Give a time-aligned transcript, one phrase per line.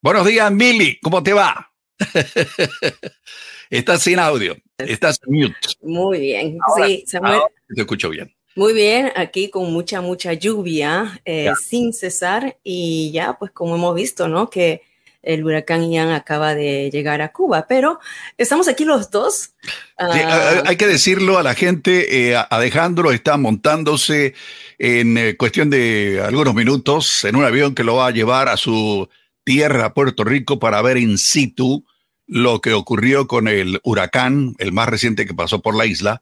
[0.00, 1.00] Buenos días, Mili.
[1.02, 1.72] ¿Cómo te va?
[3.70, 4.56] Estás sin audio.
[4.78, 5.56] Estás mute.
[5.82, 6.56] Muy bien.
[6.76, 7.40] sí, Samuel.
[7.74, 8.32] te escucho bien.
[8.54, 12.58] Muy bien, aquí con mucha, mucha lluvia, eh, sin cesar.
[12.62, 14.48] Y ya, pues como hemos visto, ¿no?
[14.48, 14.82] Que
[15.20, 17.98] el huracán Ian acaba de llegar a Cuba, pero
[18.36, 19.54] estamos aquí los dos.
[19.98, 24.34] Ah, hay que decirlo a la gente, eh, Alejandro está montándose
[24.78, 28.56] en eh, cuestión de algunos minutos en un avión que lo va a llevar a
[28.56, 29.08] su
[29.48, 31.82] tierra, Puerto Rico, para ver in situ
[32.26, 36.20] lo que ocurrió con el huracán, el más reciente que pasó por la isla,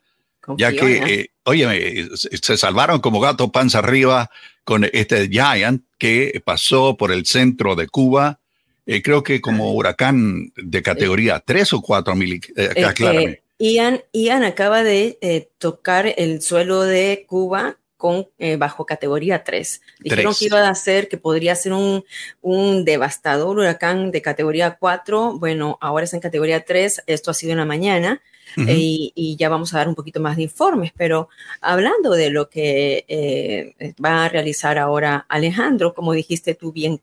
[0.57, 4.31] ya que, eh, oye, se salvaron como gato panza arriba
[4.63, 8.39] con este Giant que pasó por el centro de Cuba,
[8.87, 14.85] eh, creo que como huracán de categoría 3 o 4 mil, eh, Ian, Ian acaba
[14.85, 19.81] de tocar el suelo de Cuba con eh, bajo categoría 3.
[20.01, 22.05] Dijeron que iba a ser, que podría ser un,
[22.43, 25.39] un devastador huracán de categoría 4.
[25.39, 27.05] Bueno, ahora es en categoría 3.
[27.07, 28.23] Esto ha sido en la mañana.
[28.57, 31.29] y, y, ya vamos a dar un poquito más de informes, pero
[31.61, 37.03] hablando de lo que eh, va a realizar ahora Alejandro, como dijiste tú bien,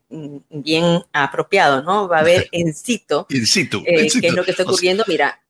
[0.50, 2.08] bien apropiado, ¿no?
[2.08, 5.04] Va a haber en situ, in situ, eh, qué es lo que está ocurriendo.
[5.08, 5.44] Mira,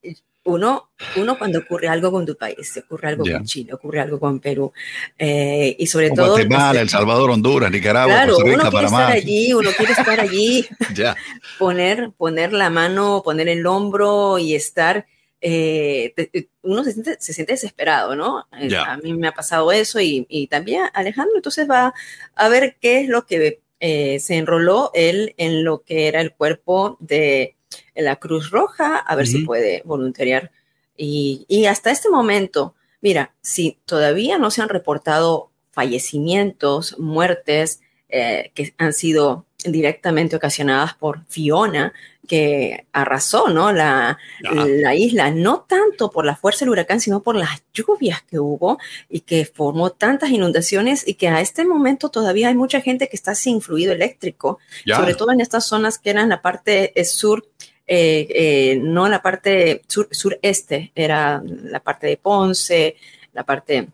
[0.46, 4.40] uno, uno cuando ocurre algo con tu país, ocurre algo con Chile, ocurre algo con
[4.40, 4.74] Perú,
[5.18, 6.32] eh, y sobre todo...
[6.32, 10.68] Guatemala, El Salvador, Honduras, Nicaragua, claro, uno quiere estar allí, uno quiere estar allí,
[11.60, 15.06] poner, poner la mano, poner el hombro y estar...
[15.46, 16.14] Eh,
[16.62, 18.48] uno se siente, se siente, desesperado, ¿no?
[18.58, 21.94] Eh, a mí me ha pasado eso y, y, también Alejandro, entonces va
[22.36, 26.96] a ver qué es lo que se enroló él en lo que era el cuerpo
[27.02, 27.58] de
[27.96, 30.52] en la Cruz Roja, a ver si puede voluntariar.
[30.96, 38.52] Y, y, hasta este momento, mira, si todavía no se han reportado fallecimientos, muertes eh,
[38.54, 41.94] que han sido directamente ocasionadas por Fiona,
[42.28, 43.72] que arrasó ¿no?
[43.72, 48.40] la, la, isla, no tanto por la fuerza del huracán, sino por las lluvias que
[48.40, 48.78] hubo
[49.10, 53.16] y que formó tantas inundaciones y que a este momento todavía hay mucha gente que
[53.16, 57.46] está sin fluido eléctrico, sobre todo en estas zonas que eran la parte eh, sur
[57.86, 62.96] eh, eh, no la parte sur, sureste, era la parte de Ponce,
[63.34, 63.88] la parte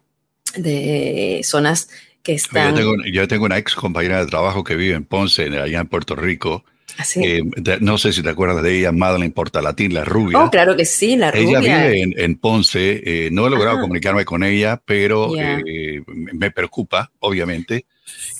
[0.55, 1.89] de zonas
[2.22, 2.75] que están...
[3.11, 6.63] Yo tengo, una ex compañera de trabajo que vive en Ponce, allá en Puerto Rico.
[6.97, 7.41] ¿Así?
[7.66, 10.44] ¿Ah, no sé si te acuerdas de ella, Madeline Portalatín, la rubia.
[10.44, 11.59] Oh, claro que sí, la rubia.
[11.59, 13.01] Ella vive en, Ponce.
[13.05, 15.31] Eh, no he logrado comunicarme con ella, pero
[16.05, 17.85] me preocupa, obviamente.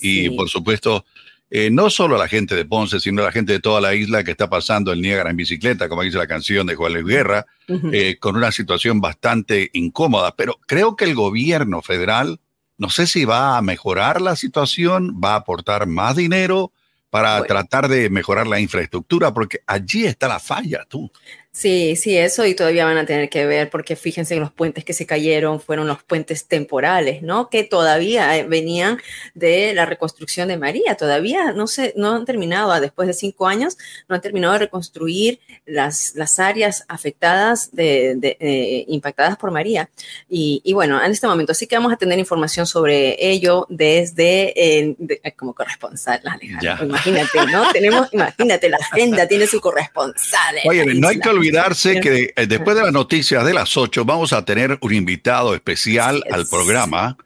[0.00, 1.04] Y por supuesto,
[1.50, 4.30] eh, no solo la gente de Ponce, sino la gente de toda la isla que
[4.30, 7.46] está pasando el Niágara en bicicleta, como dice la canción de Juan Luis Guerra,
[7.92, 10.34] eh, con una situación bastante incómoda.
[10.36, 12.40] Pero creo que el gobierno federal,
[12.78, 16.72] no sé si va a mejorar la situación, va a aportar más dinero
[17.10, 21.10] para tratar de mejorar la infraestructura, porque allí está la falla, tú.
[21.52, 24.84] Sí, sí, eso y todavía van a tener que ver porque fíjense que los puentes
[24.84, 27.50] que se cayeron fueron los puentes temporales, ¿no?
[27.50, 29.00] Que todavía eh, venían
[29.34, 33.78] de la reconstrucción de María, todavía no se, no han terminado, después de cinco años,
[34.08, 39.90] no han terminado de reconstruir las, las áreas afectadas, de, eh, impactadas por María.
[40.28, 44.52] Y, y, bueno, en este momento sí que vamos a tener información sobre ello desde,
[44.56, 44.96] eh,
[45.36, 46.86] como corresponsal, Alejandro.
[46.86, 47.68] Imagínate, ¿no?
[47.72, 50.56] Tenemos, imagínate, la agenda tiene su corresponsal.
[50.64, 54.32] Oye, no hay que olvidarse que eh, después de las noticias de las 8 vamos
[54.32, 57.16] a tener un invitado especial al programa.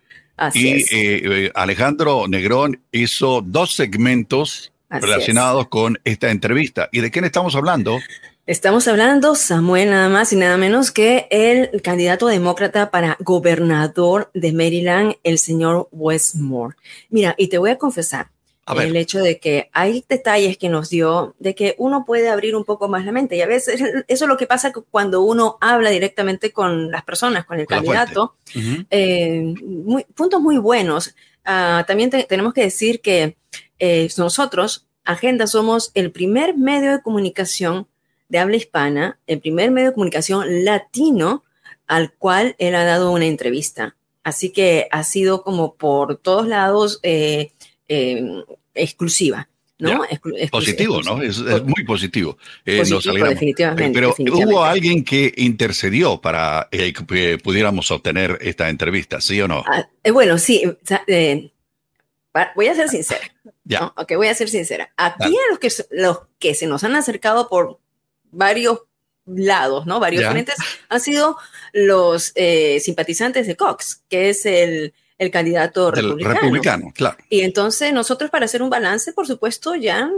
[0.54, 6.88] y eh, eh, Alejandro Negrón hizo dos segmentos relacionados con esta entrevista.
[6.92, 7.98] ¿Y de quién estamos hablando?
[8.46, 14.52] Estamos hablando, Samuel, nada más y nada menos que el candidato demócrata para gobernador de
[14.52, 16.76] Maryland, el señor Westmore.
[17.08, 18.28] Mira, y te voy a confesar,
[18.66, 22.64] el hecho de que hay detalles que nos dio de que uno puede abrir un
[22.64, 25.90] poco más la mente y a veces eso es lo que pasa cuando uno habla
[25.90, 28.36] directamente con las personas, con el candidato.
[28.90, 29.54] Eh,
[30.14, 31.14] puntos muy buenos.
[31.44, 33.36] Ah, también tenemos que decir que
[33.78, 37.86] eh, nosotros, Agenda, somos el primer medio de comunicación
[38.28, 41.44] de habla hispana, el primer medio de comunicación latino
[41.86, 43.96] al cual él ha dado una entrevista.
[44.22, 47.52] Así que ha sido como por todos lados eh,
[47.88, 48.22] eh,
[48.74, 49.48] exclusiva.
[49.76, 50.02] ¿no?
[50.50, 51.20] positivo, ¿no?
[51.20, 52.38] Es, muy positivo.
[52.64, 53.90] Eh, definitivamente.
[53.92, 59.62] Pero hubo alguien que intercedió para eh, que pudiéramos obtener esta entrevista, ¿sí o no?
[59.66, 60.62] Ah, bueno, sí.
[62.54, 63.34] voy a ser sincera.
[63.64, 63.92] Ya.
[63.96, 64.90] Ok, voy a ser sincera.
[64.96, 67.78] Aquí a los que, los que se nos han acercado por
[68.30, 68.82] varios
[69.26, 70.00] lados, ¿no?
[70.00, 70.54] Varios frentes,
[70.88, 71.36] han sido
[71.72, 72.32] los
[72.80, 76.34] simpatizantes de Cox, que es el, el candidato republicano.
[76.34, 76.92] republicano.
[76.94, 77.16] claro.
[77.28, 80.10] Y entonces nosotros para hacer un balance, por supuesto, ya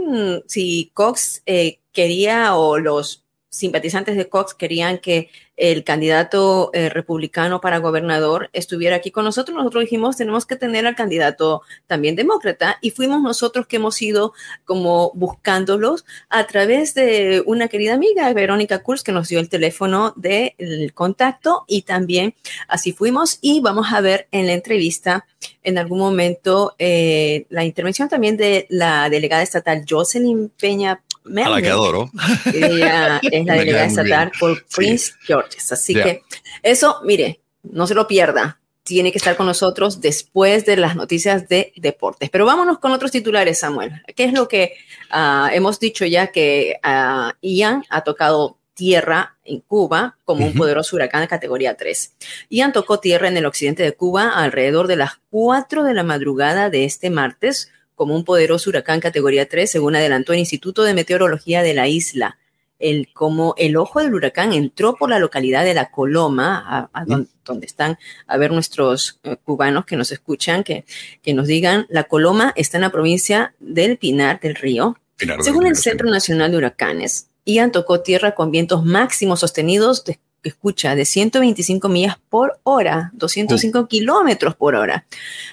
[0.47, 3.23] si Cox eh, quería o los
[3.57, 9.57] simpatizantes de Cox querían que el candidato eh, republicano para gobernador estuviera aquí con nosotros,
[9.57, 14.33] nosotros dijimos tenemos que tener al candidato también demócrata y fuimos nosotros que hemos ido
[14.65, 20.13] como buscándolos a través de una querida amiga, Verónica Kurz, que nos dio el teléfono
[20.15, 22.35] del contacto y también
[22.67, 25.25] así fuimos y vamos a ver en la entrevista
[25.63, 31.01] en algún momento eh, la intervención también de la delegada estatal Jocelyn Peña
[31.35, 32.11] a la que adoro.
[32.53, 35.71] Ella es la delegada estatal por Prince George's.
[35.71, 36.23] Así que
[36.63, 38.59] eso, mire, no se lo pierda.
[38.83, 42.29] Tiene que estar con nosotros después de las noticias de deportes.
[42.29, 44.01] Pero vámonos con otros titulares, Samuel.
[44.15, 44.75] ¿Qué es lo que
[45.09, 50.95] ah, hemos dicho ya que uh, Ian ha tocado tierra en Cuba como un poderoso
[50.95, 52.13] huracán de categoría 3.
[52.49, 56.69] Ian tocó tierra en el occidente de Cuba alrededor de las 4 de la madrugada
[56.69, 61.63] de este martes como un poderoso huracán categoría 3, según adelantó el Instituto de Meteorología
[61.63, 62.37] de la isla.
[62.77, 67.65] El, como el ojo del huracán entró por la localidad de La Coloma, a, donde,
[67.65, 67.97] están
[68.27, 70.85] a ver nuestros eh, cubanos que nos escuchan, que,
[71.23, 74.95] que nos digan, La Coloma está en la provincia del Pinar del Río.
[75.41, 80.95] Según el Centro Nacional de Huracanes, Ian tocó tierra con vientos máximos sostenidos de escucha,
[80.95, 85.05] de 125 millas por hora, 205 kilómetros por hora.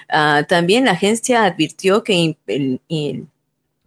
[0.08, 2.80] Ah, también la agencia advirtió que el,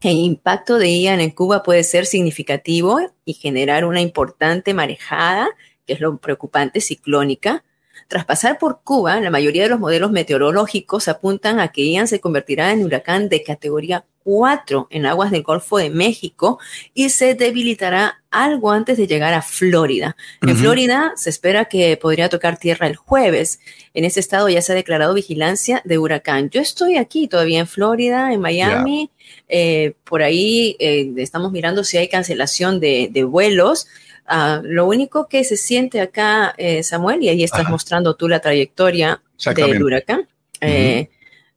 [0.02, 5.48] impacto de Ian en Cuba puede ser significativo y generar una importante marejada,
[5.86, 7.64] que es lo preocupante, ciclónica.
[8.08, 12.22] Tras pasar por Cuba, la mayoría de los modelos meteorológicos apuntan a que Ian se
[12.22, 16.60] convertirá en huracán de categoría 4 en aguas del Golfo de México
[16.94, 20.18] y se debilitará algo antes de llegar a Florida.
[20.42, 23.62] En Florida se espera que podría tocar tierra el jueves.
[23.94, 26.50] En ese estado ya se ha declarado vigilancia de huracán.
[26.50, 29.12] Yo estoy aquí todavía en Florida, en Miami.
[29.48, 33.88] Eh, por ahí eh, estamos mirando si hay cancelación de, vuelos.
[34.26, 38.42] Ah, lo único que se siente acá, eh, Samuel, y ahí estás mostrando tú la
[38.42, 39.22] trayectoria
[39.56, 40.28] del huracán.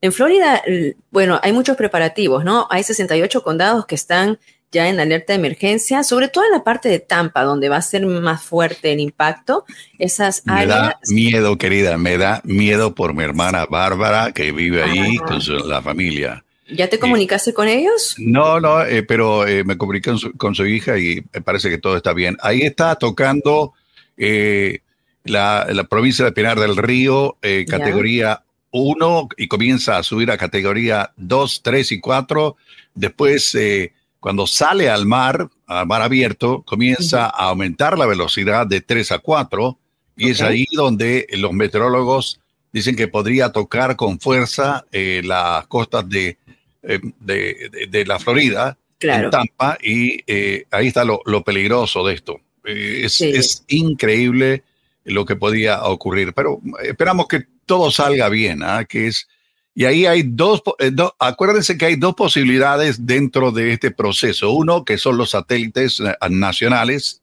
[0.01, 0.63] En Florida,
[1.11, 2.67] bueno, hay muchos preparativos, ¿no?
[2.71, 4.39] Hay 68 condados que están
[4.71, 7.81] ya en alerta de emergencia, sobre todo en la parte de Tampa, donde va a
[7.81, 9.65] ser más fuerte el impacto.
[9.99, 15.17] Esas me da miedo, querida, me da miedo por mi hermana Bárbara, que vive ahí
[15.17, 16.43] con la familia.
[16.73, 18.15] ¿Ya te comunicaste con ellos?
[18.17, 21.97] No, no, eh, pero eh, me comuniqué con su, hija y me parece que todo
[21.97, 22.37] está bien.
[22.41, 23.73] Ahí está tocando
[24.15, 24.79] eh,
[25.25, 27.37] la, provincia de Pinar del Río,
[27.67, 32.55] categoría uno y comienza a subir a categoría 2, 3 y 4.
[32.95, 38.81] Después, eh, cuando sale al mar, al mar abierto, comienza a aumentar la velocidad de
[38.81, 39.77] 3 a 4
[40.17, 42.39] y es ahí donde los meteorólogos
[42.71, 46.37] dicen que podría tocar con fuerza eh, las costas de,
[46.83, 50.23] eh, de, la Florida, en Tampa, y
[50.69, 52.39] ahí está lo, peligroso de esto.
[52.63, 54.63] Es, es increíble
[55.03, 58.85] lo que podía ocurrir, pero esperamos que todo salga bien, ¿ah?
[58.85, 59.27] que es
[59.73, 64.51] y ahí hay dos, eh, acuérdense que hay dos posibilidades dentro de este proceso.
[64.51, 67.21] Uno, que son los satélites eh, nacionales,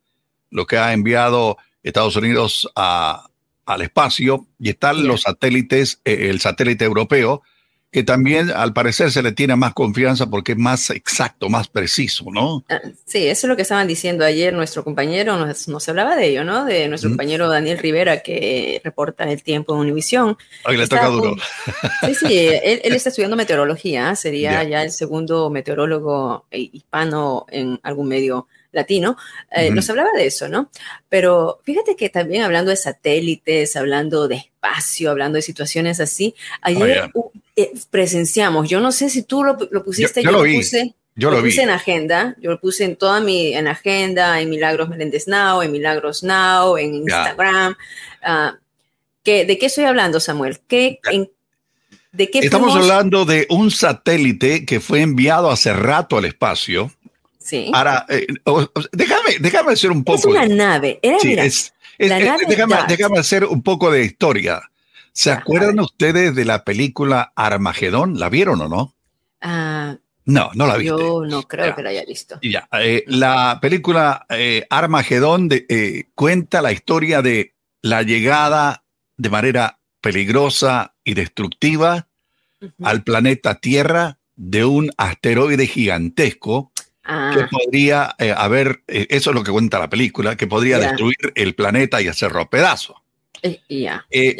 [0.50, 6.84] lo que ha enviado Estados Unidos al espacio, y están los satélites, eh, el satélite
[6.86, 7.42] europeo,
[7.90, 12.26] que también al parecer se le tiene más confianza porque es más exacto, más preciso,
[12.30, 12.62] ¿no?
[12.68, 16.26] Ah, sí, eso es lo que estaban diciendo ayer nuestro compañero, nos, nos hablaba de
[16.26, 16.66] ello, ¿no?
[16.66, 20.36] De nuestro compañero Daniel Rivera que reporta el tiempo en Univisión.
[20.64, 21.36] Ay, le toca duro.
[22.04, 28.48] Sí, sí, él, está estudiando meteorología, sería ya el segundo meteorólogo hispano en algún medio
[28.72, 29.16] latino,
[29.50, 30.70] eh, nos hablaba de eso, ¿no?
[31.08, 37.10] Pero fíjate que también hablando de satélites, hablando de espacio, hablando de situaciones así, ayer
[37.14, 40.94] oh, eh, presenciamos, yo no sé si tú lo, pusiste, yo, lo, puse.
[41.14, 44.88] Yo lo, puse en agenda, yo lo puse en toda mi en agenda, en Milagros
[44.88, 47.76] Meléndez Now, en Milagros Now, en Instagram.
[48.22, 48.56] Ah,
[49.24, 50.58] ¿De qué estoy hablando, Samuel?
[50.66, 51.00] ¿Qué,
[52.12, 56.90] ¿De qué Estamos hablando de un satélite que fue enviado hace rato al espacio
[57.72, 58.26] Ahora, eh,
[58.92, 60.18] déjame, déjame hacer un poco.
[60.18, 61.00] Es una nave.
[61.98, 64.62] déjame, hacer un poco de historia.
[65.12, 68.18] ¿Se acuerdan ustedes de la película Armagedón?
[68.18, 68.94] ¿La vieron o no?
[69.40, 70.96] Ah, no, no la viste.
[70.96, 72.38] Yo no creo que la haya visto.
[72.42, 75.48] Ya, eh, la película eh, Armagedón
[76.14, 78.84] cuenta la historia de la llegada
[79.16, 82.06] de manera peligrosa y destructiva
[82.82, 86.72] al planeta Tierra de un asteroide gigantesco
[87.08, 87.48] que ah.
[87.50, 91.54] podría eh, haber, eh, eso es lo que cuenta la película, que podría destruir el
[91.54, 93.02] planeta y hacerlo pedazo.
[93.42, 94.36] Eh,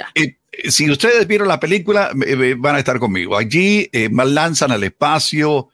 [0.69, 2.11] si ustedes vieron la película,
[2.59, 3.39] van a estar conmigo.
[3.39, 5.69] Allí lanzan al espacio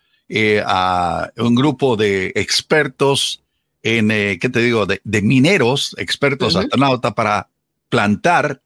[0.66, 3.42] a un grupo de expertos
[3.82, 7.48] en, ¿qué te digo?, de, mineros, expertos astronautas para
[7.88, 8.60] plantar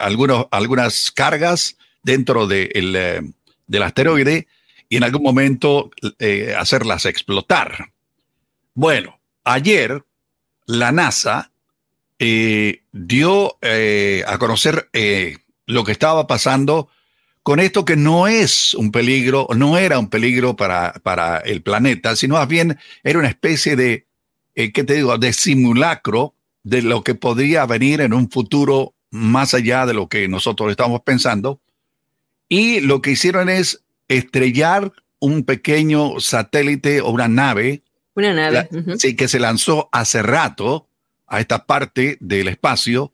[0.00, 3.32] algunos, algunas cargas dentro de
[3.68, 4.48] del asteroide
[4.92, 5.90] y en algún momento
[6.58, 7.92] hacerlas explotar.
[8.74, 10.04] Bueno, ayer
[10.66, 11.50] la NASA
[12.18, 14.90] dio a conocer
[15.64, 16.90] lo que estaba pasando
[17.42, 22.14] con esto que no es un peligro, no era un peligro para, para el planeta,
[22.14, 24.06] sino más bien era una especie de,
[24.54, 26.34] eh, ¿qué te digo?, de simulacro
[26.64, 31.00] de lo que podría venir en un futuro más allá de lo que nosotros estamos
[31.00, 31.60] pensando.
[32.46, 33.82] Y lo que hicieron es
[34.16, 37.82] estrellar un pequeño satélite o una nave.
[38.14, 38.68] Una nave.
[38.98, 40.88] Sí, que se lanzó hace rato
[41.26, 43.12] a esta parte del espacio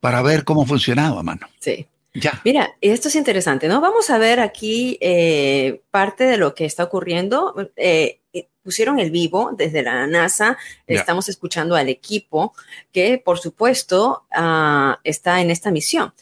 [0.00, 1.46] para ver cómo funcionaba, mano.
[1.60, 1.86] Sí.
[2.14, 2.40] Ya.
[2.44, 3.80] Mira, esto es interesante, ¿no?
[3.80, 7.70] Vamos a ver aquí eh, parte de lo que está ocurriendo.
[7.76, 12.52] Eh, eh, pusieron el vivo desde la NASA, estamos escuchando al equipo
[12.92, 16.12] que, por supuesto, ah, está en esta misión.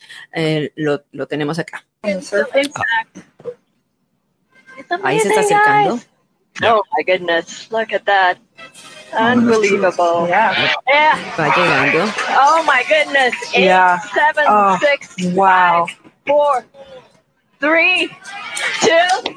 [0.76, 1.86] Lo, lo, tenemos acá.
[5.02, 6.00] Ahí se está acercando.
[6.62, 8.38] Oh my goodness, look at that.
[9.12, 10.26] Unbelievable.
[10.28, 10.75] Yeah.
[10.87, 11.16] yeah.
[11.37, 12.12] Va llegando.
[12.30, 13.35] Oh my goodness.
[13.54, 13.99] Eight, yeah.
[14.14, 15.87] seven, oh, six, wow.
[15.87, 16.64] Five, four,
[17.61, 18.11] three,
[18.80, 19.35] two,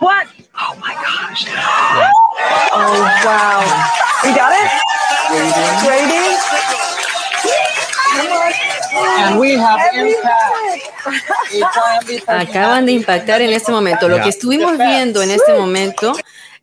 [0.00, 0.26] one.
[0.58, 1.46] Oh my gosh.
[2.72, 3.62] oh wow.
[4.24, 4.70] You got it?
[5.88, 7.03] Rating.
[9.18, 10.54] And we have impact.
[12.28, 14.08] Acaban de impactar en este momento.
[14.08, 16.14] Lo que estuvimos viendo en este momento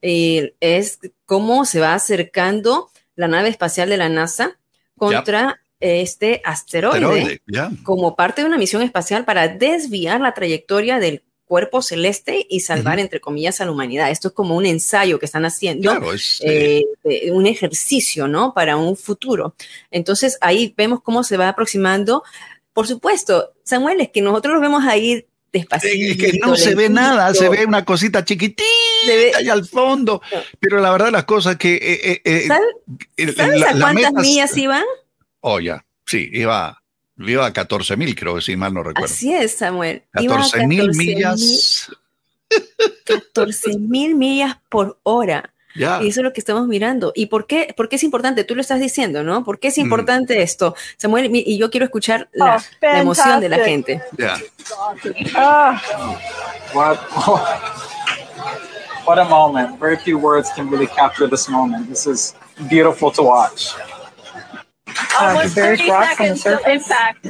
[0.02, 4.58] eh, es cómo se va acercando la nave espacial de la NASA
[4.98, 7.42] contra este asteroide,
[7.84, 12.98] como parte de una misión espacial para desviar la trayectoria del cuerpo celeste y salvar,
[12.98, 14.10] entre comillas, a la humanidad.
[14.10, 15.92] Esto es como un ensayo que están haciendo,
[16.46, 16.86] eh,
[17.34, 18.54] un ejercicio, ¿no?
[18.54, 19.54] Para un futuro.
[19.92, 22.24] Entonces, ahí vemos cómo se va aproximando.
[22.72, 25.94] Por supuesto, Samuel, es que nosotros lo vemos ahí despacito.
[25.94, 28.64] Es que no se ve nada, se ve una cosita chiquitita
[29.38, 30.22] allá al fondo.
[30.58, 31.74] Pero la verdad, las cosas que.
[31.76, 32.48] Eh, eh,
[33.18, 34.86] eh, ¿Sabes, a cuántas millas iban?
[35.42, 36.81] Oh, ya, sí, iba,
[37.28, 39.06] iba a 14 mil, creo que si mal no recuerdo.
[39.06, 40.04] Así es, Samuel.
[40.12, 41.92] 14 mil millas.
[43.06, 45.54] 14 mil millas por hora.
[45.76, 47.14] Y eso es lo que estamos mirando.
[47.16, 48.44] ¿Y por qué, por qué es importante?
[48.44, 49.44] Tú lo estás diciendo, ¿no?
[49.44, 49.82] ¿Por qué es mm.
[49.82, 50.76] importante esto?
[50.98, 54.02] Samuel, y yo quiero escuchar la, oh, emoción de la gente.
[54.18, 54.38] Yeah.
[56.74, 57.00] what,
[59.06, 59.80] what a moment.
[59.80, 61.88] Very few words can really capture this moment.
[61.88, 62.36] This is
[62.70, 63.74] beautiful to watch.
[65.20, 67.28] Almost 30 seconds of impact.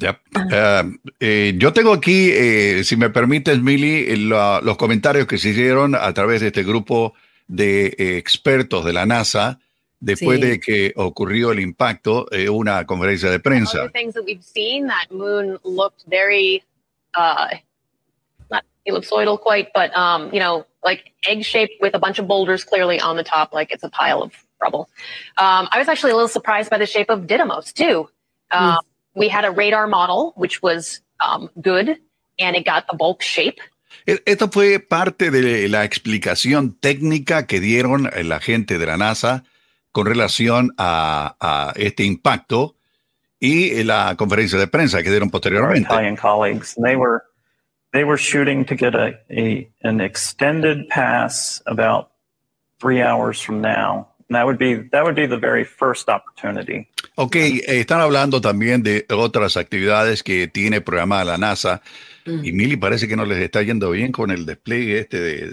[0.00, 0.82] Eh,
[1.20, 6.12] eh, yo tengo aquí, eh, si me permites, Mili, los comentarios que se hicieron a
[6.12, 7.14] través de este grupo
[7.48, 9.58] de expertos de la NASA
[10.00, 13.90] después de que ocurrió el impacto, una conferencia de prensa.
[18.86, 23.00] ellipsoidal quite, but um, you know, like egg shaped with a bunch of boulders clearly
[23.00, 24.88] on the top, like it's a pile of rubble.
[25.38, 28.08] Um, I was actually a little surprised by the shape of Didymos too.
[28.50, 28.78] Um, mm
[29.16, 31.98] we had a radar model, which was um, good,
[32.38, 33.58] and it got the bulk shape.
[34.06, 39.42] Esto fue parte de la explicación técnica que dieron la gente de la NASA
[39.90, 42.76] con relación a, a este impacto
[43.40, 45.88] y la conferencia de prensa que dieron posteriormente.
[45.92, 47.22] Italian colleagues, they were
[47.92, 52.10] they were shooting to get a, a an extended pass about
[52.78, 54.06] three hours from now.
[54.28, 56.88] That would be that would be the very first opportunity.
[57.14, 61.82] Ok, eh, están hablando también de otras actividades que tiene programada la NASA.
[62.26, 65.50] Y Mili parece que no les está yendo bien con el despliegue este de,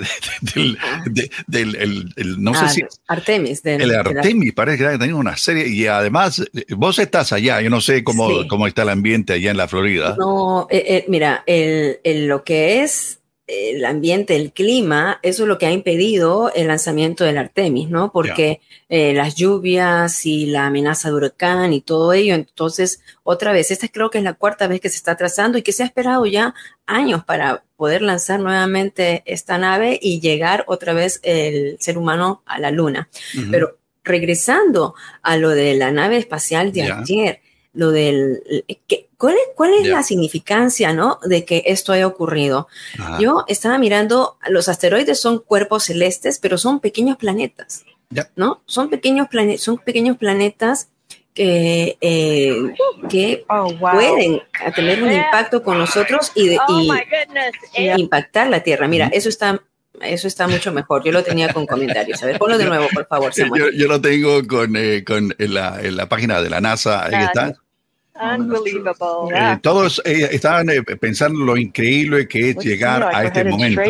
[1.45, 1.75] del,
[2.15, 3.61] el, no sé si Artemis.
[3.63, 7.69] el Artemis parece que ha tenido una serie y además eh, vos estás allá, yo
[7.69, 10.15] no sé cómo, cómo está el ambiente allá en la Florida.
[10.17, 15.65] No, eh, mira, el, lo que es el ambiente, el clima, eso es lo que
[15.65, 18.11] ha impedido el lanzamiento del Artemis, ¿no?
[18.11, 23.69] Porque eh, las lluvias y la amenaza de huracán y todo ello, entonces otra vez,
[23.71, 25.85] esta creo que es la cuarta vez que se está trazando y que se ha
[25.85, 26.53] esperado ya
[26.85, 32.59] años para poder lanzar nuevamente esta nave y llegar otra vez el ser humano a
[32.59, 33.09] la luna.
[33.51, 37.41] Pero regresando a lo de la nave espacial de ayer,
[37.73, 38.41] lo del...
[39.23, 41.17] ¿Cuál es, cuál es la significancia, no?
[41.23, 42.67] De que esto haya ocurrido.
[43.21, 47.85] Yo estaba mirando, los asteroides son cuerpos celestes, pero son pequeños planetas,
[48.35, 48.63] ¿no?
[48.65, 50.89] Son pequeños, son pequeños planetas
[51.33, 52.53] que, eh,
[53.09, 54.41] que oh, pueden
[54.75, 56.81] tener un impacto con nosotros y, de, oh
[57.97, 58.89] impactar la Tierra.
[58.89, 59.63] Mira, eso está
[60.01, 61.01] eso está mucho mejor.
[61.05, 62.21] Yo lo tenía con comentarios.
[62.23, 63.31] A ver, ponlo de nuevo, por favor.
[63.33, 67.05] Yo, yo, lo tengo con, eh, con en la, en la, página de la NASA.
[67.05, 67.53] Ahí está.
[68.15, 69.35] Unbelievable.
[69.35, 70.67] Eh, todos eh, estaban
[70.99, 73.81] pensando lo increíble que es llegar a este momento.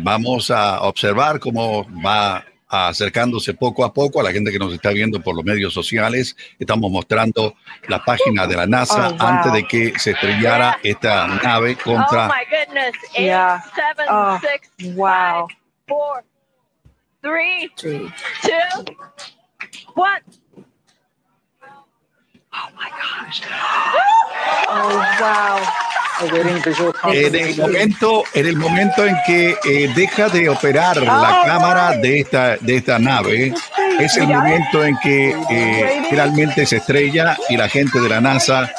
[0.00, 4.90] vamos a observar cómo va acercándose poco a poco a la gente que nos está
[4.90, 6.34] viendo por los medios sociales.
[6.58, 7.54] Estamos mostrando
[7.86, 12.28] la página de la NASA oh, antes de que se estrellara esta nave contra.
[12.28, 12.94] Oh my goodness.
[13.14, 13.62] Eight, yeah.
[13.74, 15.46] seven, oh, six, wow.
[15.46, 16.24] Five, four,
[17.22, 18.08] three, two,
[19.94, 20.22] one.
[22.54, 23.42] Oh my gosh.
[24.68, 25.92] Oh wow.
[27.12, 32.20] En el momento, en el momento en que eh, deja de operar la cámara de
[32.20, 33.52] esta, de esta nave,
[33.98, 38.70] es el momento en que eh, realmente se estrella y la gente de la NASA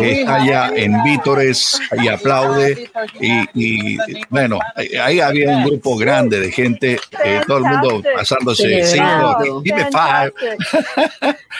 [0.00, 2.90] está ya en vítores y aplaude.
[3.54, 4.58] Y, bueno,
[5.00, 10.32] ahí había un grupo grande de gente, eh, todo el mundo pasándose cinco, dime five.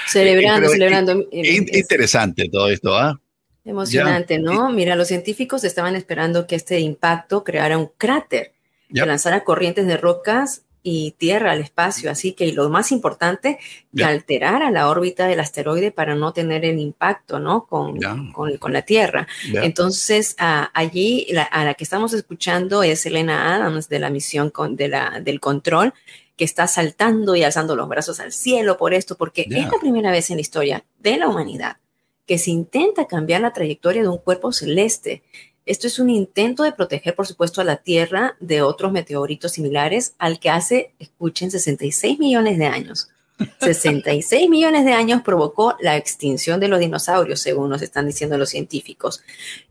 [0.07, 1.25] Celebrando, celebrando.
[1.33, 3.19] Interesante todo esto, ¿ah?
[3.65, 4.71] Emocionante, ¿no?
[4.71, 8.53] Mira, los científicos estaban esperando que este impacto creara un cráter,
[8.93, 13.59] que lanzara corrientes de rocas y tierra al espacio, así que lo más importante,
[13.93, 17.67] que alterara la órbita del asteroide para no tener el impacto, ¿no?
[17.67, 17.99] Con,
[18.33, 19.27] con, la Tierra.
[19.53, 24.87] Entonces, allí a la que estamos escuchando es Elena Adams de la misión con, de
[24.87, 25.93] la, del control,
[26.37, 30.13] que está saltando y alzando los brazos al cielo por esto, porque es la primera
[30.13, 31.79] vez en la historia de la humanidad
[32.27, 35.23] que se intenta cambiar la trayectoria de un cuerpo celeste.
[35.67, 40.15] Esto es un intento de proteger, por supuesto, a la Tierra de otros meteoritos similares
[40.19, 43.11] al que hace, escuchen, 66 millones de años.
[43.61, 48.51] 66 millones de años provocó la extinción de los dinosaurios, según nos están diciendo los
[48.51, 49.23] científicos.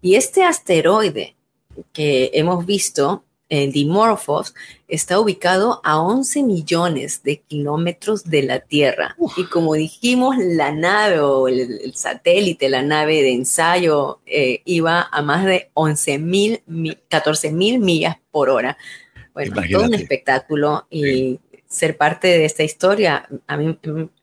[0.02, 1.36] Y este asteroide
[1.92, 4.56] que hemos visto el Dimorphos
[4.88, 9.16] está ubicado a 11 millones de kilómetros de la Tierra.
[9.38, 15.22] Y como dijimos, la nave o el, satélite, la nave de ensayo, eh, iba a
[15.22, 16.62] más de 11 mil,
[17.10, 18.78] 14 mil millas por hora.
[19.34, 23.78] Bueno, todo un espectáculo y ser parte de esta historia a mí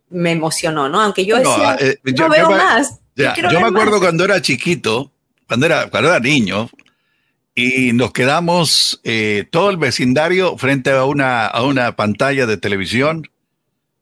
[0.08, 1.00] me emocionó, ¿no?
[1.00, 3.00] Aunque yo decía, eh, no veo más.
[3.16, 5.12] yo me acuerdo cuando era chiquito,
[5.46, 6.70] cuando era, cuando era niño,
[7.54, 13.28] y nos quedamos eh, todo el vecindario frente a una, a una pantalla de televisión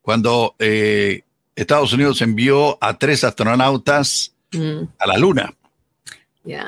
[0.03, 1.23] cuando eh,
[1.57, 4.83] Estados Unidos envió a tres astronautas mm.
[4.99, 5.55] a la Luna.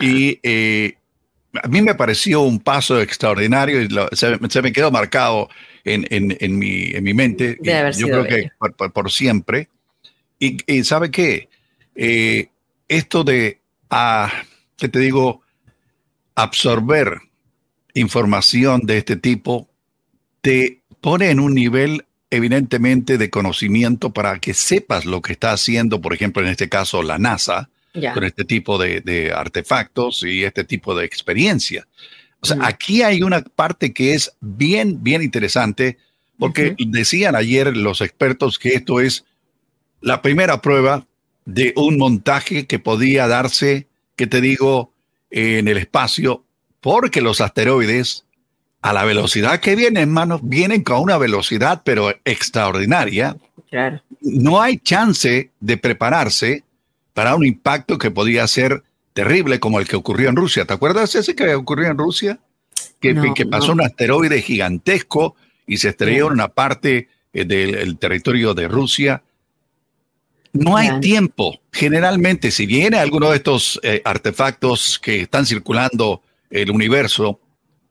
[0.01, 0.95] Y eh,
[1.61, 5.49] a mí me pareció un paso extraordinario y se, me quedó marcado
[5.83, 7.59] en, en, en, mi, en mi, mente.
[7.97, 8.51] yo creo que
[8.93, 9.69] por, siempre.
[10.39, 11.49] Y, y, ¿sabe qué?
[12.87, 14.31] esto de, ah,
[14.77, 15.42] ¿qué te digo?
[16.35, 17.21] Absorber
[17.95, 19.69] información de este tipo
[20.41, 26.01] te pone en un nivel evidentemente de conocimiento para que sepas lo que está haciendo,
[26.01, 27.69] por ejemplo, en este caso la NASA,
[28.15, 31.87] con este tipo de, artefactos y este tipo de experiencia.
[32.41, 35.99] O sea, aquí hay una parte que es bien, bien interesante,
[36.39, 39.25] porque decían ayer los expertos que esto es
[40.01, 41.07] la primera prueba
[41.45, 44.92] de un montaje que podía darse, que te digo,
[45.33, 46.45] en el espacio
[46.81, 48.25] porque los asteroides,
[48.83, 53.37] a la velocidad que vienen, hermanos, vienen con una velocidad pero extraordinaria.
[54.21, 56.65] No hay chance de prepararse
[57.15, 58.83] para un impacto que podía ser
[59.15, 60.65] terrible como el que ocurrió en Rusia.
[60.65, 62.39] ¿Te acuerdas ese que ocurrió en Rusia?
[63.01, 68.55] Que, que pasó un asteroide gigantesco y se estrelló en una parte eh, del territorio
[68.55, 69.23] de Rusia
[70.53, 71.61] no hay tiempo.
[71.73, 77.41] Generalmente, si viene alguno de estos eh, artefactos que están circulando el universo,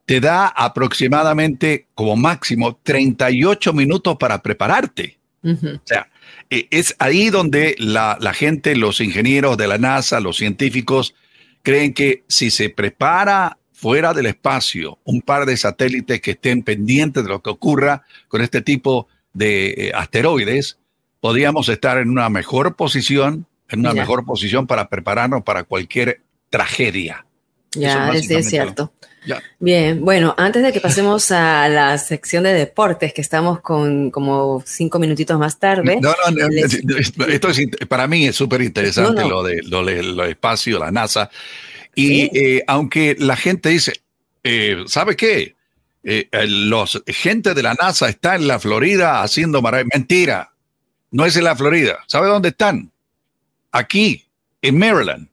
[0.05, 5.17] te da aproximadamente como máximo 38 minutos para prepararte.
[5.43, 6.07] O sea,
[6.49, 11.15] e, es ahí donde la, la, gente, los ingenieros de la NASA, los científicos,
[11.63, 17.23] creen que si se prepara fuera del espacio un par de satélites que estén pendientes
[17.23, 20.77] de lo que ocurra con este tipo de eh, asteroides,
[21.21, 27.25] podríamos estar en una mejor posición, en una mejor posición para prepararnos para cualquier tragedia.
[27.73, 28.91] Ya, es, cierto.
[29.59, 34.61] Bien, bueno, antes de que pasemos a la sección de deportes, que estamos con como
[34.65, 35.99] cinco minutitos más tarde.
[36.01, 41.29] No, no, esto es, para mí es súper interesante lo de lo, espacio, la NASA.
[41.95, 43.93] Y eh, aunque la gente dice,
[44.43, 45.55] eh, ¿sabe qué?
[46.03, 50.50] Eh, los gente de la NASA está en la Florida haciendo Mentira
[51.11, 51.99] no es en la Florida.
[52.07, 52.91] ¿Sabe dónde están?
[53.71, 54.25] Aquí,
[54.61, 55.27] en Maryland,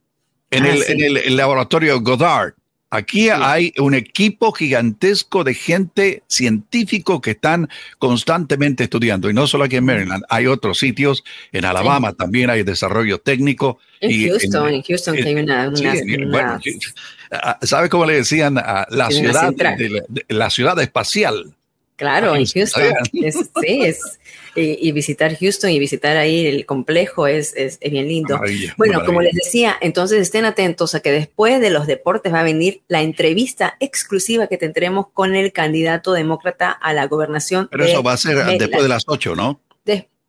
[0.50, 2.54] en, ah, el, laboratorio Goddard.
[2.90, 9.28] Aquí hay un equipo gigantesco de gente científico que están constantemente estudiando.
[9.28, 11.22] Y no solo aquí en Maryland, hay otros sitios.
[11.52, 13.78] En Alabama también hay desarrollo técnico.
[14.00, 15.70] En Houston, en, Houston hay una,
[17.30, 19.52] ah, ¿Sabe cómo le decían a la ciudad,
[20.28, 21.54] la ciudad espacial?
[21.96, 22.82] Claro, en Houston.
[23.10, 24.17] sí, es,
[24.58, 28.40] y, visitar Houston y visitar ahí el complejo es, es, bien lindo.
[28.76, 32.44] bueno, como les decía, entonces estén atentos a que después de los deportes va a
[32.44, 37.68] venir la entrevista exclusiva que tendremos con el candidato demócrata a la gobernación.
[37.70, 39.60] Pero eso va a ser después de las 8, ¿no?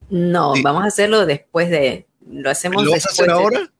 [0.10, 2.08] no, vamos a hacerlo después de...
[2.32, 3.72] Lo hacemos ¿Lo vas a hacer ahora?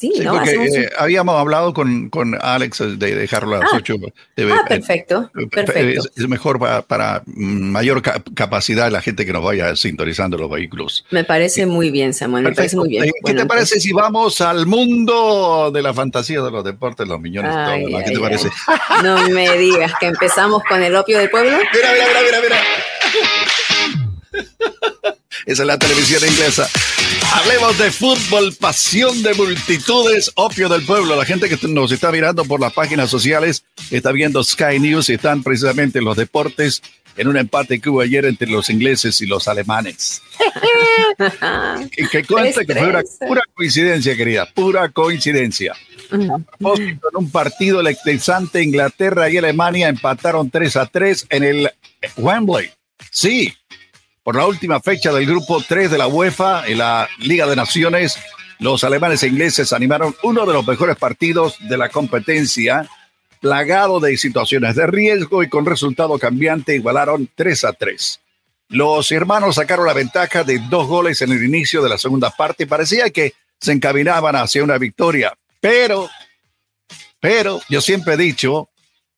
[0.00, 0.32] Sí, ¿no?
[0.32, 3.96] Porque, eh, habíamos hablado con, con, Alex de dejarlo a las 8.
[4.02, 5.30] Ah, ah, perfecto.
[5.50, 6.08] perfecto.
[6.16, 8.00] Es, mejor para, mayor
[8.34, 11.04] capacidad de la gente que nos vaya sintonizando los vehículos.
[11.10, 12.44] Me parece muy bien, Samuel.
[12.44, 13.04] Me parece muy bien.
[13.04, 17.20] Eh, ¿Qué te parece si vamos al mundo de la fantasía de los deportes, los
[17.20, 17.52] millones?
[17.52, 18.48] todo, ¿Qué te parece?
[19.02, 21.50] No me digas que empezamos con el opio del pueblo.
[21.50, 22.56] Mira, mira, mira, mira, mira.
[25.50, 26.68] Esa es la televisión inglesa.
[27.34, 31.16] Hablemos de fútbol, pasión de multitudes, opio del pueblo.
[31.16, 35.14] La gente que nos está mirando por las páginas sociales está viendo Sky News y
[35.14, 36.82] están precisamente los deportes
[37.16, 40.22] en un empate que hubo ayer entre los ingleses y los alemanes.
[41.90, 45.74] que, que que fue una pura coincidencia, querida, pura coincidencia.
[46.12, 46.30] En
[47.12, 51.70] un partido electrizante, Inglaterra y Alemania empataron 3 a 3 en el
[52.16, 52.70] Wembley.
[53.10, 53.52] Sí,
[54.30, 58.16] por la última fecha del grupo 3 de la UEFA en la Liga de Naciones,
[58.60, 62.88] los alemanes e ingleses animaron uno de los mejores partidos de la competencia,
[63.40, 68.20] plagado de situaciones de riesgo y con resultado cambiante igualaron 3 a 3.
[68.68, 72.62] Los hermanos sacaron la ventaja de dos goles en el inicio de la segunda parte
[72.62, 76.08] y parecía que se encaminaban hacia una victoria, pero,
[77.18, 78.68] pero yo siempre he dicho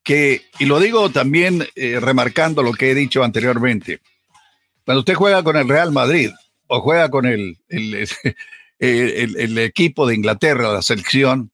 [0.03, 4.01] que, y lo digo también eh, remarcando lo que he dicho anteriormente,
[4.85, 6.31] cuando usted juega con el Real Madrid
[6.67, 7.59] o juega con el,
[8.79, 11.53] el, equipo de Inglaterra, la selección,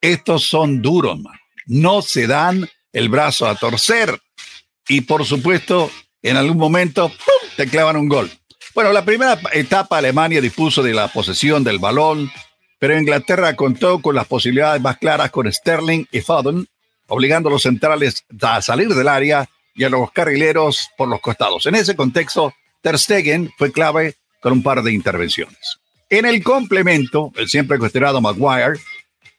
[0.00, 1.38] estos son duros, man.
[1.66, 4.20] no se dan el brazo a torcer.
[4.88, 5.90] Y por supuesto,
[6.22, 7.12] en algún momento
[7.56, 8.30] te clavan un gol.
[8.74, 12.32] Bueno, la primera etapa Alemania dispuso de la posesión del balón,
[12.78, 16.66] pero Inglaterra contó con las posibilidades más claras con Sterling y Foden,
[17.06, 21.66] obligando a los centrales a salir del área y a los carrileros por los costados.
[21.66, 25.78] En ese contexto, Ter Stegen fue clave con un par de intervenciones.
[26.10, 28.78] En el complemento, el siempre cuestionado Maguire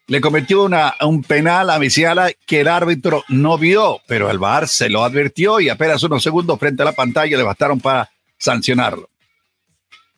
[0.07, 4.89] le cometió un penal a Misiala que el árbitro no vio, pero el VAR se
[4.89, 9.09] lo advirtió y apenas unos segundos frente a la pantalla le bastaron para sancionarlo.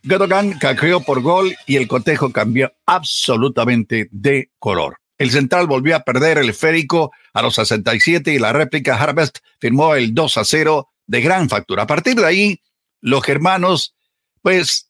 [0.03, 4.97] Godogan cajeó por gol y el cotejo cambió absolutamente de color.
[5.17, 9.95] El central volvió a perder el esférico a los 67 y la réplica Harvest firmó
[9.95, 11.83] el 2 a 0 de gran factura.
[11.83, 12.61] A partir de ahí,
[13.05, 13.93] los germanos,
[14.41, 14.89] pues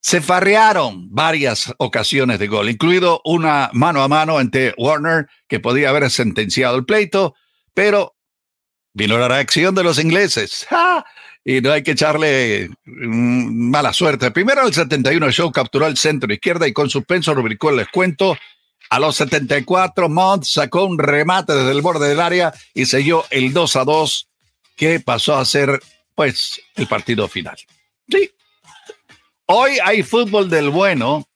[0.00, 5.90] se farrearon varias ocasiones de gol, incluido una mano a mano entre Warner, que podía
[5.90, 7.36] haber sentenciado el pleito,
[7.72, 8.16] pero
[8.94, 10.66] vino la reacción de los ingleses.
[11.44, 14.30] Y no hay que echarle mm, mala suerte.
[14.30, 18.38] Primero, el 71 Show capturó el centro izquierda y con suspenso rubricó el descuento.
[18.90, 23.52] A los 74, Mont sacó un remate desde el borde del área y selló el
[23.52, 24.28] 2 a 2,
[24.76, 25.80] que pasó a ser
[26.14, 27.56] pues el partido final.
[28.08, 28.30] Sí.
[29.46, 31.28] Hoy hay fútbol del bueno,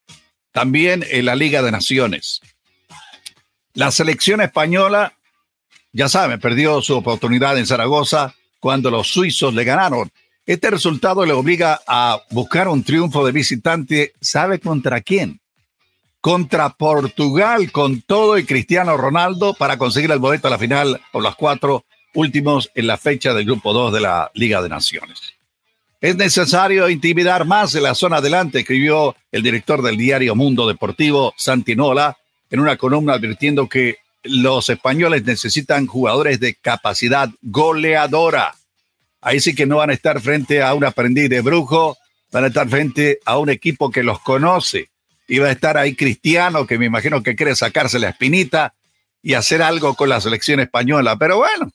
[0.53, 2.41] también en la Liga de Naciones.
[3.75, 5.13] La selección española,
[5.93, 10.11] ya saben, perdió su oportunidad en Zaragoza cuando los suizos le ganaron.
[10.47, 15.41] Este resultado le obliga a buscar un triunfo de visitante, ¿sabe contra quién?
[16.21, 21.23] Contra Portugal, con todo y Cristiano Ronaldo para conseguir el boleto a la final por
[21.23, 21.85] las cuatro
[22.17, 25.21] últimos en la fecha del Grupo 2 de la Liga de Naciones.
[26.01, 31.35] Es necesario intimidar más en la zona adelante, escribió el director del diario Mundo Deportivo,
[31.37, 32.17] Santinola,
[32.51, 38.55] en una columna advirtiendo que los españoles necesitan jugadores de capacidad goleadora.
[39.21, 41.97] Ahí sí que no van a estar frente a un aprendiz de brujo,
[42.31, 44.91] van a estar frente a un equipo que los conoce.
[45.29, 48.75] Y va a estar ahí Cristiano, que me imagino que quiere sacarse la espinita
[49.23, 51.17] y hacer algo con la selección española.
[51.17, 51.73] Pero bueno,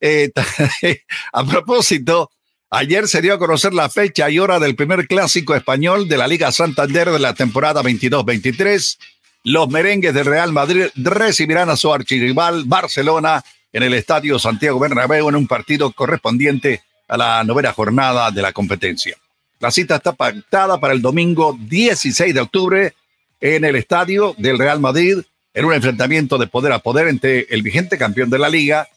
[0.00, 0.30] eh,
[1.32, 2.30] a propósito,
[2.70, 6.28] ayer se dio a conocer la fecha y hora del primer clásico español de la
[6.28, 8.98] Liga Santander de la temporada 22-23.
[9.44, 15.28] Los merengues del Real Madrid recibirán a su archirrival Barcelona en el Estadio Santiago Bernabéu
[15.28, 19.16] en un partido correspondiente a la novena jornada de la competencia.
[19.60, 22.94] La cita está pactada para el domingo 16 de octubre
[23.40, 25.18] en el estadio del Real Madrid,
[25.54, 28.88] en un enfrentamiento de poder a poder entre el vigente campeón de la liga,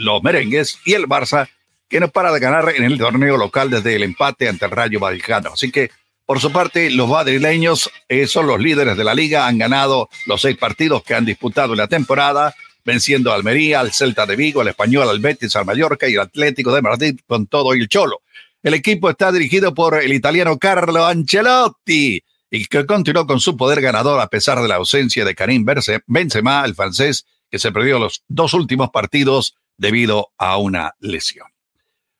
[0.00, 1.48] los merengues, y el Barça,
[1.88, 5.00] que no para de ganar en el torneo local desde el empate ante el Rayo
[5.00, 5.50] Vallecano.
[5.52, 5.90] Así que,
[6.24, 10.40] por su parte, los madrileños eh, son los líderes de la liga, han ganado los
[10.40, 14.60] seis partidos que han disputado en la temporada, venciendo a Almería, al Celta de Vigo,
[14.60, 17.88] al Español, al Betis, al Mallorca y al Atlético de Madrid con todo y el
[17.88, 18.22] Cholo.
[18.62, 23.80] El equipo está dirigido por el italiano Carlo Ancelotti y que continuó con su poder
[23.80, 25.64] ganador a pesar de la ausencia de Karim
[26.06, 31.48] Benzema, el francés, que se perdió los dos últimos partidos debido a una lesión.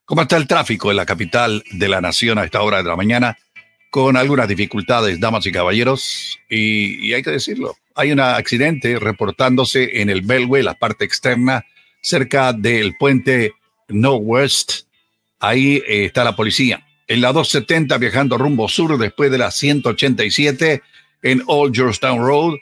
[0.03, 2.95] ¿Cómo está el tráfico en la capital de la nación a esta hora de la
[2.95, 3.37] mañana?
[3.91, 10.09] Con algunas dificultades, damas y caballeros, y, hay que decirlo, hay un accidente reportándose en
[10.09, 11.63] el Belway, la parte externa,
[12.01, 13.53] cerca del puente
[13.89, 14.87] No West.
[15.39, 16.83] Ahí eh, está la policía.
[17.07, 20.81] En la 270 viajando rumbo sur después de la 187
[21.21, 22.55] en Old Georgetown Road.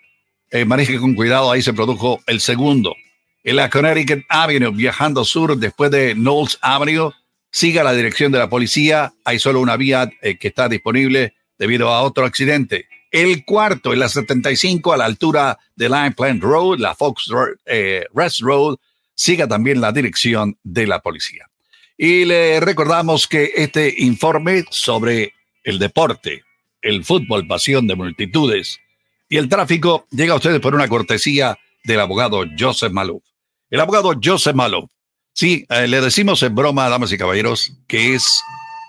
[0.51, 2.95] Eh, maneje con cuidado, ahí se produjo el segundo
[3.43, 7.11] en la Connecticut Avenue, viajando sur después de Knowles Avenue.
[7.51, 9.13] Siga la dirección de la policía.
[9.25, 12.87] Hay solo una vía eh, que está disponible debido a otro accidente.
[13.11, 17.31] El cuarto, en la 75, a la altura de Line Plant Road, la Fox
[17.65, 18.77] eh, Rest Road,
[19.15, 21.49] siga también la dirección de la policía.
[21.97, 26.43] Y le recordamos que este informe sobre el deporte,
[26.81, 28.79] el fútbol, pasión de multitudes
[29.27, 33.23] y el tráfico llega a ustedes por una cortesía del abogado Joseph Malouf.
[33.69, 34.89] El abogado Joseph Malouf.
[35.33, 38.41] Sí, eh, le decimos en broma, damas y caballeros, que es,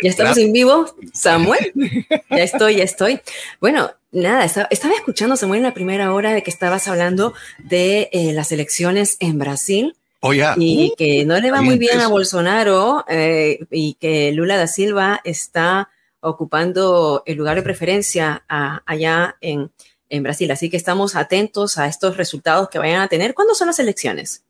[0.02, 1.72] Ya estamos en vivo, Samuel.
[2.30, 3.20] Ya estoy, ya estoy.
[3.60, 8.32] Bueno, nada, estaba, escuchando, Samuel, en la primera hora de que estabas hablando de eh,
[8.32, 9.96] las elecciones en Brasil.
[10.20, 14.66] Oh, y que no le va muy bien a Bolsonaro eh, y que Lula da
[14.66, 19.70] Silva está ocupando el lugar de preferencia allá en,
[20.08, 20.50] en Brasil.
[20.50, 23.34] Así que estamos atentos a estos resultados que vayan a tener.
[23.34, 24.45] ¿Cuándo son las elecciones?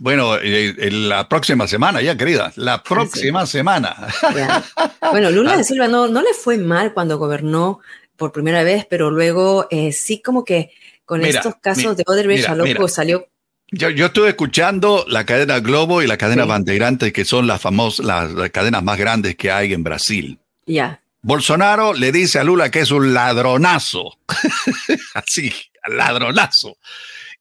[0.00, 3.94] Bueno, eh, la próxima semana, ya querida, la próxima semana.
[5.10, 7.80] Bueno, Lula de Silva no, no le fue mal cuando gobernó
[8.16, 10.70] por primera vez, pero luego eh, sí como que
[11.04, 13.26] con estos casos de Odebrecht loco salió
[13.72, 18.04] yo, yo, estuve escuchando la cadena Globo y la cadena Bandeirante, que son las famosas,
[18.04, 20.38] las, cadenas más grandes que hay en Brasil.
[20.66, 21.00] Ya.
[21.22, 24.18] Bolsonaro le dice a Lula que es un ladronazo.
[25.14, 25.52] Así,
[25.86, 26.78] ladronazo.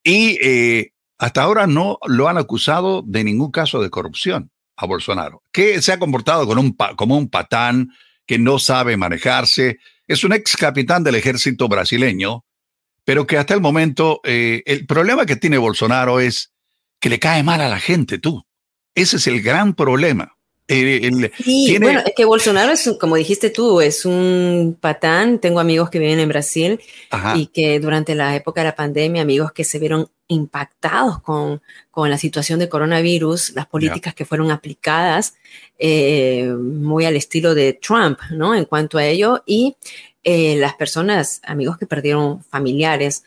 [0.03, 5.43] Y eh, hasta ahora no lo han acusado de ningún caso de corrupción a Bolsonaro,
[5.51, 7.89] que se ha comportado un, como un patán
[8.25, 9.79] que no sabe manejarse.
[10.07, 12.45] Es un ex capitán del ejército brasileño,
[13.03, 16.53] pero que hasta el momento eh, el problema que tiene Bolsonaro es
[17.01, 18.45] que le cae mal a la gente, tú.
[18.95, 20.37] Ese es el gran problema.
[20.69, 25.39] Eh, sí, bueno, es que Bolsonaro es, como dijiste tú, es un patán.
[25.39, 26.79] Tengo amigos que viven en Brasil
[27.35, 31.61] y que durante la época de la pandemia, amigos que se vieron impactados con,
[31.91, 35.35] con la situación de coronavirus, las políticas que fueron aplicadas,
[35.77, 38.55] eh, muy al estilo de Trump, ¿no?
[38.55, 39.75] En cuanto a ello, y
[40.23, 43.23] eh, las personas, amigos que perdieron familiares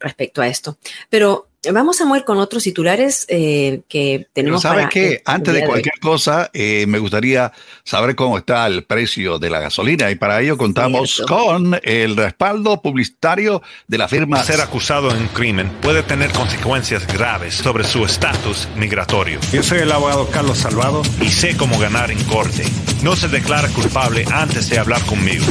[0.00, 0.78] respecto a esto.
[1.10, 4.62] Pero vamos a mover con otros titulares eh, que tenemos.
[4.62, 5.22] Pero ¿Sabes qué?
[5.24, 7.52] Antes de cualquier cosa, eh, me gustaría
[7.84, 12.80] saber cómo está el precio de la gasolina y para ello contamos con el respaldo
[12.80, 14.42] publicitario de la firma.
[14.44, 19.40] Ser acusado en un crimen puede tener consecuencias graves sobre su estatus migratorio.
[19.52, 22.64] Yo soy el abogado Carlos Salvado y sé cómo ganar en corte.
[23.02, 25.44] No se declara culpable antes de hablar conmigo.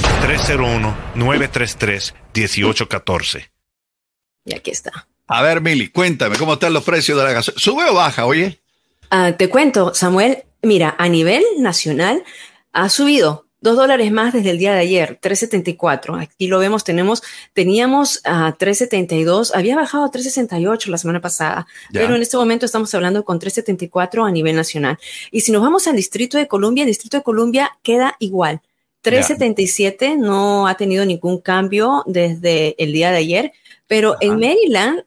[1.15, 3.49] 301-933-1814.
[4.45, 5.07] Y aquí está.
[5.27, 7.59] A ver, Mili, cuéntame, ¿cómo están los precios de la gasolina?
[7.59, 8.59] ¿Sube o baja, oye?
[9.09, 12.23] Ah, te cuento, Samuel, mira, a nivel nacional
[12.71, 16.21] ha subido dos dólares más desde el día de ayer, 3.74.
[16.21, 22.15] Aquí lo vemos, tenemos, teníamos a 3.72, había bajado a 3.68 la semana pasada, pero
[22.15, 24.97] en este momento estamos hablando con 3.74 a nivel nacional.
[25.31, 28.61] Y si nos vamos al Distrito de Columbia, el Distrito de Columbia queda igual.
[29.09, 33.53] 377 no ha tenido ningún cambio desde el día de ayer.
[33.87, 35.03] Pero en Maryland,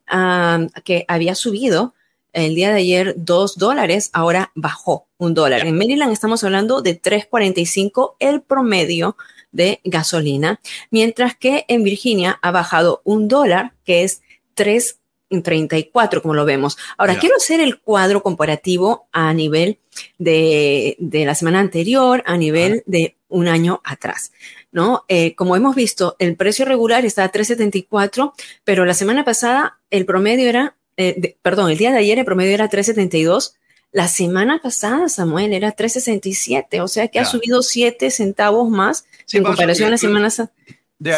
[0.84, 1.92] que había subido
[2.32, 5.66] el día de ayer dos dólares, ahora bajó un dólar.
[5.66, 9.16] En Maryland estamos hablando de 3.45 el promedio
[9.52, 10.60] de gasolina,
[10.90, 14.22] mientras que en Virginia ha bajado un dólar, que es
[14.56, 16.78] 3.34, como lo vemos.
[16.96, 19.78] Ahora, quiero hacer el cuadro comparativo a nivel
[20.18, 24.32] de, de la semana anterior, a nivel de un año atrás.
[24.72, 25.04] ¿no?
[25.08, 28.32] Eh, como hemos visto, el precio regular está a 3.74,
[28.64, 32.54] pero la semana pasada el promedio era, eh, perdón, el día de ayer el promedio
[32.54, 33.54] era 3.72.
[33.92, 39.42] La semana pasada, Samuel, era 3.67, o sea que ha subido 7 centavos más en
[39.42, 40.28] comparación a la semana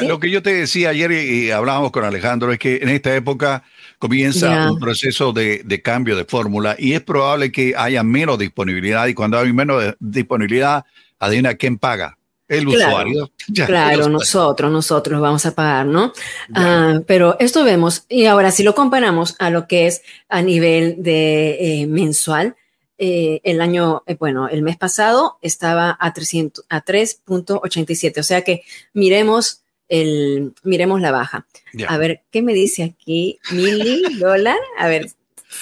[0.00, 3.62] Lo que yo te decía ayer y, hablábamos con Alejandro es que en esta época
[3.98, 9.06] comienza un proceso de, de cambio de fórmula y es probable que haya menos disponibilidad
[9.06, 10.86] y cuando hay menos disponibilidad,
[11.22, 13.30] adivina quién paga el usuario.
[13.66, 16.12] claro, nosotros, nosotros vamos a pagar, ¿no?
[16.54, 20.96] Ah, pero esto vemos, y ahora si lo comparamos a lo que es a nivel
[20.98, 22.56] de eh, mensual,
[22.98, 28.42] eh, el año, eh, bueno, el mes pasado estaba a 300, a 3.87, o sea
[28.42, 31.46] que miremos el, miremos la baja.
[31.88, 33.38] A ver, ¿qué me dice aquí?
[33.50, 35.10] Mili dólar, a ver,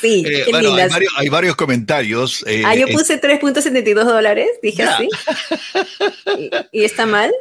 [0.00, 0.74] Sí, eh, bueno,
[1.16, 2.44] hay varios, comentarios.
[2.46, 5.08] Eh, ah, yo puse 3.72 dólares, dije así.
[6.72, 7.32] ¿Y, está mal?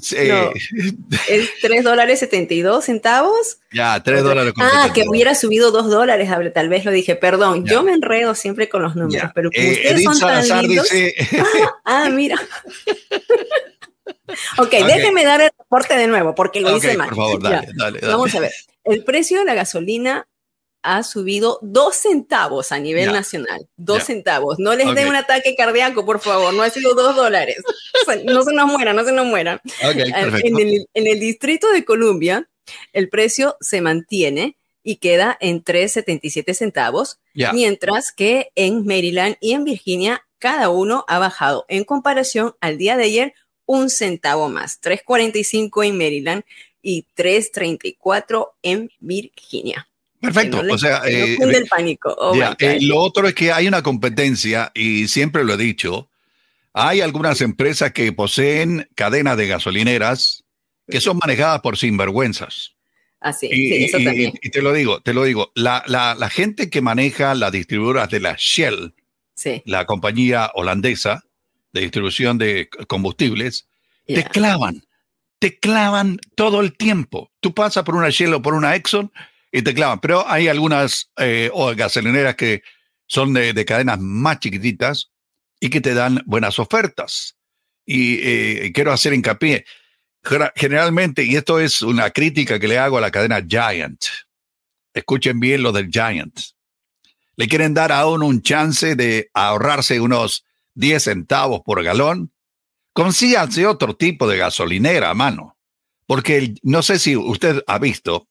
[0.00, 0.16] Sí.
[1.28, 3.58] ¿Es 3 dólares 72 centavos?
[3.72, 4.52] Ya, 3 dólares.
[4.58, 7.16] ah, que hubiera subido 2 dólares, tal vez lo dije.
[7.16, 10.88] Perdón, yo me enredo siempre con los números, pero como eh, ustedes son tan lindos...
[10.90, 11.14] Dice...
[11.84, 12.36] ah, mira.
[14.58, 17.08] ok, déjeme dar el reporte de nuevo, porque lo hice mal.
[17.08, 18.12] Por favor, dale, dale, dale.
[18.12, 18.52] Vamos a ver.
[18.84, 20.28] El precio de la gasolina
[20.84, 23.66] ha subido dos centavos a nivel nacional.
[23.76, 24.58] Dos centavos.
[24.58, 26.52] No les den un ataque cardíaco, por favor.
[26.52, 27.56] No ha sido dos dólares.
[28.24, 29.60] no se nos mueran, no se nos mueran.
[29.80, 32.48] en, el, Distrito de Columbia,
[32.92, 37.18] el precio se mantiene y queda en 3.77 centavos,
[37.52, 42.98] mientras que en Maryland y en Virginia cada uno ha bajado en comparación al día
[42.98, 46.42] de ayer un centavo más, 3.45 en Maryland
[46.82, 49.88] y 3.34 en Virginia.
[50.24, 50.62] Perfecto.
[50.68, 52.14] o sea, eh, el pánico.
[52.18, 56.08] Oh eh, lo otro es que hay una competencia y siempre lo he dicho.
[56.72, 60.44] Hay algunas empresas que poseen cadenas de gasolineras
[60.88, 62.72] que son manejadas por sinvergüenzas.
[63.20, 64.32] Así, ah, sí, eso también.
[64.42, 65.50] Y, te lo digo, te lo digo.
[65.54, 68.94] La, la, la gente que maneja las distribuidoras de la Shell,
[69.64, 71.24] la compañía holandesa
[71.72, 73.66] de distribución de combustibles,
[74.06, 74.84] te clavan,
[75.38, 77.30] te clavan todo el tiempo.
[77.40, 79.10] Tú pasas por una Shell o por una Exxon
[79.54, 80.00] y te clavan.
[80.00, 82.62] Pero hay algunas eh, gasolineras que
[83.06, 85.12] son de, cadenas más chiquititas
[85.60, 87.36] y que te dan buenas ofertas.
[87.86, 89.64] Y eh, quiero hacer hincapié,
[90.56, 94.02] generalmente, y esto es una crítica que le hago a la cadena Giant,
[94.92, 96.36] escuchen bien lo del Giant,
[97.36, 102.32] le quieren dar a uno un chance de ahorrarse unos 10 centavos por galón,
[102.94, 105.58] consíganse otro tipo de gasolinera a mano.
[106.06, 108.28] Porque no sé si usted ha visto,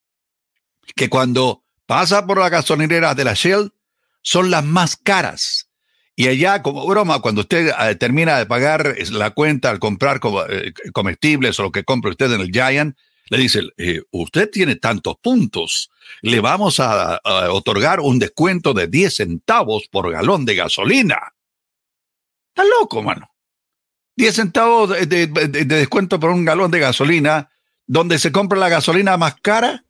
[0.95, 3.71] que cuando pasa por la gasolinera de la Shell
[4.21, 5.69] son las más caras.
[6.15, 10.19] Y allá, como broma, cuando usted eh, termina de pagar la cuenta al comprar
[10.49, 12.95] eh, comestibles o lo que compre usted en el Giant,
[13.29, 15.89] le dice, eh, usted tiene tantos puntos,
[16.21, 17.19] le vamos a,
[17.51, 21.33] otorgar un descuento de 10 centavos por galón de gasolina.
[22.49, 23.31] Está loco, mano.
[24.15, 25.25] 10 centavos de
[25.65, 27.49] descuento por un galón de gasolina,
[27.87, 29.83] donde se compra la gasolina más cara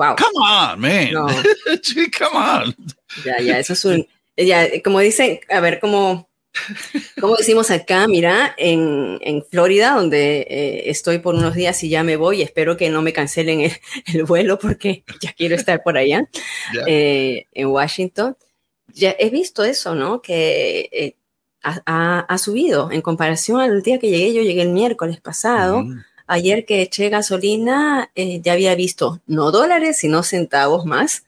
[0.00, 0.16] Wow.
[0.16, 1.12] Come on, man.
[2.18, 2.74] come on.
[3.22, 4.06] Ya, ya, eso es un.
[4.34, 6.30] Ya, como dicen, a ver, como
[7.20, 12.02] Como decimos acá, mira, en, en Florida, donde eh, estoy por unos días y ya
[12.02, 13.60] me voy, espero que no me cancelen
[14.06, 16.28] el, vuelo porque ya quiero estar por allá,
[16.86, 18.36] eh, en Washington.
[18.88, 20.20] Ya he visto eso, ¿no?
[20.20, 21.16] Que eh,
[21.62, 25.84] ha, ha, subido en comparación al día que llegué, yo llegué el miércoles pasado.
[26.32, 31.24] Ayer que eché gasolina, ya había visto no dólares, sino centavos más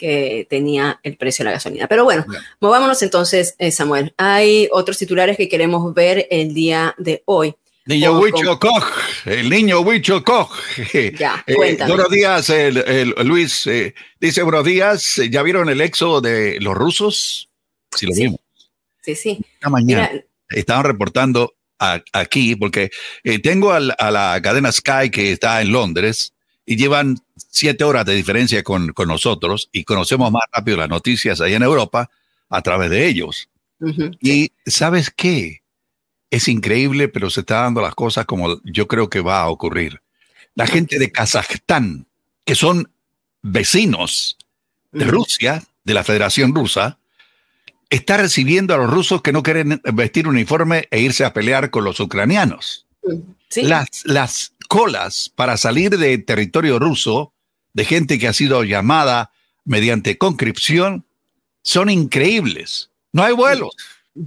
[0.00, 1.86] que tenía el precio de la gasolina.
[1.86, 2.24] Pero bueno,
[2.58, 4.14] movámonos entonces, eh, Samuel.
[4.16, 7.54] Hay otros titulares que queremos ver el día de hoy.
[7.84, 8.84] Niño Huicho Koch,
[9.26, 10.50] el niño Huicho Koch.
[11.18, 12.50] Ya, eh, buenos días,
[13.24, 13.66] Luis.
[13.66, 15.20] Eh, dice buenos días.
[15.30, 17.50] ¿Ya vieron el éxodo de los rusos?
[17.94, 18.40] Sí, lo vimos.
[19.02, 19.38] Sí, sí.
[19.54, 20.10] Esta mañana
[20.48, 22.90] estaban reportando aquí, porque
[23.42, 26.34] tengo a la cadena Sky que está en Londres
[26.70, 27.18] y llevan
[27.50, 32.08] siete horas de diferencia con, nosotros y conocemos más rápido las noticias ahí en Europa
[32.48, 33.48] a través de ellos.
[34.20, 35.62] Y sabes qué?
[36.30, 40.00] Es increíble, pero se está dando las cosas como yo creo que va a ocurrir.
[40.54, 42.06] La gente de Kazajstán,
[42.44, 42.88] que son
[43.42, 44.36] vecinos
[44.92, 46.99] de Rusia, de la Federación Rusa,
[47.90, 51.84] está recibiendo a los rusos que no quieren vestir uniforme e irse a pelear con
[51.84, 52.86] los ucranianos.
[53.56, 57.34] Las, las colas para salir de territorio ruso
[57.72, 59.32] de gente que ha sido llamada
[59.64, 61.04] mediante conscripción
[61.62, 62.90] son increíbles.
[63.12, 63.70] No hay vuelos.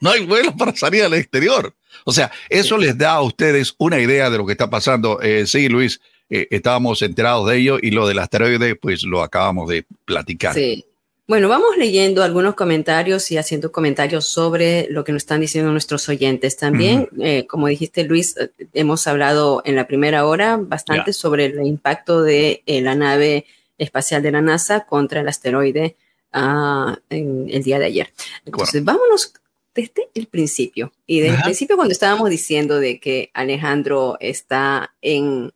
[0.00, 1.74] No, hay vuelos para salir al exterior.
[2.04, 5.20] O sea, eso les da a ustedes una idea de lo que está pasando.
[5.22, 9.68] Eh, sí, Luis, eh, estábamos enterados de ello y lo del asteroide, pues lo acabamos
[9.68, 10.54] de platicar.
[10.54, 10.84] Sí.
[11.28, 16.08] Bueno, vamos leyendo algunos comentarios y haciendo comentarios sobre lo que nos están diciendo nuestros
[16.08, 16.56] oyentes.
[16.56, 21.64] También, eh, como dijiste, Luis, eh, hemos hablado en la primera hora bastante sobre el
[21.64, 23.46] impacto de eh, la nave
[23.78, 25.96] espacial de la NASA contra el asteroide
[26.34, 28.12] uh, en el día de ayer.
[28.44, 29.32] Entonces, vámonos
[29.74, 30.92] desde el principio.
[31.06, 35.52] Y desde el principio, cuando estábamos diciendo de que Alejandro está en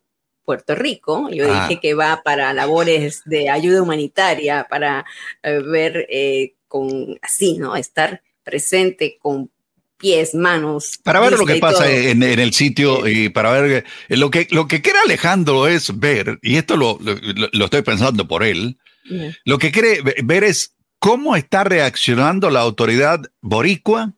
[0.47, 1.29] Puerto Rico.
[1.31, 1.69] Yo ah.
[1.69, 5.05] dije que va para labores de ayuda humanitaria, para
[5.43, 7.77] eh, ver eh, con así, ¿no?
[7.77, 9.51] Estar presente con
[9.99, 10.99] pies, manos.
[11.03, 14.69] Para ver lo que pasa en, el sitio y para ver eh, lo que, lo
[14.69, 18.79] que quiere Alejandro es ver, y esto lo, lo, estoy pensando por él,
[19.45, 24.15] lo que quiere ver es cómo está reaccionando la autoridad boricua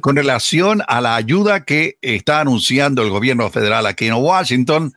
[0.00, 4.92] con relación a la ayuda que está anunciando el gobierno federal aquí en Washington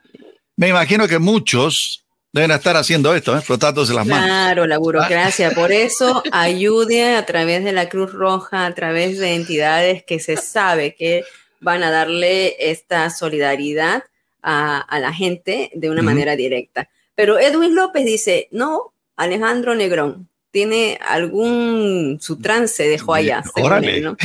[0.60, 2.04] me imagino que muchos
[2.34, 3.40] deben estar haciendo esto, ¿eh?
[3.40, 4.26] frotándose las manos.
[4.26, 5.52] Claro, la burocracia.
[5.52, 10.36] Por eso ayude a través de la Cruz Roja, a través de entidades que se
[10.36, 11.24] sabe que
[11.60, 14.04] van a darle esta solidaridad
[14.42, 16.90] a, la gente de una manera directa.
[17.14, 23.42] Pero Edwin López dice, no, Alejandro Negrón, tiene algún su trance dejó allá.
[23.54, 24.00] Órale.
[24.00, 24.16] ¿no?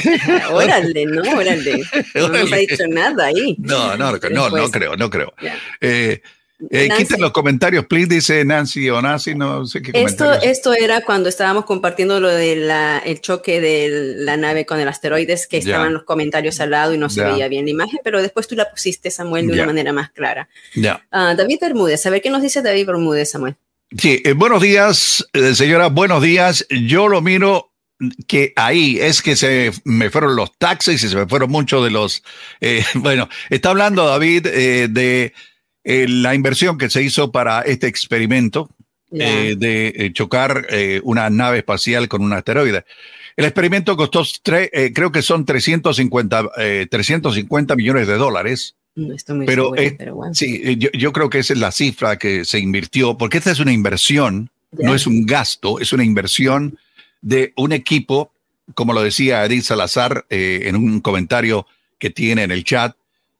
[0.51, 1.21] órale, ¿no?
[1.37, 1.83] Órale.
[2.15, 3.55] No nos ha dicho nada ahí.
[3.59, 5.33] No, no, no, no creo, no creo.
[5.81, 6.21] Eh,
[6.69, 11.01] eh, quiten los comentarios, please, dice Nancy o Nancy, no sé qué esto, esto era
[11.01, 12.71] cuando estábamos compartiendo lo del
[13.03, 16.97] el choque de la nave con el asteroides, que estaban los comentarios al lado y
[16.97, 19.91] no se veía bien la imagen, pero después tú la pusiste, Samuel, de una manera
[19.91, 20.47] más clara.
[20.77, 23.57] Uh, David Bermúdez, a ver qué nos dice David Bermúdez, Samuel.
[23.91, 26.65] Sí, eh, buenos días, eh, señora, buenos días.
[26.69, 27.71] Yo lo miro
[28.27, 31.91] que ahí es que se me fueron los taxis y se me fueron muchos de
[31.91, 32.23] los...
[32.61, 35.33] Eh, bueno, está hablando David de
[35.83, 38.69] la inversión que se hizo para este experimento
[39.11, 40.67] de chocar
[41.03, 42.85] una nave espacial con un asteroide.
[43.37, 46.49] El experimento costó, creo que son 350,
[46.89, 48.75] 350 millones de dólares.
[48.95, 50.33] No estoy muy pero, pero bueno.
[50.33, 53.51] Sí, eh, yo, yo, creo que esa es la cifra que se invirtió, porque esta
[53.51, 56.77] es una inversión, no es un gasto, es una inversión
[57.21, 58.31] de un equipo,
[58.73, 61.67] como lo decía Edith Salazar eh, en un comentario
[61.99, 62.95] que tiene en el chat,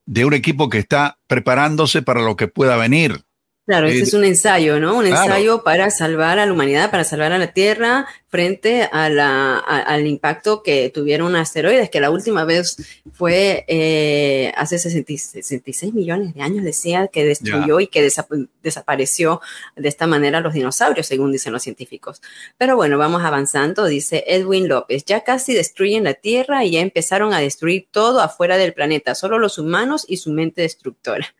[0.05, 3.23] de un equipo que está preparándose para lo que pueda venir.
[3.65, 4.95] Claro, este es un ensayo, ¿no?
[4.95, 9.59] Un ensayo para salvar a la humanidad, para salvar a la Tierra frente a la,
[9.59, 12.75] al impacto que tuvieron asteroides, que la última vez
[13.13, 18.05] fue eh, hace 66 millones de años, decía, que destruyó y que
[18.61, 19.39] desapareció
[19.77, 22.21] de esta manera los dinosaurios, según dicen los científicos.
[22.57, 27.33] Pero bueno, vamos avanzando, dice Edwin López, ya casi destruyen la Tierra y ya empezaron
[27.33, 31.33] a destruir todo afuera del planeta, solo los humanos y su mente destructora.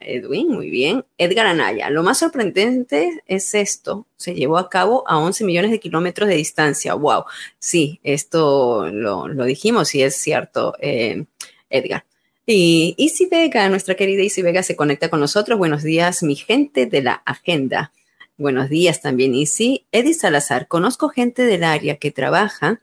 [0.00, 1.06] Edwin, muy bien.
[1.16, 5.80] Edgar Anaya, lo más sorprendente es esto, se llevó a cabo a 11 millones de
[5.80, 6.94] kilómetros de distancia.
[6.94, 7.24] Wow,
[7.58, 11.24] sí, esto lo, dijimos y es cierto, eh,
[11.70, 12.04] Edgar.
[12.46, 15.58] Y Isi Vega, nuestra querida Isi Vega, se conecta con nosotros.
[15.58, 17.92] Buenos días, mi gente de la agenda.
[18.38, 19.86] Buenos días también, Isi.
[19.92, 22.80] Eddie Salazar, conozco gente del área que trabaja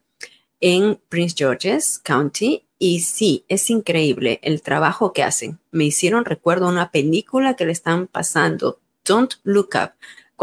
[0.59, 5.59] en Prince George's County y sí, es increíble el trabajo que hacen.
[5.71, 9.91] Me hicieron recuerdo una película que le están pasando, Don't Look Up.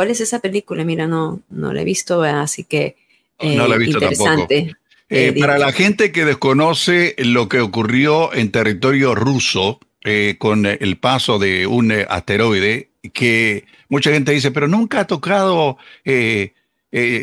[0.00, 0.82] ¿Cuál es esa película?
[0.82, 2.96] Mira, no, no la he visto, así que
[3.38, 4.56] no la he visto interesante.
[4.60, 4.80] Tampoco.
[5.10, 10.96] Eh, para la gente que desconoce lo que ocurrió en territorio ruso eh, con el
[10.96, 15.76] paso de un eh, asteroide, que mucha gente dice, pero nunca ha tocado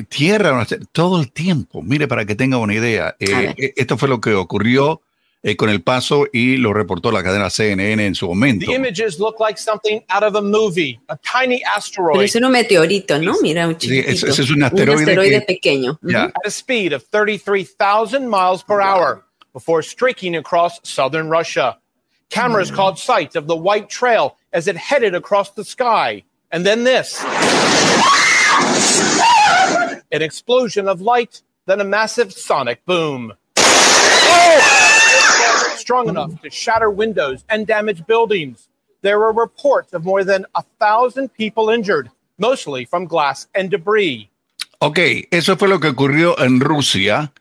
[0.08, 1.82] tierra todo el tiempo.
[1.82, 5.02] Mire, para que tenga una idea, esto fue lo que ocurrió
[5.44, 8.66] eh, con el paso y lo reportó la cadena CNN en su momento.
[8.66, 12.14] The images look like something out of a movie, a tiny asteroid.
[12.14, 13.36] Pero es un meteorito, ¿no?
[13.42, 14.12] Mira, un chiquitito.
[14.12, 16.00] Sí, ese es un asteroide, un asteroide que, pequeño.
[16.02, 16.26] Yeah.
[16.26, 19.24] At a speed of 33,000 miles per hour
[19.54, 21.78] before streaking across southern Russia.
[22.30, 22.76] Cameras mm.
[22.76, 26.24] caught sight of the white trail as it headed across the sky.
[26.52, 27.24] And then this.
[30.12, 33.34] An explosion of light, then a massive sonic boom.
[33.58, 34.97] Oh!
[35.88, 38.68] Strong enough to shatter windows and damage buildings.
[39.04, 44.30] There were reports of more than a thousand people injured, mostly from glass and debris.
[44.80, 45.00] Ok,
[45.32, 47.32] eso fue lo que ocurrió en Rusia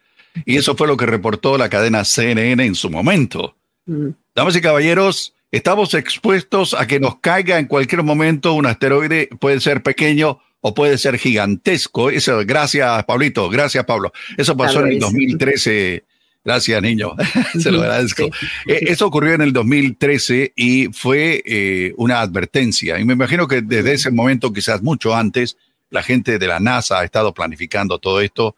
[0.44, 3.56] y eso fue lo que reportó la cadena CNN en su momento.
[3.86, 4.10] Mm.
[4.32, 9.60] Damas y caballeros, estamos expuestos a que nos caiga en cualquier momento un asteroide, puede
[9.60, 12.10] ser pequeño o puede ser gigantesco.
[12.10, 14.12] Eso, gracias, Pablito, gracias, Pablo.
[14.36, 16.04] Eso pasó en el 2013
[16.46, 17.16] Gracias, niño.
[17.58, 18.26] Se lo agradezco.
[18.66, 23.00] Eh, eso ocurrió en el 2013 y fue eh, una advertencia.
[23.00, 25.56] Y me imagino que desde ese momento, quizás mucho antes,
[25.90, 28.54] la gente de la NASA ha estado planificando todo esto.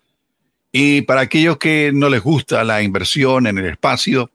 [0.71, 4.31] Y para aquellos que no les gusta la inversión en el espacio,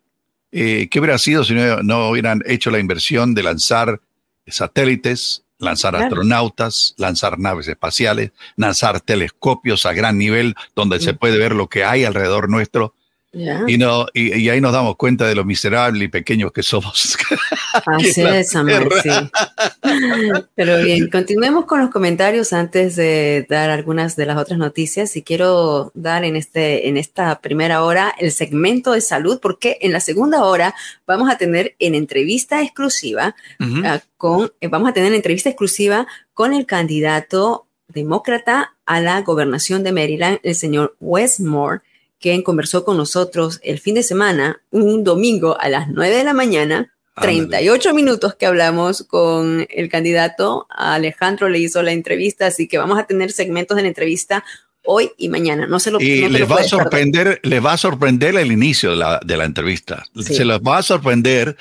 [0.52, 4.02] eh, ¿qué hubiera sido si no, hubieran hecho la inversión de lanzar
[4.48, 11.54] satélites, lanzar astronautas, lanzar naves espaciales, lanzar telescopios a gran nivel donde se puede ver
[11.54, 12.96] lo que hay alrededor nuestro?
[13.34, 17.18] Y, no, y, ahí nos damos cuenta de lo miserable y pequeños que somos.
[17.88, 19.10] Así es, amor, sí.
[20.56, 25.16] Pero bien, continuemos con los comentarios antes de dar algunas de las otras noticias.
[25.16, 29.94] Y quiero dar en, este, en esta primera hora el segmento de salud, porque en
[29.94, 30.76] la segunda hora
[31.08, 33.36] vamos a tener en entrevista exclusiva
[33.84, 36.06] ah, con, eh, vamos a tener entrevista exclusiva
[36.36, 41.82] con el candidato demócrata a la gobernación de Maryland, el señor Westmore
[42.24, 46.34] quien conversó con nosotros el fin de semana, un domingo a las 9 de la
[46.34, 46.90] mañana.
[47.22, 50.66] 38 minutos que hablamos con el candidato.
[50.70, 54.46] Alejandro le hizo la entrevista, así que vamos a tener segmentos de la entrevista
[54.86, 55.68] hoy y mañana.
[55.68, 58.96] No se lo Y les va a sorprender, les va a sorprender el inicio de
[58.96, 60.06] la, de la entrevista.
[60.16, 61.58] Se les va a sorprender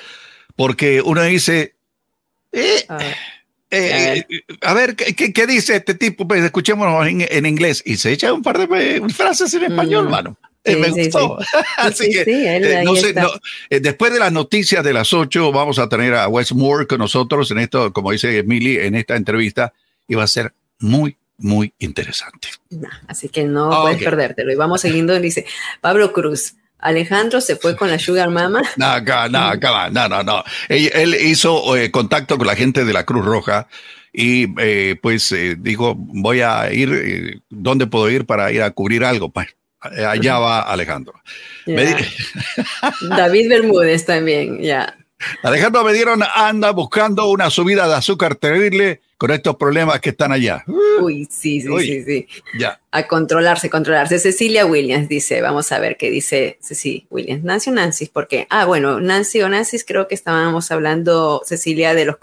[0.55, 1.75] porque uno dice,
[2.53, 2.85] eh,
[4.61, 6.25] a ver, eh, ¿qué, dice este tipo?
[6.25, 7.83] Pues escuchémonos en, inglés.
[7.85, 10.37] Y se echa un par de frases en español, hermano.
[10.65, 11.37] Eh, me gustó.
[11.77, 13.13] Así que, eh, no sé,
[13.69, 16.99] eh, después de las noticias de las 8, vamos a tener a Wes Moore con
[16.99, 19.73] nosotros en esto, como dice Emily, en esta entrevista,
[20.07, 22.47] y va a ser muy, muy interesante.
[23.07, 24.53] así que no puedes perdértelo.
[24.53, 25.45] Y vamos siguiendo, dice
[25.81, 26.55] Pablo Cruz.
[26.79, 28.61] Alejandro se fue con la Sugar Mama.
[28.77, 30.43] No, acá, no, acá, no, no, no.
[30.69, 31.61] Él, hizo
[31.91, 33.67] contacto con la gente de la Cruz Roja
[34.13, 34.47] y
[34.95, 39.29] pues dijo, voy a ir, ¿dónde puedo ir para ir a cubrir algo?
[39.29, 41.13] Pues eh, allá va Alejandro.
[41.65, 44.97] David Bermúdez también, ya.
[45.41, 50.31] Alejandro me dieron anda buscando una subida de azúcar terrible con estos problemas que están
[50.31, 50.63] allá.
[51.01, 52.27] Uy, sí, sí, sí, sí.
[52.57, 52.79] Ya.
[52.95, 54.19] A controlarse, controlarse.
[54.19, 57.43] Cecilia Williams dice, vamos a ver qué dice Cecilia Williams.
[57.43, 62.05] Nancy o Nancy, porque, ah, bueno, Nancy o Nancy, creo que estábamos hablando, Cecilia, de
[62.05, 62.17] los,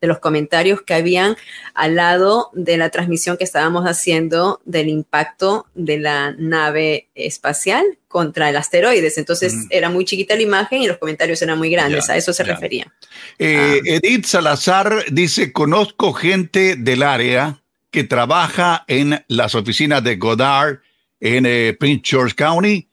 [0.00, 1.36] de los comentarios que habían
[1.74, 8.48] al lado de la transmisión que estábamos haciendo del impacto de la nave espacial contra
[8.48, 9.18] el asteroides.
[9.18, 12.08] Entonces era muy chiquita la imagen y los comentarios eran muy grandes.
[12.10, 12.92] a eso se refería.
[13.40, 13.80] Eh, ah.
[13.84, 17.61] Edith Salazar dice, conozco gente del área
[17.92, 20.80] que trabaja en las oficinas de Goddard
[21.20, 22.88] en eh, Prince George County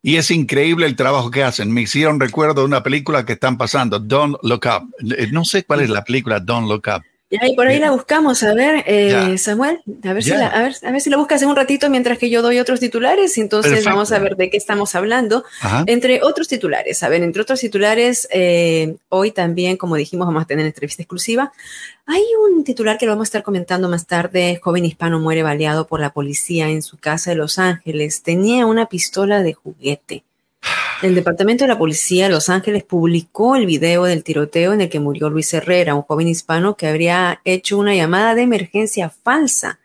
[0.00, 1.72] y es increíble el trabajo que hacen.
[1.72, 4.94] Me hicieron recuerdo de una película que están pasando, Don't Look Up.
[5.18, 7.02] Eh, no sé cuál es la película Don't Look Up.
[7.42, 10.76] Y por ahí la buscamos, a ver, eh, Samuel, a ver, si la, a, ver,
[10.82, 13.84] a ver si la buscas en un ratito mientras que yo doy otros titulares, entonces
[13.84, 15.44] vamos a ver de qué estamos hablando.
[15.86, 20.46] Entre otros titulares, a ver, entre otros titulares, eh, hoy también, como dijimos, vamos a
[20.46, 21.52] tener entrevista exclusiva.
[22.06, 25.86] Hay un titular que lo vamos a estar comentando más tarde, joven hispano muere baleado
[25.86, 30.24] por la policía en su casa de Los Ángeles, tenía una pistola de juguete.
[31.02, 34.88] El Departamento de la Policía de Los Ángeles publicó el video del tiroteo en el
[34.88, 39.80] que murió Luis Herrera, un joven hispano que habría hecho una llamada de emergencia falsa.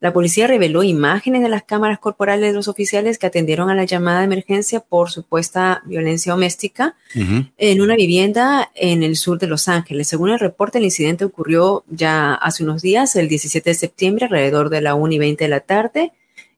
[0.00, 3.84] La policía reveló imágenes de las cámaras corporales de los oficiales que atendieron a la
[3.84, 9.68] llamada de emergencia por supuesta violencia doméstica en una vivienda en el sur de Los
[9.68, 10.08] Ángeles.
[10.08, 14.70] Según el reporte, el incidente ocurrió ya hace unos días, el 17 de septiembre, alrededor
[14.70, 16.12] de la 1 y 20 de la tarde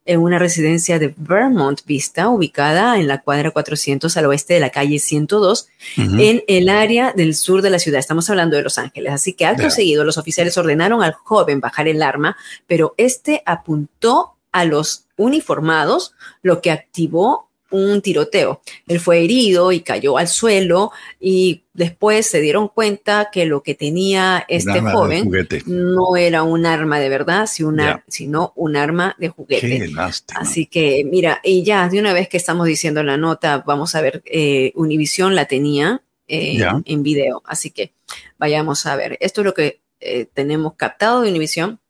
[0.04, 4.70] en una residencia de Vermont Vista, ubicada en la cuadra 400 al oeste de la
[4.70, 8.00] calle 102, en el área del sur de la ciudad.
[8.00, 9.12] Estamos hablando de Los Ángeles.
[9.12, 12.36] Así que acto seguido, los oficiales ordenaron al joven bajar el arma,
[12.66, 18.62] pero este apuntó a los uniformados, lo que activó un tiroteo.
[18.86, 23.74] Él fue herido y cayó al suelo y después se dieron cuenta que lo que
[23.74, 25.30] tenía este joven
[25.66, 29.90] no era un arma de verdad, sino un arma de juguete.
[30.36, 34.00] Así que mira, y ya de una vez que estamos diciendo la nota, vamos a
[34.00, 37.92] ver, eh, Univision la tenía eh, en video, así que
[38.38, 39.18] vayamos a ver.
[39.20, 41.80] Esto es lo que eh, tenemos captado de Univision.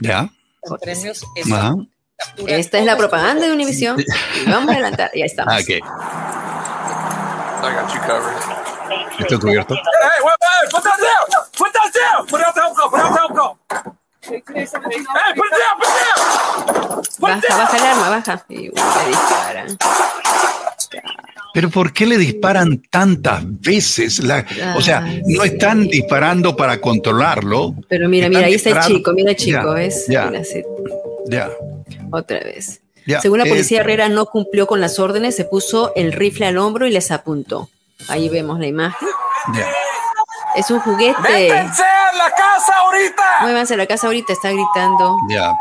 [0.00, 0.30] Ya.
[2.46, 3.96] Esta es la propaganda de Univision.
[4.46, 5.54] Vamos a adelantar, ya estamos.
[5.54, 5.80] Ah, okay.
[9.18, 9.74] ¿Estoy cubierto?
[17.18, 18.44] Baja, baja el arma, baja.
[18.48, 19.78] Y disparan.
[21.54, 24.22] Pero ¿por qué le disparan tantas veces?
[24.24, 24.44] La,
[24.76, 27.74] o sea, no están disparando para controlarlo.
[27.88, 30.06] Pero mira, mira, ahí está el chico, mira el chico, ¿ves?
[30.08, 30.32] Ya.
[31.28, 31.48] ya
[32.10, 32.80] otra vez.
[33.20, 36.86] Según la policía, Herrera no cumplió con las órdenes, se puso el rifle al hombro
[36.86, 37.68] y les apuntó.
[38.08, 39.08] Ahí vemos la imagen.
[40.56, 41.20] Es un juguete.
[41.20, 43.22] ¡Métanse a la casa ahorita!
[43.42, 45.18] Muévanse a la casa ahorita, está gritando.
[45.28, 45.52] Ya.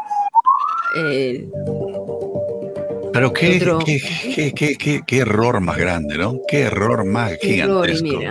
[3.14, 3.60] Pero qué,
[4.36, 6.40] qué, qué, qué, error más grande, ¿no?
[6.48, 8.24] Qué error más gigantesco.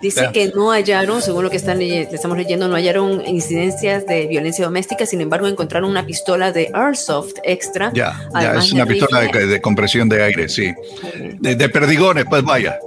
[0.00, 4.64] Dice que no hallaron, según lo que están estamos leyendo, no hallaron incidencias de violencia
[4.64, 7.90] doméstica, sin embargo encontraron una pistola de Airsoft extra.
[7.94, 10.72] Ya, ya es una pistola de, compresión de aire, sí.
[11.40, 12.78] De, perdigones, pues vaya.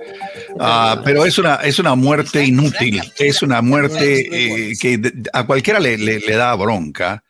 [0.59, 4.99] Ah, pero es una, es una muerte inútil, es una muerte eh, que
[5.33, 7.23] a cualquiera le, le, da bronca.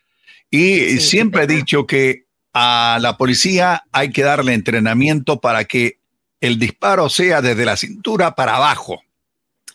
[0.51, 5.99] Y siempre he dicho que a la policía hay que darle entrenamiento para que
[6.41, 9.01] el disparo sea desde la cintura para abajo.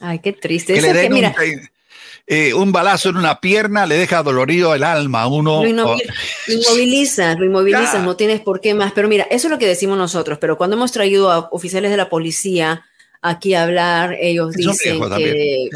[0.00, 0.74] Ay, qué triste.
[1.08, 1.32] un,
[2.26, 5.62] eh, un, balazo en una pierna le deja dolorido el alma a uno.
[5.62, 5.96] Lo,
[6.48, 8.92] inmoviliza, lo inmoviliza, no tienes por qué más.
[8.92, 11.98] Pero mira, eso es lo que decimos nosotros, pero cuando hemos traído a oficiales de
[11.98, 12.84] la policía
[13.20, 15.68] aquí a hablar, ellos dicen que,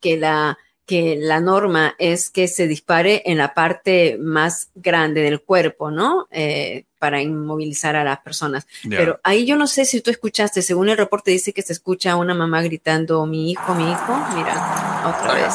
[0.00, 5.40] que la que la norma es que se dispare en la parte más grande del
[5.40, 6.26] cuerpo, ¿no?
[6.30, 8.66] Eh, para inmovilizar a las personas.
[8.88, 12.12] Pero ahí yo no sé si tú escuchaste, según el reporte dice que se escucha
[12.12, 14.26] a una mamá gritando, mi hijo, mi hijo.
[14.34, 15.54] Mira, otra vez.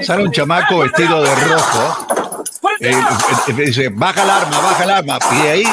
[0.00, 2.06] Sale un chamaco vestido de rojo.
[2.80, 5.18] Eh, eh, dice, baja el arma, baja el arma.
[5.32, 5.64] Y ahí,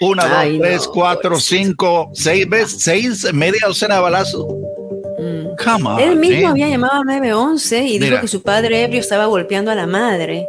[0.00, 4.46] una, dos, tres, cuatro, cinco, seis veces, seis, media docena de balazos.
[5.18, 5.98] Mm.
[6.00, 9.74] Él mismo había llamado al 911 y dijo que su padre ebrio estaba golpeando a
[9.74, 10.46] la madre.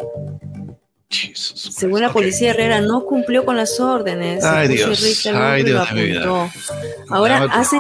[1.36, 4.44] Según la policía Herrera, no cumplió con las órdenes.
[4.44, 5.28] Ay, Dios.
[5.32, 5.88] Ay, Dios
[7.10, 7.80] Ahora hacen,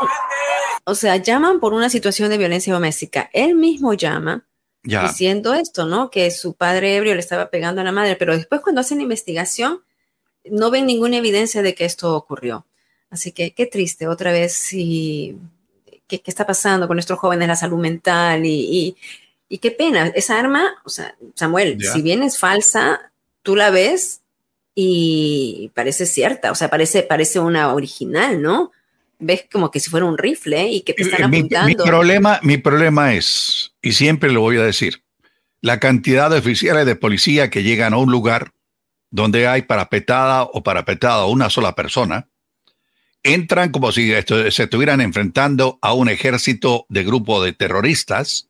[0.84, 3.32] o sea, llaman por una situación de violencia doméstica.
[3.34, 4.46] Él mismo llama
[4.84, 6.10] diciendo esto, ¿no?
[6.10, 9.82] Que su padre ebrio le estaba pegando a la madre, pero después cuando hacen investigación
[10.46, 12.66] no ven ninguna evidencia de que esto ocurrió.
[13.10, 15.38] Así que qué triste, otra vez, y
[16.08, 18.96] qué, está pasando con nuestros jóvenes, la salud mental y,
[19.62, 20.08] qué pena.
[20.08, 23.12] Esa arma, o sea, Samuel, si bien es falsa,
[23.44, 24.22] tú la ves
[24.74, 28.72] y parece cierta, o sea, parece, parece una original, ¿no?
[29.24, 31.68] Ves como que si fuera un rifle y que te están apuntando.
[31.68, 35.04] Mi, problema, mi problema es, y siempre lo voy a decir,
[35.62, 38.52] la cantidad de oficiales de policía que llegan a un lugar
[39.10, 42.28] donde hay parapetada o parapetada una sola persona,
[43.24, 48.50] entran como si se estuvieran enfrentando a un ejército de grupo de terroristas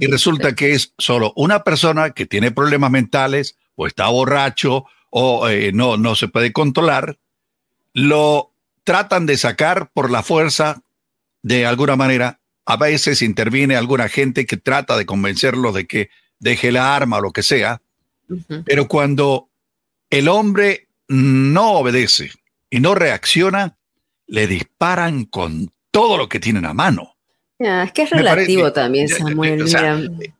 [0.00, 5.48] y resulta que es solo una persona que tiene problemas mentales o está borracho o
[5.48, 7.18] eh, no, no se puede controlar,
[7.92, 8.51] lo
[8.84, 10.82] tratan de sacar por la fuerza
[11.42, 12.40] de alguna manera.
[12.64, 17.20] A veces interviene alguna gente que trata de convencerlo de que deje la arma o
[17.20, 17.82] lo que sea.
[18.64, 19.50] Pero cuando
[20.10, 22.30] el hombre no obedece
[22.70, 23.76] y no reacciona,
[24.26, 27.16] le disparan con todo lo que tienen a mano.
[27.58, 29.64] es que es relativo también, Samuel.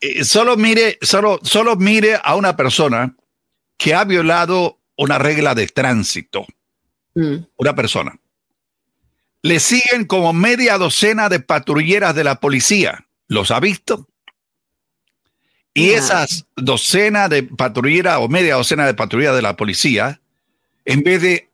[0.00, 3.14] Eh, solo, mire, solo, solo mire a una persona
[3.76, 6.46] que ha violado una regla de tránsito.
[7.14, 7.36] Mm.
[7.56, 8.18] Una persona
[9.42, 13.06] le siguen como media docena de patrulleras de la policía.
[13.28, 14.08] los ha visto.
[15.74, 20.20] Y esas docenas de patrulleras o media docena de patrulleras de la policía,
[20.84, 21.48] en vez de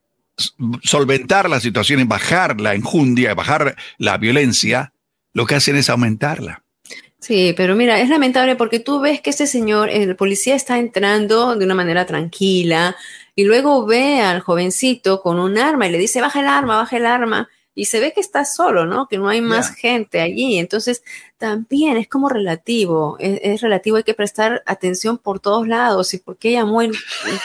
[0.82, 4.92] solventar la situación y bajar la enjundia, bajar la violencia,
[5.34, 6.64] lo que hacen es aumentarla.
[7.20, 11.54] Sí, pero mira, es lamentable porque tú ves que este señor, el policía está entrando
[11.54, 12.96] de una manera tranquila
[13.36, 16.96] y luego ve al jovencito con un arma y le dice, baja el arma, baja
[16.96, 17.48] el arma
[17.78, 19.06] y se ve que está solo, ¿no?
[19.06, 20.58] Que no hay más gente allí.
[20.58, 21.04] Entonces,
[21.36, 26.12] también es como relativo, es, relativo, hay que prestar atención por todos lados.
[26.12, 26.90] ¿Y por qué llamó el,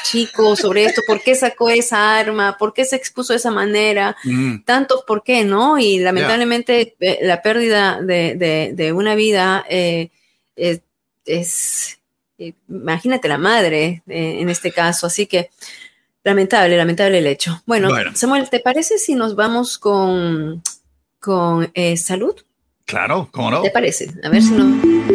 [0.04, 1.04] chico sobre esto?
[1.06, 2.58] ¿Por qué sacó esa arma?
[2.58, 4.18] ¿Por qué se expuso de esa manera?
[4.24, 4.64] Mm.
[4.66, 5.78] Tantos por qué, ¿no?
[5.78, 10.10] Y lamentablemente eh, la pérdida de, una vida eh,
[10.56, 12.00] es,
[12.40, 15.06] eh, imagínate la madre en este caso.
[15.06, 15.52] Así que
[16.24, 17.62] Lamentable, lamentable el hecho.
[17.66, 20.62] Bueno, Samuel, ¿te parece si nos vamos con,
[21.20, 22.36] con eh, salud?
[22.86, 23.62] Claro, ¿cómo no?
[23.62, 24.12] ¿Te parece?
[24.24, 25.13] A ver si no.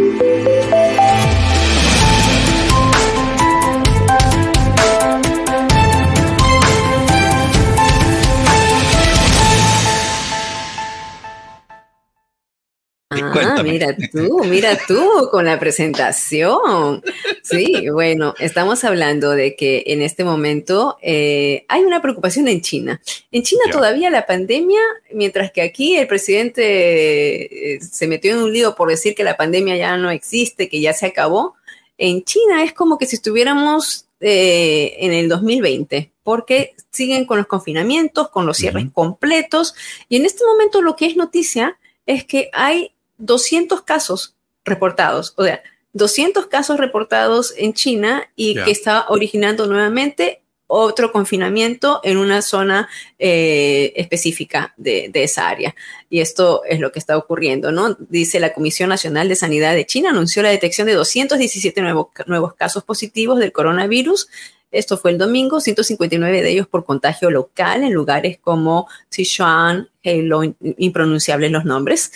[13.11, 17.03] Ah, mira tú, mira tú con la presentación.
[17.43, 23.01] Sí, bueno, estamos hablando de que en este momento eh, hay una preocupación en China.
[23.33, 24.81] En China todavía la pandemia,
[25.13, 29.39] mientras que aquí el presidente eh, se metió en un lío por decir que la
[29.39, 31.55] pandemia ya no existe, que ya se acabó.
[31.97, 37.47] En China es como que si estuviéramos eh, en el 2020, porque siguen con los
[37.47, 39.75] confinamientos, con los cierres completos.
[40.11, 45.45] Y en este momento lo que es noticia es que hay 200 casos reportados, o
[45.45, 45.63] sea,
[45.93, 52.89] 200 casos reportados en China y que está originando nuevamente otro confinamiento en una zona
[53.19, 55.75] eh, específica de, esa área.
[56.09, 57.97] Y esto es lo que está ocurriendo, ¿no?
[57.99, 62.85] Dice la Comisión Nacional de Sanidad de China, anunció la detección de 217 nuevos casos
[62.85, 64.29] positivos del coronavirus
[64.71, 70.43] esto fue el domingo, 159 de ellos por contagio local en lugares como Sichuan, Halo,
[70.77, 72.13] impronunciables los nombres.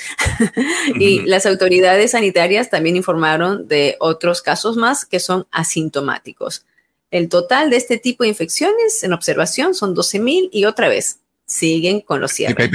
[1.00, 6.66] y las autoridades sanitarias también informaron de otros casos más que son asintomáticos.
[7.12, 12.00] El total de este tipo de infecciones en observación son 12.000 y otra vez siguen
[12.00, 12.70] con los cierres.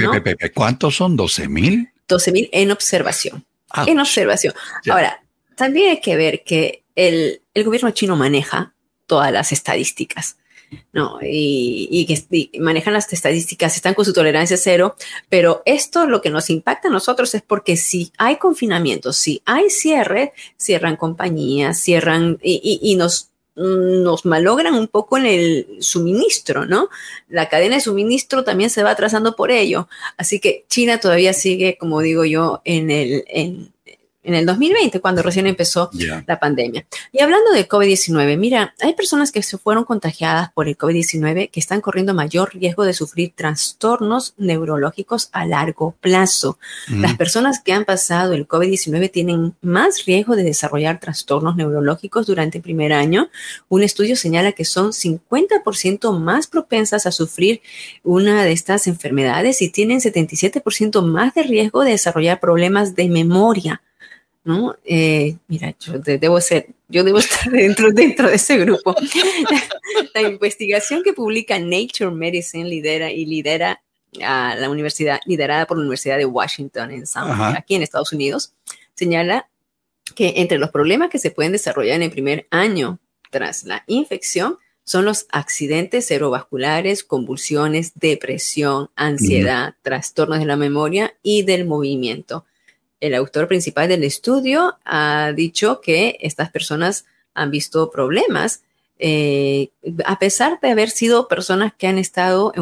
[0.54, 1.18] ¿Cuántos son?
[1.18, 1.92] ¿12.000?
[2.08, 3.44] 12.000 en observación.
[3.86, 4.54] En observación.
[4.88, 5.22] Ahora,
[5.56, 8.72] también hay que ver que el, el gobierno chino maneja
[9.06, 10.36] todas las estadísticas.
[10.92, 11.18] ¿no?
[11.22, 14.96] Y, que manejan las estadísticas, están con su tolerancia cero,
[15.28, 19.70] pero esto lo que nos impacta a nosotros es porque si hay confinamiento, si hay
[19.70, 23.27] cierre, cierran compañías, cierran y, nos,
[23.58, 26.88] nos malogran un poco en el suministro, ¿no?
[27.28, 29.88] La cadena de suministro también se va atrasando por ello.
[30.16, 33.72] Así que China todavía sigue, como digo yo, en el, en,
[34.28, 35.90] en el 2020, cuando recién empezó
[36.26, 36.84] la pandemia.
[37.12, 41.60] Y hablando de COVID-19, mira, hay personas que se fueron contagiadas por el COVID-19 que
[41.60, 46.58] están corriendo mayor riesgo de sufrir trastornos neurológicos a largo plazo.
[46.88, 52.58] Las personas que han pasado el COVID-19 tienen más riesgo de desarrollar trastornos neurológicos durante
[52.58, 53.30] el primer año.
[53.70, 57.62] Un estudio señala que son 50% más propensas a sufrir
[58.04, 63.80] una de estas enfermedades y tienen 77% más de riesgo de desarrollar problemas de memoria.
[64.48, 64.76] ¿No?
[64.86, 68.96] Eh, mira, yo debo ser, yo debo estar dentro, dentro de ese grupo.
[70.14, 73.82] la investigación que publica Nature Medicine lidera y lidera
[74.24, 77.04] a la universidad, liderada por la Universidad de Washington en
[77.54, 78.54] aquí en Estados Unidos,
[78.94, 79.50] señala
[80.14, 82.98] que entre los problemas que se pueden desarrollar en el primer año
[83.30, 91.42] tras la infección son los accidentes cerebrovasculares, convulsiones, depresión, ansiedad, trastornos de la memoria y
[91.42, 92.46] del movimiento
[93.00, 98.62] el autor principal del estudio ha dicho que estas personas han visto problemas
[98.98, 99.70] eh,
[100.04, 102.52] a pesar de haber sido personas que han estado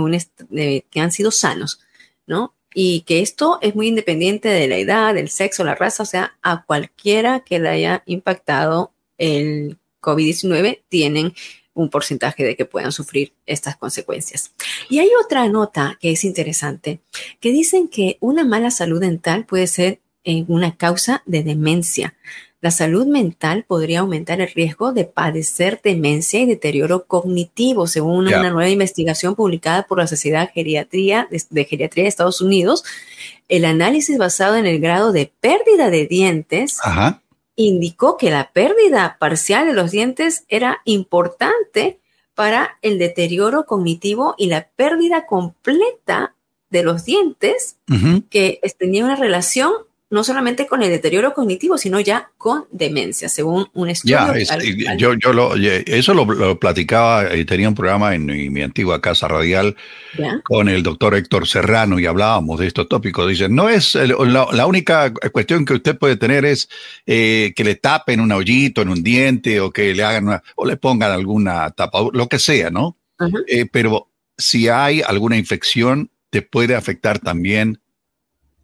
[0.54, 1.80] eh, que han sido sanos,
[2.26, 2.54] ¿no?
[2.74, 6.36] Y que esto es muy independiente de la edad, del sexo, la raza, o sea,
[6.42, 11.34] a cualquiera que le haya impactado el COVID-19 tienen
[11.72, 14.52] un porcentaje de que puedan sufrir estas consecuencias.
[14.90, 17.00] Y hay otra nota que es interesante,
[17.40, 22.14] que dicen que una mala salud dental puede ser en una causa de demencia.
[22.60, 28.50] La salud mental podría aumentar el riesgo de padecer demencia y deterioro cognitivo, según una
[28.50, 32.82] nueva investigación publicada por la Sociedad Geriatría de, Geriatría de Estados Unidos.
[33.48, 36.78] El análisis basado en el grado de pérdida de dientes
[37.54, 42.00] indicó que la pérdida parcial de los dientes era importante
[42.34, 46.34] para el deterioro cognitivo y la pérdida completa
[46.70, 47.76] de los dientes,
[48.28, 49.72] que tenía una relación
[50.08, 54.18] no solamente con el deterioro cognitivo, sino ya con demencia, según un estudio.
[54.36, 59.26] Ya, yo, yo lo, eso lo, platicaba y tenía un programa en mi, antigua casa
[59.26, 59.76] radial
[60.44, 63.28] con el doctor Héctor Serrano y hablábamos de estos tópicos.
[63.28, 66.68] Dicen, no es la, única cuestión que usted puede tener es
[67.06, 70.76] eh, que le tapen un hoyito en un diente o que le hagan o le
[70.76, 72.96] pongan alguna tapa, lo que sea, ¿no?
[73.48, 77.80] Eh, pero si hay alguna infección, te puede afectar también.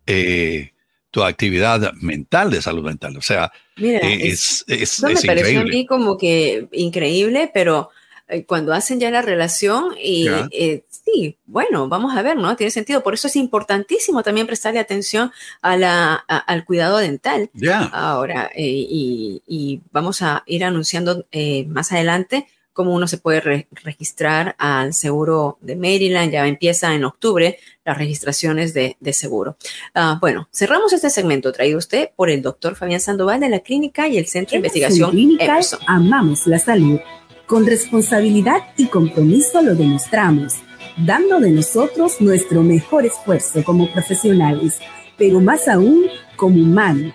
[0.06, 0.71] Eh,
[1.12, 3.16] tu actividad mental de salud mental.
[3.18, 7.90] O sea, eh, es, es, me pareció a mí como que increíble, pero
[8.28, 12.56] eh, cuando hacen ya la relación y eh, sí, bueno, vamos a ver, ¿no?
[12.56, 13.02] Tiene sentido.
[13.02, 17.50] Por eso es importantísimo también prestarle atención a la, al cuidado dental.
[17.52, 17.82] Ya.
[17.92, 21.26] Ahora, y, y, vamos a ir anunciando
[21.68, 26.32] más adelante cómo uno se puede registrar al seguro de Maryland.
[26.32, 29.56] Ya empieza en octubre las registraciones de, seguro.
[29.94, 34.08] Ah, bueno, cerramos este segmento traído usted por el doctor Fabián Sandoval de la clínica
[34.08, 37.00] y el Centro de Investigación Clínica Amamos la salud.
[37.46, 40.54] Con responsabilidad y compromiso lo demostramos,
[40.96, 44.78] dando de nosotros nuestro mejor esfuerzo como profesionales,
[45.18, 46.06] pero más aún
[46.36, 47.12] como humanos.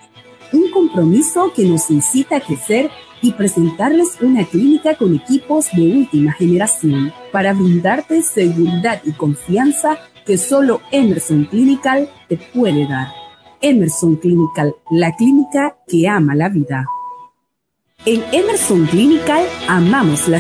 [0.53, 2.91] Un compromiso que nos incita a crecer
[3.22, 10.38] y presentarles una clínica con equipos de última generación para brindarte seguridad y confianza que
[10.38, 13.07] solo Emerson Clinical te puede dar.
[13.61, 16.86] Emerson Clinical, la clínica que ama la vida.
[18.05, 20.39] En Emerson Clinical amamos la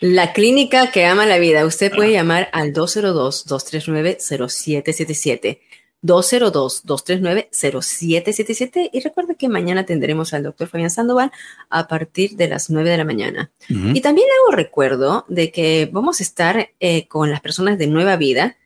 [0.00, 1.66] la clínica que ama la vida.
[1.66, 5.58] Usted puede llamar al 202-239-0777.
[6.02, 11.32] 202-239-0777 y recuerde que mañana tendremos al doctor Fabián Sandoval
[11.70, 13.50] a partir de las 9 de la mañana.
[13.68, 18.16] Y también hago recuerdo de que vamos a estar eh, con las personas de Nueva
[18.16, 18.56] Vida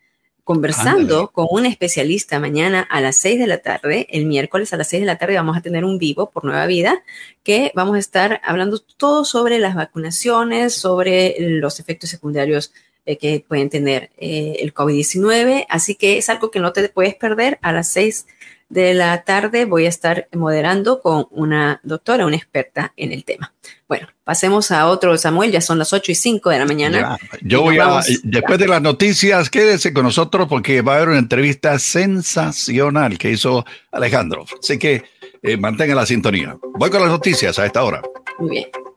[0.45, 4.89] conversando con un especialista mañana a las 6 de la tarde, el miércoles a las
[4.89, 7.03] 6 de la tarde vamos a tener un vivo por Nueva Vida,
[7.45, 12.72] que vamos a estar hablando todo sobre las vacunaciones, sobre los efectos secundarios
[13.05, 15.66] eh, que pueden tener eh, el COVID-19.
[15.68, 17.59] Así que es algo que no te puedes perder.
[17.62, 18.26] A las 6
[18.68, 23.53] de la tarde voy a estar moderando con una doctora, una experta en el tema.
[23.86, 27.18] Bueno, pasemos a otro, Samuel, ya son las 8 y 5 de la mañana.
[27.42, 31.18] yo voy a, después de las noticias, quédese con nosotros porque va a haber una
[31.18, 34.46] entrevista sensacional que hizo Alejandro.
[34.59, 35.05] Así que
[35.42, 36.57] eh, mantenga la sintonía.
[36.74, 38.00] Voy con las noticias a esta hora.
[38.38, 38.91] Muy bien.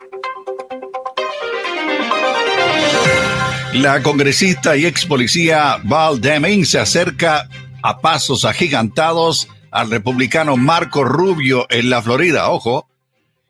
[3.76, 7.50] La congresista y ex policía Val Deming se acerca
[7.84, 12.50] a pasos agigantados al republicano Marco Rubio en la Florida.
[12.52, 12.88] Ojo,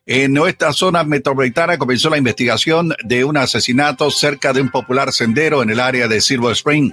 [0.08, 5.62] en nuestra zona metropolitana comenzó la investigación de un asesinato cerca de un popular sendero
[5.62, 6.92] en el área de Silver Spring.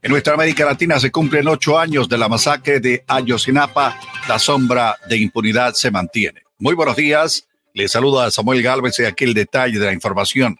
[0.00, 3.98] En nuestra América Latina se cumplen ocho años de la masacre de Ayotzinapa.
[4.28, 6.42] La sombra de impunidad se mantiene.
[6.60, 7.48] Muy buenos días.
[7.74, 10.56] Les saludo a Samuel Galvez y aquí el detalle de la información.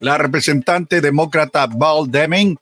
[0.00, 2.56] La representante demócrata Val Deming,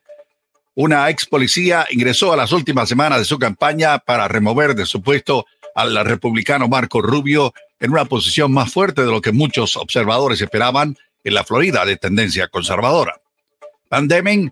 [0.74, 5.02] una ex policía, ingresó a las últimas semanas de su campaña para remover de su
[5.02, 10.40] puesto al republicano Marco Rubio en una posición más fuerte de lo que muchos observadores
[10.40, 13.20] esperaban en la Florida de tendencia conservadora.
[13.90, 14.50] Van Deming,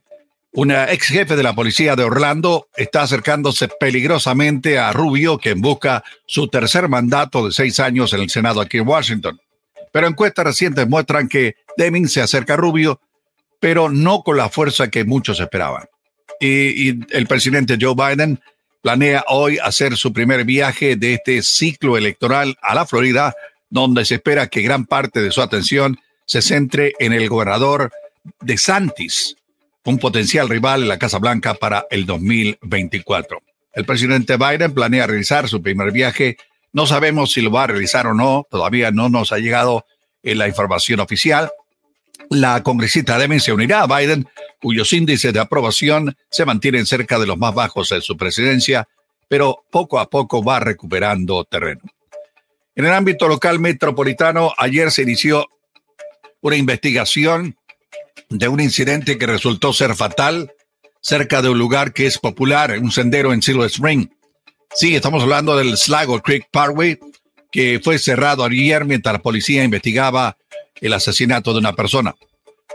[0.53, 6.05] una ex jefe de la policía de Orlando, está acercándose peligrosamente a Rubio, quien busca
[6.26, 9.41] su tercer mandato de seis años en el Senado aquí en Washington
[9.95, 13.01] pero encuestas recientes muestran que Deming se acerca a Rubio,
[13.61, 15.84] pero no con la fuerza que muchos esperaban.
[16.40, 18.40] Y, el presidente Joe Biden
[18.82, 23.36] planea hoy hacer su primer viaje de este ciclo electoral a la Florida,
[23.70, 27.92] donde se espera que gran parte de su atención se centre en el gobernador
[28.40, 29.36] de Santis,
[29.84, 33.40] un potencial rival en la Casa Blanca para el 2024.
[33.72, 36.36] El presidente Biden planea realizar su primer viaje
[36.75, 39.87] no sabemos si lo va a realizar o no, todavía no nos ha llegado
[40.25, 41.51] en la información oficial.
[42.31, 44.29] La congresista Deming se unirá a Biden,
[44.61, 48.89] cuyos índices de aprobación se mantienen cerca de los más bajos en su presidencia,
[49.29, 51.83] pero poco a poco va recuperando terreno.
[52.75, 55.47] En el ámbito local metropolitano, ayer se inició
[56.41, 57.57] una investigación
[58.31, 60.53] de un incidente que resultó ser fatal
[61.01, 64.09] cerca de un lugar que es popular, un sendero en Silver Spring.
[64.75, 66.99] Sí, estamos hablando del Slago Creek Parkway,
[67.53, 70.37] que fue cerrado ayer mientras la policía investigaba
[70.81, 72.16] el asesinato de una persona.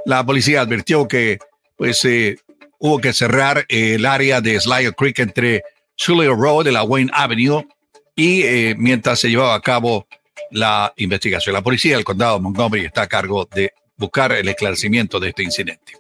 [0.06, 1.39] La policía advirtió que
[1.76, 2.39] pues eh,
[2.80, 5.64] hubo que cerrar el área de Sligo Creek entre
[5.97, 7.68] Julio Road y la Wayne Avenue
[8.16, 10.08] y eh, mientras se llevaba a cabo
[10.52, 11.54] la investigación.
[11.54, 15.43] La policía del condado de Montgomery está a cargo de buscar el esclarecimiento de este
[15.43, 15.93] incidente.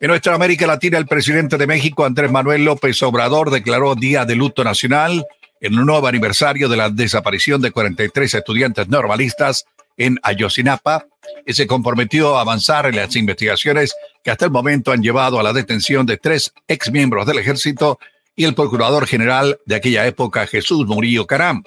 [0.00, 4.36] En nuestra América Latina, el presidente de México, Andrés Manuel López Obrador, declaró día de
[4.36, 5.26] luto nacional
[5.60, 11.08] en un nuevo aniversario de la desaparición de 43 estudiantes normalistas en Ayotzinapa
[11.44, 13.92] y se comprometió a avanzar en las investigaciones
[14.22, 17.98] que hasta el momento han llevado a la detención de tres exmiembros del ejército
[18.36, 21.64] y el procurador general de aquella época, Jesús Murillo Caram.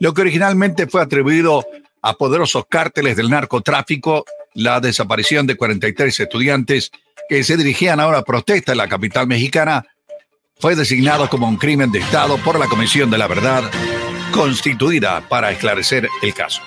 [0.00, 1.66] Lo que originalmente fue atribuido
[2.00, 4.24] a poderosos cárteles del narcotráfico,
[4.54, 6.90] la desaparición de 43 estudiantes
[7.28, 9.84] que se dirigían a una protesta en la capital mexicana,
[10.58, 13.62] fue designado como un crimen de Estado por la Comisión de la Verdad,
[14.32, 16.62] constituida para esclarecer el caso.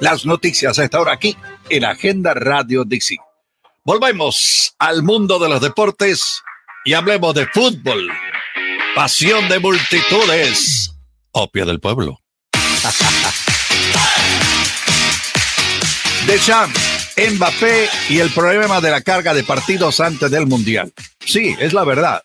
[0.00, 1.36] Las noticias a esta hora aquí
[1.68, 3.18] en Agenda Radio Dixie.
[3.84, 6.42] Volvemos al mundo de los deportes
[6.84, 8.08] y hablemos de fútbol.
[8.94, 10.94] Pasión de multitudes.
[11.32, 12.20] Opio del pueblo.
[16.26, 16.89] Deschamps,
[17.28, 20.90] Mbappé y el problema de la carga de partidos antes del Mundial.
[21.22, 22.22] Sí, es la verdad.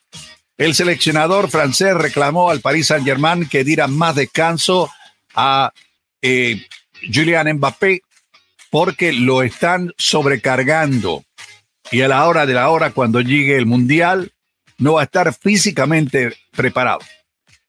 [0.57, 4.89] El seleccionador francés reclamó al Paris Saint-Germain que diera más descanso
[5.35, 5.73] a
[6.21, 6.65] eh,
[7.13, 8.03] Julian Mbappé
[8.69, 11.25] porque lo están sobrecargando.
[11.91, 14.31] Y a la hora de la hora, cuando llegue el Mundial,
[14.77, 16.99] no va a estar físicamente preparado.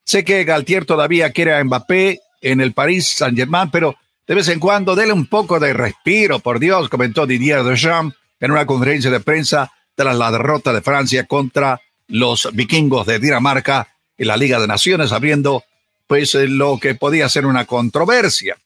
[0.04, 3.96] Sé que Galtier todavía quiere a Mbappé en el Paris Saint-Germain, pero
[4.26, 8.50] de vez en cuando dele un poco de respiro, por Dios, comentó Didier Deschamps en
[8.50, 14.28] una conferencia de prensa tras la derrota de Francia contra los vikingos de Dinamarca en
[14.28, 15.64] la Liga de Naciones, abriendo
[16.06, 18.56] pues eh, lo que podía ser una controversia.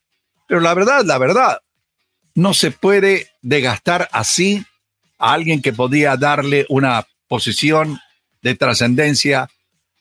[0.46, 1.60] Pero la verdad, la verdad,
[2.34, 4.64] no se puede degastar así
[5.18, 8.00] a alguien que podía darle una posición
[8.42, 9.48] de trascendencia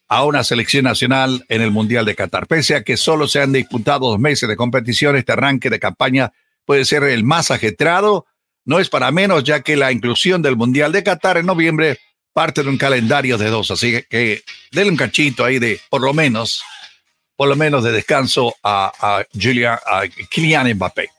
[0.10, 2.48] a una selección nacional en el Mundial de Qatar.
[2.48, 6.34] Pese a que solo se han disputado dos meses de competición, este arranque de campaña
[6.66, 8.26] puede ser el más ajetrado.
[8.66, 12.00] No es para menos, ya que la inclusión del Mundial de Qatar en noviembre
[12.34, 13.70] parte de un calendario de dos.
[13.70, 14.42] Así que
[14.72, 16.64] denle un cachito ahí de, por lo menos,
[17.36, 21.12] por lo menos de descanso a, a, Julia, a Kylian Mbappé.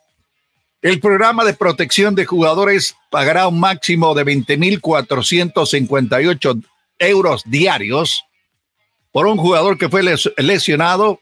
[0.83, 6.65] El programa de protección de jugadores pagará un máximo de 20.458
[6.99, 8.25] euros diarios
[9.13, 10.03] por un jugador que fue
[10.39, 11.21] lesionado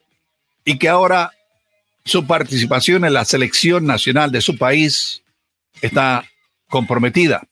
[0.65, 1.33] y que ahora
[2.05, 5.23] su participación en la selección nacional de su país
[5.81, 6.25] está
[6.69, 7.43] comprometida.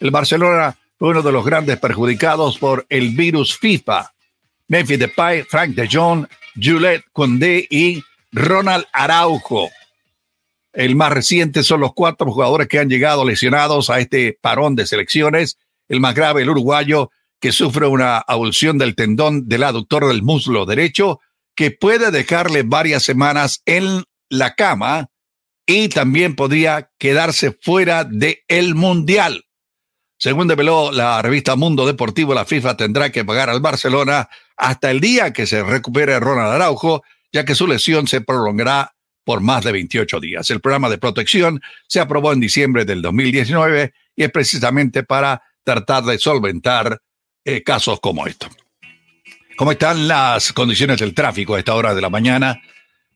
[0.00, 4.12] El Barcelona fue uno de los grandes perjudicados por el virus FIFA.
[4.68, 6.26] Memphis Depay, Frank de Jong,
[6.60, 8.02] Juliette Condé y
[8.32, 9.70] Ronald Araujo.
[10.72, 14.86] El más reciente son los cuatro jugadores que han llegado lesionados a este parón de
[14.86, 15.58] selecciones.
[15.88, 17.10] El más grave, el uruguayo,
[17.44, 21.20] que sufre una abulsión del tendón del aductor del muslo derecho,
[21.54, 25.10] que puede dejarle varias semanas en la cama
[25.66, 29.44] y también podría quedarse fuera del el Mundial.
[30.16, 35.00] Según develó la revista Mundo Deportivo, la FIFA tendrá que pagar al Barcelona hasta el
[35.00, 39.72] día que se recupere Ronald Araujo, ya que su lesión se prolongará por más de
[39.72, 40.48] 28 días.
[40.48, 46.04] El programa de protección se aprobó en diciembre del 2019 y es precisamente para tratar
[46.04, 47.02] de solventar
[47.44, 48.50] eh, casos como estos.
[49.56, 52.60] ¿Cómo están las condiciones del tráfico a esta hora de la mañana?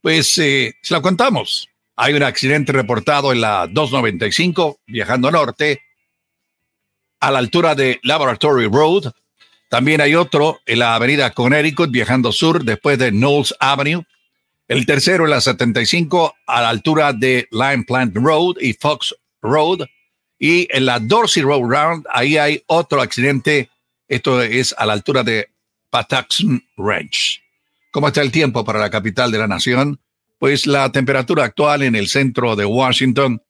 [0.01, 1.69] Pues eh, se la contamos.
[1.97, 5.83] Hay un accidente reportado en la 295 viajando norte
[7.19, 9.13] a la altura de Laboratory Road.
[9.69, 14.05] También hay otro en la avenida Connecticut viajando sur después de Knowles Avenue.
[14.69, 19.87] El tercero en la 75 a la altura de Lime Plant Road y Fox Road.
[20.39, 23.71] Y en la Dorsey Road Round, ahí hay otro accidente
[24.09, 25.51] esto es a la altura de
[25.91, 27.43] Patuxent Ranch.
[27.91, 30.01] ¿Cómo está el tiempo para la capital de la nación?
[30.39, 33.43] Pues la temperatura actual en el centro de Washington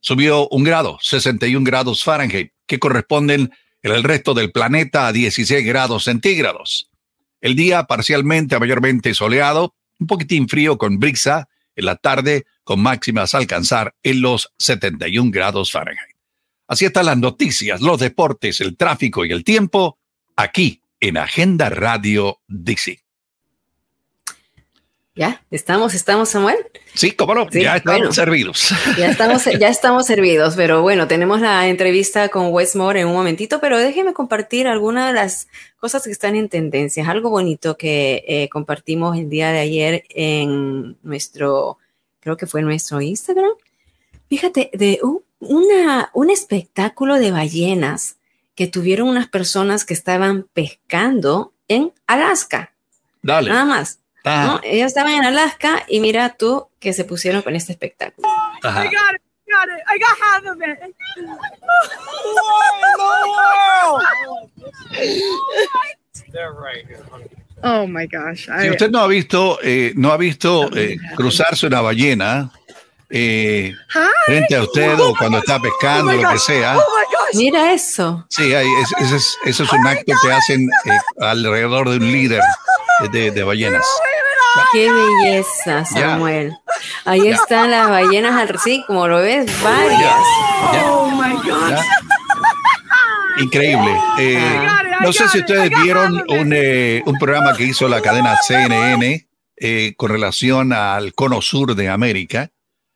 [0.00, 3.52] subió un grado, 61 grados Fahrenheit, que corresponden
[3.82, 6.90] en el resto del planeta a 16 grados centígrados.
[7.40, 12.80] El día parcialmente a mayormente soleado, un poquitín frío con brisa, en la tarde con
[12.80, 16.16] máximas a alcanzar en los 71 grados Fahrenheit.
[16.66, 19.98] Así están las noticias, los deportes, el tráfico y el tiempo
[20.36, 23.00] aquí en Agenda Radio DC.
[25.20, 26.56] Ya, estamos, estamos, Samuel.
[26.94, 28.72] Sí, cómo no, ya estamos servidos.
[28.96, 33.60] Ya estamos, ya estamos servidos, pero bueno, tenemos la entrevista con Westmore en un momentito,
[33.60, 37.06] pero déjeme compartir algunas de las cosas que están en tendencia.
[37.06, 41.78] Algo bonito que eh, compartimos el día de ayer en nuestro,
[42.20, 43.52] creo que fue nuestro Instagram.
[44.28, 45.00] Fíjate, de
[45.40, 48.16] una, un espectáculo de ballenas
[48.60, 52.74] que tuvieron unas personas que estaban pescando en Alaska.
[53.22, 53.48] Dale.
[53.48, 54.00] Nada más.
[54.22, 54.60] ¿no?
[54.62, 58.28] Ellos estaban en Alaska y mira tú que se pusieron con este espectáculo.
[58.62, 58.84] Ajá.
[67.62, 68.50] Oh my gosh.
[68.60, 72.52] Si usted no ha visto, eh, no ha visto eh, cruzarse una ballena
[73.10, 73.74] eh,
[74.26, 76.78] frente a usted o cuando está pescando, oh lo que sea.
[77.34, 78.24] Mira eso.
[78.30, 80.68] Sí, ese, es, un acto que hacen
[81.20, 82.42] alrededor de un líder
[83.12, 83.86] de, ballenas.
[84.72, 86.52] Qué belleza, Samuel.
[87.04, 90.14] Ahí están las ballenas al sí, como lo ves, varias.
[90.86, 91.78] Oh my God.
[93.38, 93.96] Increíble.
[94.18, 94.68] Eh,
[95.00, 100.10] no sé si ustedes vieron eh, un, programa que hizo la cadena CNN eh, con
[100.10, 102.50] relación al cono sur de América,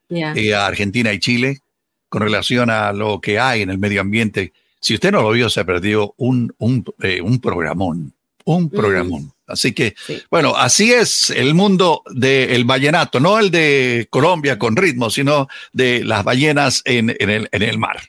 [0.09, 1.59] a Argentina y Chile,
[2.09, 4.53] con relación a lo que hay en el medio ambiente.
[4.79, 6.85] Si usted no lo vio, se perdió un, un,
[7.23, 9.31] un programón, un programón.
[9.47, 9.95] Así que,
[10.31, 16.03] bueno, así es el mundo del vallenato, no el de Colombia con ritmo, sino de
[16.03, 17.99] las ballenas en, en, el, en el mar.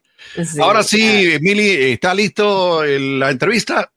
[0.61, 3.91] Ahora sí, Mili, ¿está listo la entrevista?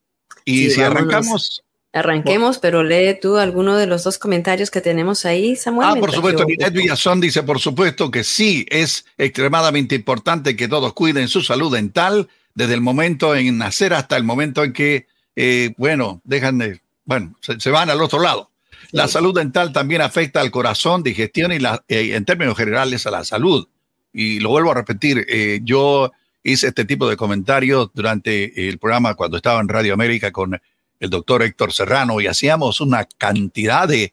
[0.46, 1.64] Y si arrancamos.
[1.92, 5.88] Arranquemos, pero lee tú alguno de los dos comentarios que tenemos ahí, Samuel.
[5.90, 10.94] Ah, por supuesto, Ninette Villazón dice, por supuesto que sí, es extremadamente importante que todos
[10.94, 15.74] cuiden su salud dental desde el momento en nacer hasta el momento en que, eh,
[15.78, 18.52] bueno, dejan de, bueno, se, van al otro lado.
[18.92, 23.12] La salud dental también afecta al corazón, digestión y la, eh, en términos generales a
[23.12, 23.68] la salud.
[24.14, 26.12] Y lo vuelvo a repetir, eh, yo
[26.44, 30.60] hice este tipo de comentarios durante el programa cuando estaba en Radio América con
[31.00, 34.12] el doctor Héctor Serrano y hacíamos una cantidad de,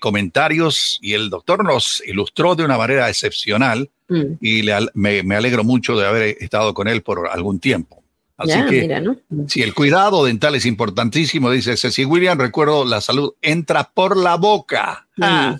[0.00, 4.22] comentarios y el doctor nos ilustró de una manera excepcional mm.
[4.40, 4.62] y
[4.94, 8.02] me, alegro mucho de haber estado con él por algún tiempo.
[8.38, 9.14] Así que,
[9.48, 14.36] si el cuidado dental es importantísimo, dice Ceci William, recuerdo, la salud entra por la
[14.36, 15.06] boca.
[15.16, 15.22] Mm.
[15.24, 15.58] Ah.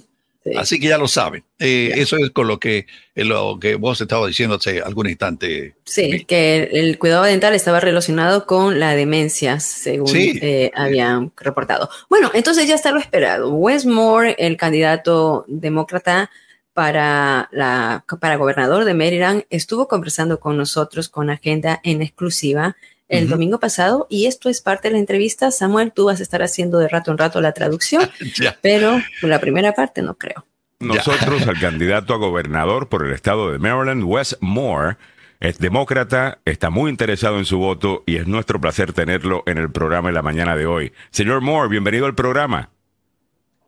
[0.57, 1.45] Así que ya lo saben.
[1.59, 5.75] Eh, eso es con lo que, eh, lo que vos estabas diciendo hace algún instante.
[5.85, 11.91] Sí, que el, cuidado dental estaba relacionado con la demencia, según eh, habían reportado.
[12.09, 13.51] Bueno, entonces ya está lo esperado.
[13.51, 16.31] Wes Moore, el candidato demócrata
[16.73, 22.77] para, la, para gobernador de Maryland, estuvo conversando con nosotros con agenda en exclusiva
[23.09, 25.51] el domingo pasado y esto es parte de la entrevista.
[25.51, 28.09] Samuel, tú vas a estar haciendo de rato en rato la traducción,
[28.63, 30.45] pero la primera parte no creo.
[30.79, 34.97] Nosotros, al candidato a gobernador por el estado de Maryland, Wes Moore,
[35.41, 39.71] es demócrata, está muy interesado en su voto y es nuestro placer tenerlo en el
[39.71, 40.93] programa en la mañana de hoy.
[41.11, 42.71] Señor Moore, bienvenido al programa.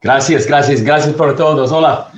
[0.02, 1.72] Gracias, gracias, gracias por todos.
[1.72, 2.10] Hola.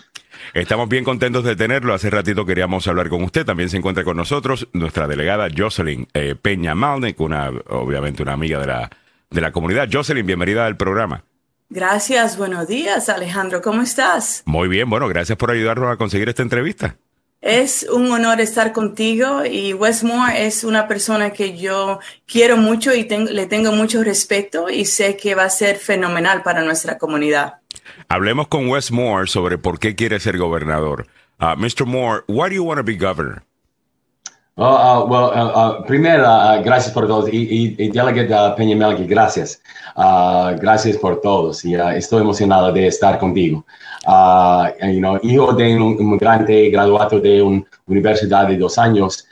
[0.52, 1.94] Estamos bien contentos de tenerlo.
[1.94, 3.44] Hace ratito queríamos hablar con usted.
[3.44, 8.58] También se encuentra con nosotros nuestra delegada Jocelyn eh, Peña Malnick, una, obviamente una amiga
[8.58, 8.90] de la,
[9.30, 9.88] de la comunidad.
[9.90, 11.24] Jocelyn, bienvenida al programa.
[11.72, 14.42] Gracias, buenos días Alejandro, ¿cómo estás?
[14.44, 16.96] Muy bien, bueno, gracias por ayudarnos a conseguir esta entrevista.
[17.40, 23.08] Es un honor estar contigo y Westmore es una persona que yo quiero mucho y
[23.08, 27.54] le tengo mucho respeto y sé que va a ser fenomenal para nuestra comunidad.
[28.08, 31.06] Hablemos con Wes Moore sobre por qué quiere ser gobernador.
[31.40, 31.86] Uh, Mr.
[31.86, 33.42] Moore, why do you want to be governor?
[34.56, 37.32] Uh, uh, well, uh, uh primero, uh, gracias por todos.
[37.32, 39.62] Y, y, y delegado Peña Melqui, gracias.
[39.96, 41.64] gracias por todos.
[41.64, 43.64] Y estoy emocionado de estar contigo.
[44.82, 49.26] you know, hijo de un inmigrante graduado de una universidad de dos años,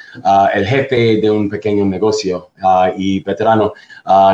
[0.55, 2.51] el jefe de un pequeño negocio
[2.97, 3.73] y veterano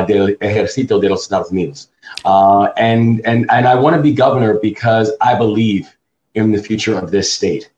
[0.07, 1.89] del ejército de los Estados Unidos.
[2.23, 5.95] Uh, and, and, and I want to be governor because I believe
[6.33, 7.69] in the future of this state.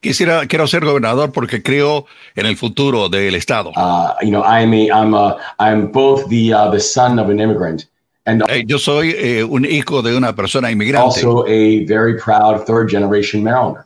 [0.00, 3.70] Quisiera, quiero ser gobernador porque creo en el futuro del estado.
[3.76, 7.40] Uh, you know, I'm a, I'm a, I'm both the, uh, the son of an
[7.40, 7.88] immigrant.
[8.26, 11.06] And eh, yo soy eh, un hijo de una persona inmigrante.
[11.06, 13.84] Also a very proud third generation Marylander.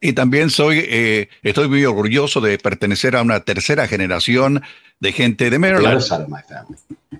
[0.00, 4.62] Y también soy, eh, estoy muy orgulloso de pertenecer a una tercera generación
[5.00, 6.02] de gente de Maryland.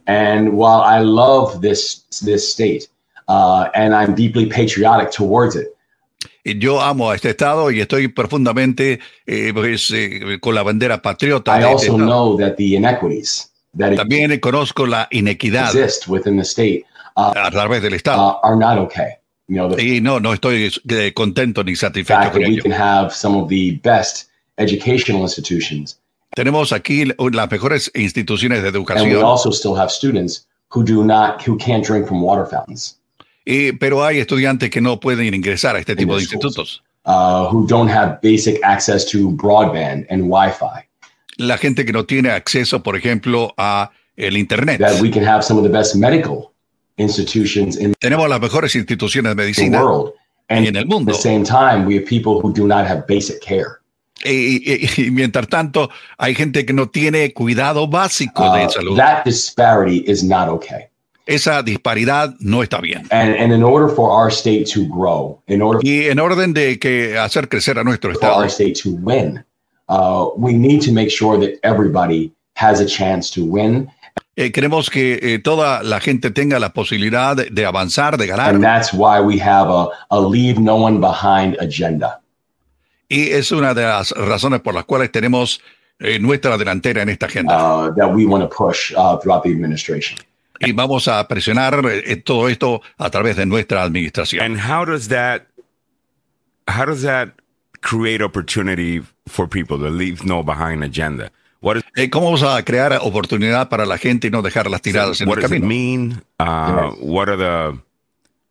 [0.07, 2.89] And while I love this this state,
[3.29, 5.76] uh, and I'm deeply patriotic towards it.
[6.45, 11.57] Yo amo a este estado y estoy profundamente eh, pues, eh, con la bandera patriota.
[11.59, 16.37] I de este also know that the inequities that También conozco la inequidad exist within
[16.37, 16.85] the state,
[17.17, 18.41] uh, a través del estado.
[18.43, 19.19] Uh, are not okay.
[19.49, 22.57] You know, the, y no, no estoy eh, contento ni satisfecho con ello.
[22.57, 25.99] We can have some of the best educational institutions
[26.37, 29.09] tenemos aquí las mejores instituciones de educación.
[29.09, 32.99] And we also still have students who do not, who can't drink from water fountains.
[33.47, 36.83] Y, pero hay estudiantes que no pueden ingresar a este tipo de institutos.
[37.05, 40.85] Uh, who don't have basic access to broadband and Wi-Fi.
[41.37, 44.81] La gente que no tiene acceso, por ejemplo, a el internet.
[44.81, 46.53] That we can have some of the best medical
[46.97, 50.13] institutions in Tenemos las mejores instituciones de medicina the world.
[50.49, 51.13] And en el mundo.
[51.13, 53.81] At the same time, we have people who do not have basic care.
[54.25, 58.97] Y, mientras tanto, hay gente que no tiene cuidado básico de uh, salud.
[58.97, 60.89] That disparity is not okay.
[61.27, 63.07] Esa disparidad no está bien.
[63.11, 66.79] And, and in order for our state to grow, in order y en orden de
[66.79, 69.45] que hacer crecer a nuestro for estado, our state to win,
[69.89, 73.91] uh, we need to make sure that everybody has a chance to win.
[74.37, 78.55] eh, queremos que eh, toda la gente tenga la posibilidad de, de avanzar, de ganar.
[78.55, 82.21] And that's why we have a, a leave no one behind agenda.
[83.09, 85.61] Y es una de las razones por las cuales tenemos
[85.99, 87.57] eh, nuestra delantera en esta agenda.
[87.57, 90.19] uh, that we want to push uh, throughout the administration.
[90.61, 94.43] Y vamos a presionar eh, todo esto a través de nuestra administración.
[94.45, 95.43] And how does that
[96.69, 97.31] how does that
[97.81, 101.31] create opportunity for people to leave no behind agenda?
[101.61, 105.21] What is, Eh, ¿Cómo vamos a crear oportunidad para la gente y no dejarlas tiradas
[105.21, 105.69] en what el does it camino?
[105.69, 106.23] mean?
[106.39, 107.79] Uh, What are the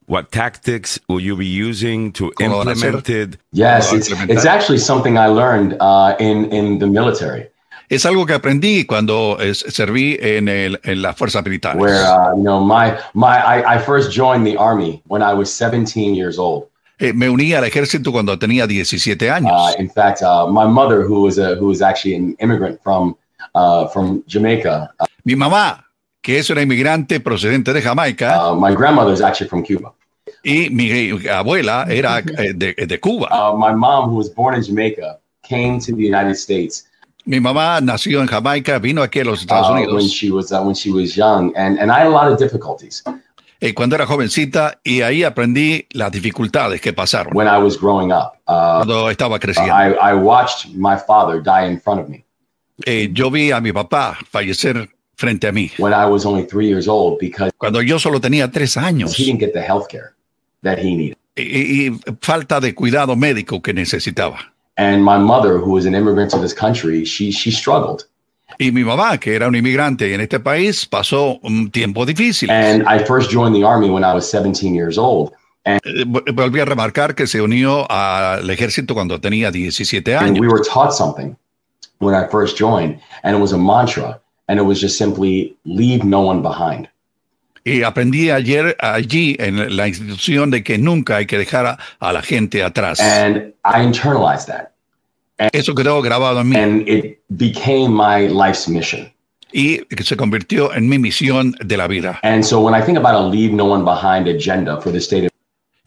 [0.08, 3.38] what tactics will you be using to implement it?
[3.52, 7.48] Yes, it's, it's actually something I learned uh, in in the military,
[7.90, 11.82] Es algo que aprendí cuando eh, serví en, el, en las fuerzas militares.
[11.82, 15.52] where uh, you know my my I, I first joined the army when I was
[15.54, 16.66] 17 years old.
[16.98, 19.52] Eh, me uní al ejército cuando tenía 17 años.
[19.52, 23.16] Uh, in fact, uh, my mother, who was a who was actually an immigrant from
[23.54, 25.86] uh, from Jamaica, uh, Mi mamá,
[26.22, 29.92] que es una inmigrante procedente de Jamaica, uh, my grandmother is actually from Cuba.
[30.44, 33.28] y mi abuela era eh, de, de Cuba.
[33.32, 36.84] Uh, my mom, who was born in Jamaica, came to the United States
[37.26, 40.52] Mi mamá nació en Jamaica, vino aquí a los Estados uh, when Unidos she was
[40.52, 43.04] uh, when she was young, and and I had a lot of difficulties
[43.62, 48.12] eh, cuando era jovencita y ahí aprendí las dificultades que pasaron when I was growing
[48.12, 48.34] up.
[48.48, 49.74] Uh, cuando estaba creciendo.
[49.74, 52.24] I, I watched my father die in front of me
[52.86, 56.68] Eh, yo vi a mi papá fallecer frente a mí when I was only three
[56.68, 60.14] years old because cuando yo solo tenía tres años he didn't get the health care
[60.62, 61.18] that he needed.
[61.36, 64.54] y, y falta de cuidado médico que necesitaba.
[64.78, 68.06] And my mother, who was an immigrant to this country, she she struggled.
[68.60, 72.50] Y mi mamá, que era un inmigrante en este país, pasó un tiempo difícil.
[72.50, 75.32] And I first joined the army when I was 17 years old.
[75.66, 80.40] Eh, vol- Volví a remarcar que se unió al ejército cuando tenía 17 And años.
[80.40, 81.36] we were taught something
[82.00, 86.04] when I first joined, and it was a mantra, and it was just simply leave
[86.06, 86.88] no one behind.
[87.68, 92.14] Y aprendí ayer allí en la institución de que nunca hay que dejar a, a
[92.14, 93.00] la gente atrás.
[93.00, 94.70] And I internalized that,
[95.52, 99.12] Eso quedó grabado en mí and it became my life's mission.
[99.52, 102.20] y se convirtió en mi misión de la vida.
[102.24, 105.26] And so when I think about a leave no one behind agenda for the state
[105.26, 105.32] of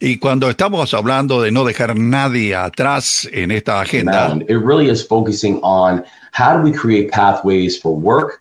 [0.01, 5.05] Y cuando estamos hablando de no dejar nadie atrás en esta agenda, it really is
[5.05, 8.38] focusing on how do we create pathways for work,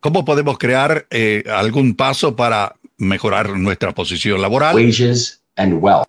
[0.00, 6.06] ¿cómo podemos crear eh, algún paso para mejorar nuestra posición laboral, wages, and wealth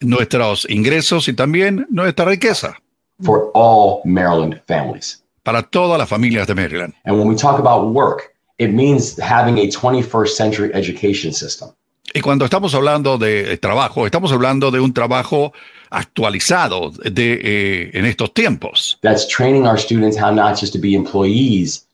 [0.00, 2.76] nuestros ingresos y también nuestra riqueza
[3.22, 5.22] for all Maryland families.
[5.42, 6.94] para todas las familias de Maryland?
[7.04, 11.70] And when we talk about work, it means having a 21st century education system.
[12.14, 15.52] Y cuando estamos hablando de trabajo, estamos hablando de un trabajo
[15.90, 20.94] actualizado de, eh, en estos tiempos, That's training our students how not just to be
[20.94, 21.86] employees,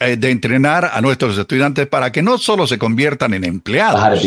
[0.00, 4.20] eh, de entrenar a nuestros estudiantes para que no solo se conviertan en empleados,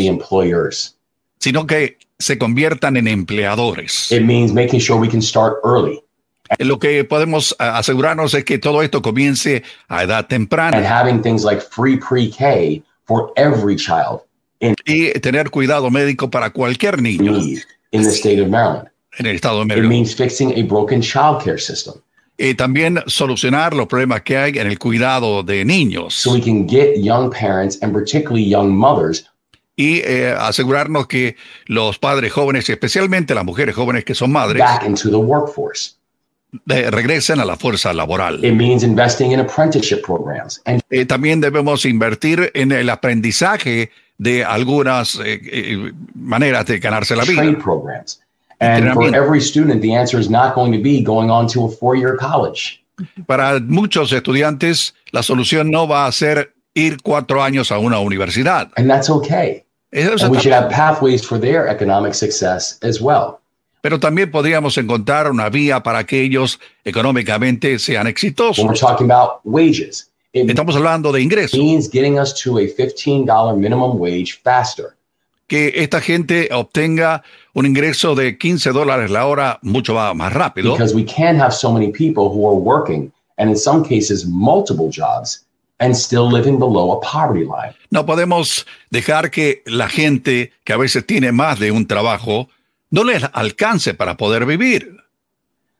[1.38, 4.10] sino que se conviertan en empleadores.
[4.10, 6.00] It means making sure we can start early
[6.58, 11.20] Lo que podemos a- asegurarnos es que todo esto comience a edad and temprana having
[11.22, 14.20] things like free pre-K for every child
[14.60, 17.36] in y tener cuidado médico para cualquier niño
[17.90, 18.88] in the state of Maryland.
[19.18, 19.88] en el estado de It Maryland.
[19.90, 21.94] means fixing a broken child care system
[22.36, 26.68] Y también solucionar los problemas que hay en el cuidado de niños so we can
[26.68, 29.26] get young parents and particularly young mothers
[29.76, 31.36] y eh, asegurarnos que
[31.66, 35.96] los padres jóvenes, especialmente las mujeres jóvenes que son madres, back into the workforce.
[36.68, 38.44] eh, regresen a la fuerza laboral.
[38.44, 44.44] It means investing in apprenticeship programs and Eh, también debemos invertir en el aprendizaje de
[44.44, 47.42] algunas eh, eh, maneras de ganarse la vida.
[47.42, 48.20] trade programs.
[48.60, 49.14] And for Entrenamiento.
[49.16, 52.80] every student, the answer is not going to be going on to a four-year college.
[53.26, 58.70] Para muchos estudiantes, la solución no va a ser ir cuatro años a una universidad.
[58.76, 59.64] And that's okay.
[59.92, 63.40] Eso And we should have pathways for their economic success as well.
[63.80, 68.80] Pero también podríamos encontrar una vía para que ellos económicamente sean When we're exitosos.
[68.80, 73.98] talking about wages, it Estamos hablando de ingresos, means getting us to a $15 minimum
[74.00, 74.96] wage faster.
[75.46, 77.22] que esta gente obtenga
[77.54, 81.52] un ingreso de 15 dólares la hora mucho más más rápido, Because we can't have
[81.52, 85.44] so many people who are working, and in some cases, multiple jobs,
[85.80, 87.74] and still living below a poverty line.
[87.90, 92.48] No podemos dejar que la gente que a veces tiene más de un trabajo
[92.90, 94.96] no les alcance para poder vivir.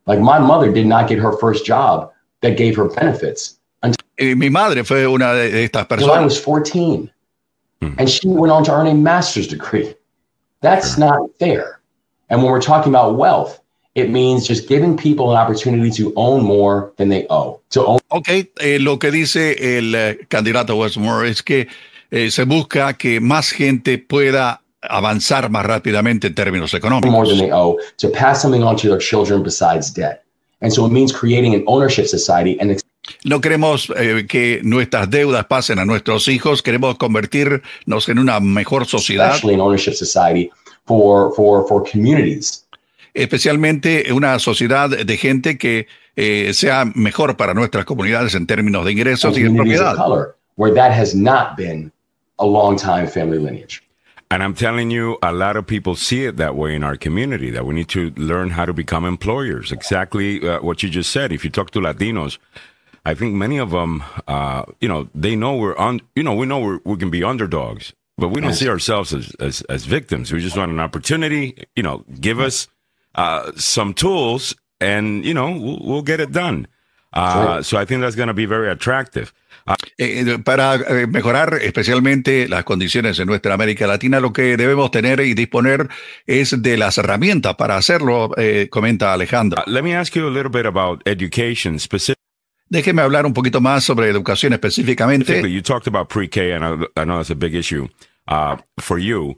[0.07, 2.11] Like my mother did not get her first job
[2.43, 6.25] that gave her benefits until Y mi madre fue una de estas I personas.
[6.25, 7.11] was 14.
[7.81, 7.95] mm.
[7.99, 9.95] and she went on to earn a master's degree.
[10.65, 11.05] That's sure.
[11.07, 11.81] not fair.
[12.31, 13.61] And when we're talking about wealth,
[13.95, 17.61] it means just giving people an opportunity to own more than they owe.
[17.71, 21.69] To own ok, eh, lo que dice el eh, candidato Westmore es que
[22.11, 27.11] eh, se busca que más gente pueda avanzar más rápidamente en términos económicos.
[27.11, 30.25] More than they owe, to pass something on to their children besides debt.
[30.61, 32.71] And so it means creating an ownership society and
[33.25, 38.87] no queremos eh, que nuestras deudas pasen a nuestros hijos, queremos convertirnos en una mejor
[38.87, 39.35] sociedad.
[39.35, 40.51] Especially an ownership society
[40.87, 42.67] for, for, for communities.
[43.15, 45.87] Especialmente una sociedad de gente que
[46.17, 49.97] eh, sea mejor para nuestras comunidades en términos de ingresos y de propiedad.
[49.97, 51.93] Color, where that has not been
[52.39, 53.83] a long time family lineage.
[54.31, 57.51] And I'm telling you, a lot of people see it that way in our community,
[57.51, 59.71] that we need to learn how to become employers.
[59.71, 61.31] Exactly uh, what you just said.
[61.31, 62.39] If you talk to Latinos,
[63.05, 66.47] I think many of them, uh, you know, they know we're on, you know, we
[66.47, 70.33] know we're, we can be underdogs, but we don't see ourselves as, as, as, victims.
[70.33, 72.69] We just want an opportunity, you know, give us
[73.15, 76.67] uh, some tools and, you know, we'll, we'll get it done.
[77.13, 79.33] Uh, so I think that's going to be very attractive.
[79.97, 84.91] Eh, eh, para eh, mejorar especialmente las condiciones en nuestra América Latina, lo que debemos
[84.91, 85.89] tener y disponer
[86.27, 88.31] es de las herramientas para hacerlo,
[88.71, 89.63] comenta Alejandro.
[89.67, 91.79] Uh, let me ask you a little bit about education
[92.69, 95.43] Déjeme hablar un poquito más sobre educación específicamente.
[95.51, 97.89] You talked about pre-K, and I, I know that's a big issue
[98.27, 99.37] uh, for you.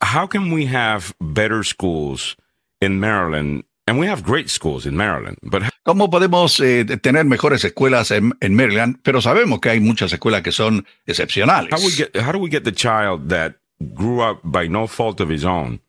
[0.00, 2.36] How can we have better schools
[2.80, 7.62] in Maryland And we have great schools in Maryland, but ¿Cómo podemos eh, tener mejores
[7.64, 9.00] escuelas en, en, Maryland?
[9.02, 11.70] Pero sabemos que hay muchas escuelas que son excepcionales.
[11.70, 15.20] How, we get, how do we get the child that grew up by no fault
[15.20, 15.80] of his own?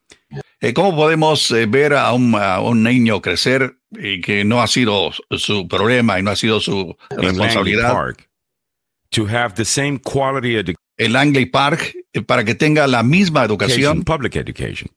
[0.66, 4.68] Eh, ¿Cómo podemos eh, ver a un, a un, niño crecer y que no ha
[4.68, 8.16] sido su problema y no ha sido su responsabilidad?
[9.12, 10.82] To have the same quality education.
[10.98, 14.04] En Langley Park, eh, para que tenga la misma educación.
[14.04, 14.90] Public education.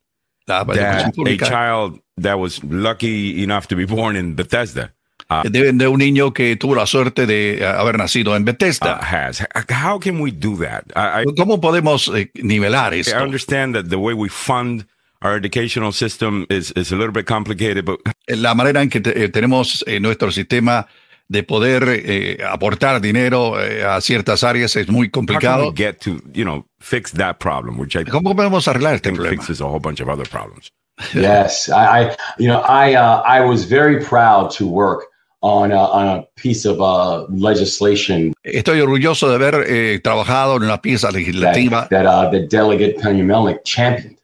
[0.46, 4.94] La, that a child that was lucky enough to be born in Bethesda.
[5.28, 8.98] Uh, de, de, un niño que tuvo la suerte de uh, haber nacido en Bethesda.
[8.98, 9.46] Uh, has.
[9.68, 10.84] How can we do that?
[10.96, 13.18] I, ¿Cómo podemos eh, nivelar esto?
[13.18, 14.86] I understand that the way we fund
[15.22, 19.24] our educational system is, is a little bit complicated, but la manera en que te,
[19.24, 20.86] eh, tenemos eh, nuestro sistema
[21.28, 25.64] de poder eh, aportar dinero eh, a ciertas áreas es muy complicado.
[25.64, 28.94] How can we get to, you know, fix that problem, which I ¿Cómo podemos arreglar
[28.94, 29.36] este problema?
[29.36, 30.72] Fixes a whole bunch of other problems.
[31.14, 35.04] yes, I, I, you know, I, uh, I was very proud to work
[35.42, 38.32] on a, on a piece of uh, legislation.
[38.42, 42.98] Estoy orgulloso de haber eh, trabajado en una pieza legislativa that, that uh, the delegate
[42.98, 44.17] Penny Melnick championed.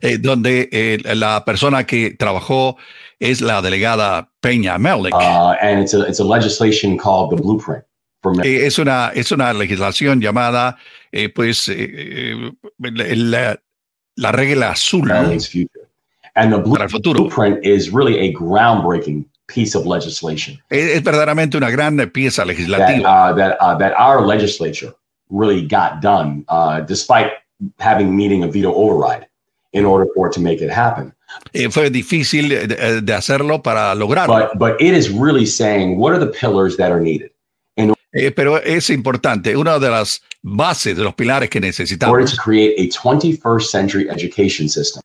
[0.00, 2.76] Eh, donde eh, la persona que trabajó
[3.18, 5.14] es la delegada Peña Melnick.
[5.14, 7.84] Uh, and it's a, it's a legislation called the Blueprint.
[8.44, 10.78] Eh, es una es una legislación llamada
[11.34, 11.68] pues
[12.78, 13.60] la,
[14.14, 15.10] la regla azul.
[16.34, 20.56] And the blueprint is really a groundbreaking piece of legislation.
[20.70, 23.02] Es, es verdaderamente una gran pieza legislativa.
[23.02, 24.94] That, uh, that, uh, that our legislature
[25.28, 27.32] really got done, uh, despite
[27.80, 29.26] having meeting a veto override
[29.72, 31.14] in order for it to make it happen.
[31.52, 34.34] Eh, fue difícil de, de, hacerlo para lograrlo.
[34.34, 37.30] But, but it is really saying what are the pillars that are needed.
[37.76, 42.12] In eh, pero es importante, una de las bases, de los pilares que necesitamos.
[42.12, 45.02] order to create a 21st century education system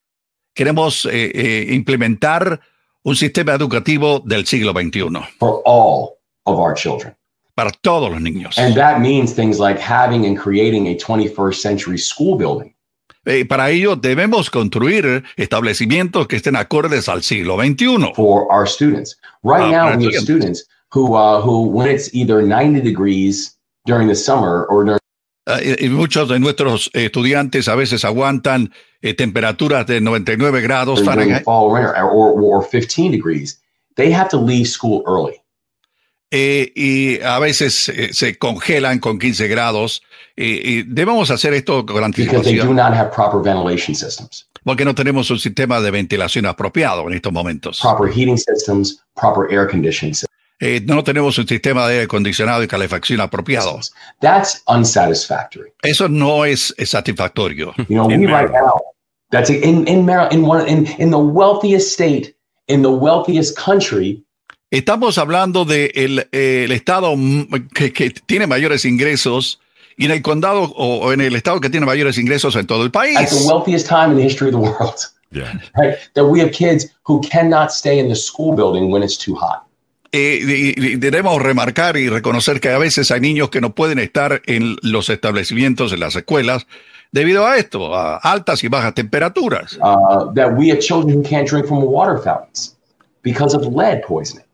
[0.58, 2.60] queremos eh, eh, implementar
[3.04, 5.20] un sistema educativo del siglo XXI.
[5.38, 7.14] For all of our children.
[7.54, 8.58] Para todos los niños.
[8.58, 12.74] And that means things like having and creating a 21st century school building.
[13.28, 18.14] Eh, para ello debemos construir establecimientos que estén acordes al siglo XXI.
[18.16, 19.18] For our students.
[19.44, 24.08] Right ah, now we have students who, uh, who when it's either 90 degrees during
[24.08, 24.98] the summer or during
[25.48, 31.44] Eh, y muchos de nuestros estudiantes a veces aguantan eh, temperaturas de 99 grados Fahrenheit.
[31.44, 33.60] Fall or, or, or 15 degrees.
[33.96, 35.40] They have to leave school early.
[36.30, 40.02] Eh, y a veces eh, se congelan con 15 grados.
[40.36, 42.42] Eh, y debemos hacer esto con anticipación.
[42.42, 44.46] Because they do not have proper ventilation systems.
[44.64, 47.80] Porque no tenemos un sistema de ventilación apropiado en estos momentos.
[47.80, 50.28] Proper heating systems, proper air conditioning systems.
[50.60, 53.78] Eh, no tenemos un sistema de aire acondicionado y calefacción apropiado.
[54.20, 55.72] That's unsatisfactory.
[55.82, 57.72] Eso no es, es satisfactorio.
[57.88, 58.80] You know, we right now,
[59.30, 62.34] that's in in Maryland, in one in in the wealthiest state,
[62.66, 64.24] in the wealthiest country.
[64.70, 67.14] Estamos hablando de el, el estado
[67.74, 69.60] que, que, tiene mayores ingresos
[69.96, 72.84] y en el condado o, o, en el estado que tiene mayores ingresos en todo
[72.84, 73.16] el país.
[73.16, 74.96] At the wealthiest time in the history of the world.
[75.30, 75.58] Yeah.
[75.74, 75.96] Right?
[76.14, 79.64] That we have kids who cannot stay in the school building when it's too hot.
[80.12, 84.42] Eh, y, debemos remarcar y reconocer que a veces hay niños que no pueden estar
[84.46, 86.66] en los establecimientos, en las escuelas,
[87.12, 89.78] debido a esto, a altas y bajas temperaturas.
[89.82, 92.76] Uh, that we have children who can't drink from water fountains
[93.22, 94.44] because of lead poisoning.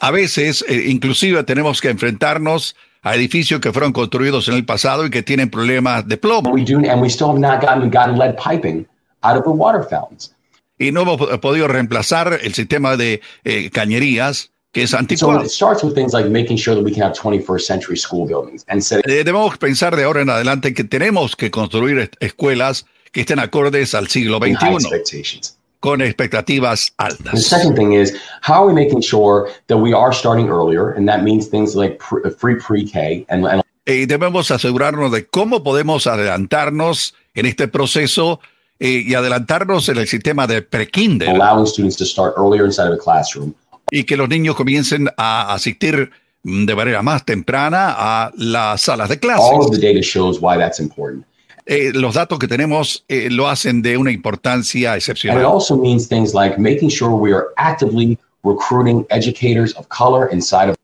[0.00, 5.06] A veces, eh, inclusive, tenemos que enfrentarnos a edificios que fueron construidos en el pasado
[5.06, 6.50] y que tienen problemas de plomo.
[6.50, 8.86] We do, and we still have not gotten, gotten lead piping
[9.22, 10.34] out of the water fountains.
[10.78, 15.40] Y no hemos podido reemplazar el sistema de eh, cañerías que es anticuado.
[15.40, 18.26] So it starts with things like making sure that we can have 21st century school
[18.26, 22.86] buildings and setting Eh, Debemos pensar de ahora en adelante que tenemos que construir escuelas
[23.12, 25.54] que estén acordes al siglo XXI.
[25.82, 27.42] Con expectativas And the altas.
[27.48, 30.90] second thing is, how are we making sure that we are starting earlier?
[30.96, 35.64] And that means things like pre, free pre-K and, and Y debemos asegurarnos de cómo
[35.64, 38.38] podemos adelantarnos en este proceso
[38.78, 42.94] eh, y adelantarnos en el sistema de pre-kinder allowing students to start earlier inside of
[42.94, 43.52] a classroom.
[43.90, 46.10] y que los niños comiencen a asistir
[46.44, 50.56] mm, de manera más temprana a las salas de All of the data shows why
[50.56, 51.26] that's important.
[51.66, 55.44] Eh, los datos que tenemos eh, lo hacen de una importancia And it excepcional.
[55.44, 60.76] also means things like making sure we are actively recruiting educators of color inside of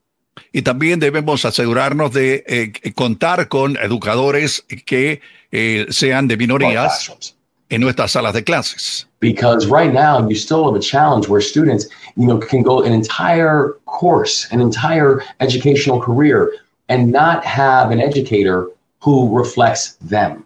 [0.52, 5.20] Y también debemos asegurarnos de eh, contar con educadores que
[5.52, 7.34] eh, sean de minorías
[7.68, 9.06] en nuestras salas de clases.
[9.20, 11.86] Because right now you still have a challenge where students,
[12.16, 16.50] you know, can go an entire course, an entire educational career,
[16.88, 18.68] and not have an educator
[19.00, 20.44] who reflects them.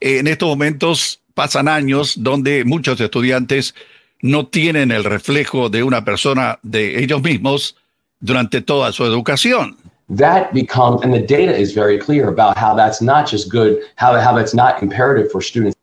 [0.00, 3.74] Eh, en estos momentos pasan años donde muchos estudiantes
[4.22, 7.76] no tienen el reflejo de una persona de ellos mismos
[8.20, 9.76] durante toda su educación.
[10.16, 14.14] That becomes, and the data is very clear about how that's not just good, how,
[14.20, 15.76] how that's not imperative for students.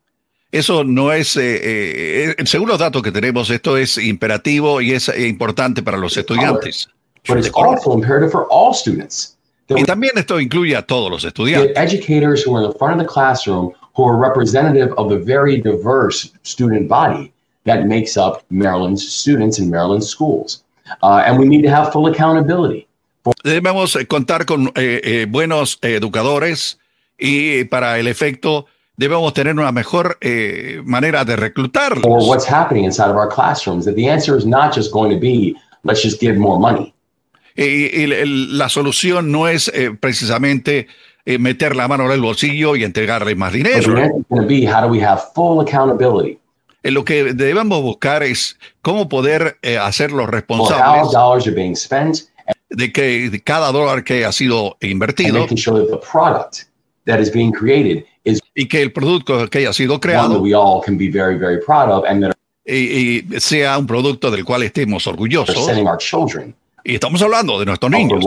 [0.53, 5.09] Eso no es, eh, eh, según los datos que tenemos, esto es imperativo y es
[5.09, 6.87] eh, importante para los estudiantes.
[7.27, 9.35] But it's also imperative for all students.
[9.67, 11.75] That Y también esto incluye a todos los estudiantes.
[11.75, 15.61] educators who are in the front of the classroom who are representative of the very
[15.61, 17.31] diverse student body
[17.65, 20.63] that makes up Maryland's students in Maryland's schools.
[21.01, 22.87] Uh, and we need to have full accountability.
[23.43, 26.77] Debemos eh, contar con eh, eh, buenos eh, educadores
[27.17, 28.65] y para el efecto
[28.97, 32.03] debemos tener una mejor eh, manera de reclutarlos.
[32.27, 33.85] what's happening inside of our classrooms.
[33.85, 36.93] That the answer is not just going to be let's just give more money.
[37.55, 37.63] Y,
[37.93, 40.87] y la solución no es eh, precisamente
[41.25, 43.97] eh, meter la mano en el bolsillo y entregarle más dinero.
[46.83, 51.15] Eh, lo que debemos buscar es cómo poder eh, hacerlos responsables
[52.69, 55.45] de que de cada dólar que ha sido invertido
[58.55, 60.43] y que el producto que haya sido creado
[62.65, 65.55] y, y sea un producto del cual estemos orgullosos.
[66.83, 68.23] Y estamos hablando de nuestros niños.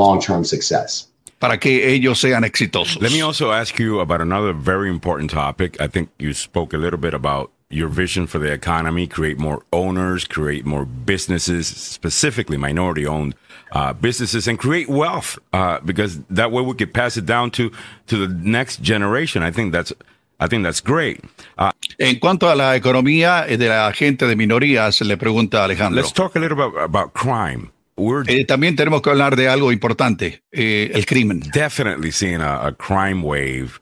[1.39, 3.01] Para que ellos sean exitosos.
[3.03, 5.77] Let me also ask you about another very important topic.
[5.81, 9.63] I think you spoke a little bit about your vision for the economy, create more
[9.73, 13.35] owners, create more businesses, specifically minority owned
[13.73, 17.71] uh, businesses, and create wealth uh, because that way we could pass it down to,
[18.07, 19.43] to the next generation.
[19.43, 19.93] I think that's,
[20.39, 21.21] I think that's great.
[21.59, 25.97] Uh, En cuanto a la economía eh, de la gente de minorías, le pregunta Alejandro.
[26.01, 27.73] let's talk a little bit about crime.
[27.97, 31.41] We're Eh, también tenemos que hablar de algo importante, eh, el crimen.
[31.53, 33.81] definitely seeing a, a crime wave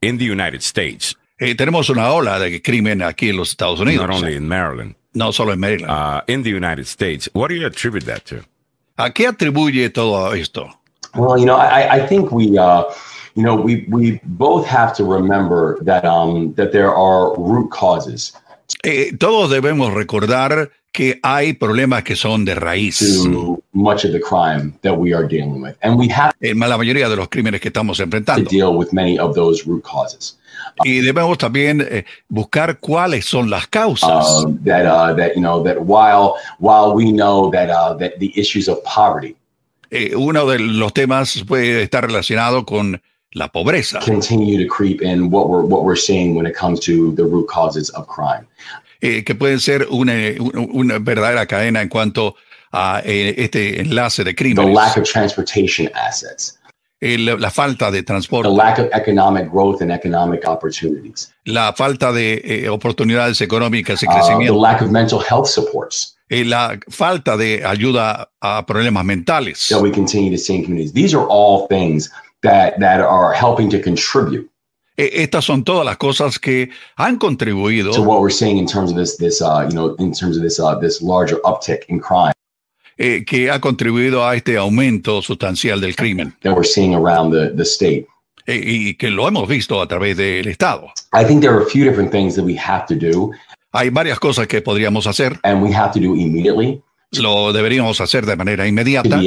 [0.00, 4.08] in the United States, Eh, tenemos una ola de crimen aquí en los Estados Unidos,
[4.08, 5.88] not only in Maryland, no solo en Maryland.
[5.90, 7.28] uh, in the United States.
[7.32, 8.42] What do you attribute that to?
[8.96, 10.68] ¿A qué atribuye todo esto?
[11.14, 12.82] Well, you know, I, I think we, uh,
[13.36, 18.32] you know, we we both have to remember that um, that there are root causes
[18.82, 24.20] Eh, todos debemos recordar que hay problemas que son de raíz to much of the
[24.20, 27.60] crime that we are dealing with, and we have en la mayoría de los crímenes
[27.60, 28.48] que estamos to enfrentando.
[28.50, 30.38] deal with many of those root causes.
[30.84, 34.44] Y debemos también eh, buscar cuáles son las causas.
[34.44, 38.32] Uh, that uh, that you know that while while we know that uh, that the
[38.36, 39.34] issues of poverty
[39.90, 43.00] Eh, uno de los temas puede estar relacionado con
[43.32, 47.12] la pobreza, continue to creep in, what we're what we're seeing when it comes to
[47.14, 48.46] the root causes of crime.
[49.00, 52.34] eh, que pueden ser una, un- una verdadera cadena en cuanto
[52.72, 54.74] a eh, este enlace de The crímenes.
[54.74, 56.58] lack of transportation assets,
[57.00, 62.10] el- la falta de the transporte, lack of economic growth and economic opportunities, la falta
[62.12, 66.78] de eh, oportunidades económicas y uh, the crecimiento, lack of mental health supports eh, la
[66.88, 69.68] falta de ayuda a problemas mentales.
[69.68, 70.92] that we continue to see in communities.
[70.92, 72.10] These are all things
[72.42, 74.48] that that are helping to contribute
[74.98, 78.90] Eh, Estas son todas las cosas que han contribuido to what we're seeing in terms
[78.90, 82.00] of this this uh, you know in terms of this uh, this larger uptick in
[82.00, 82.32] crime
[82.98, 87.50] eh, que ha contribuido a este aumento sustancial del crimen, that we're seeing around the
[87.54, 88.06] the state.
[88.48, 90.88] y que lo hemos visto a través del Estado.
[91.12, 93.30] I think there are a few different things that we have to do.
[93.72, 95.38] Hay varias cosas que podríamos hacer.
[95.44, 96.82] And we have to do immediately.
[97.12, 99.18] Lo deberíamos hacer de manera inmediata.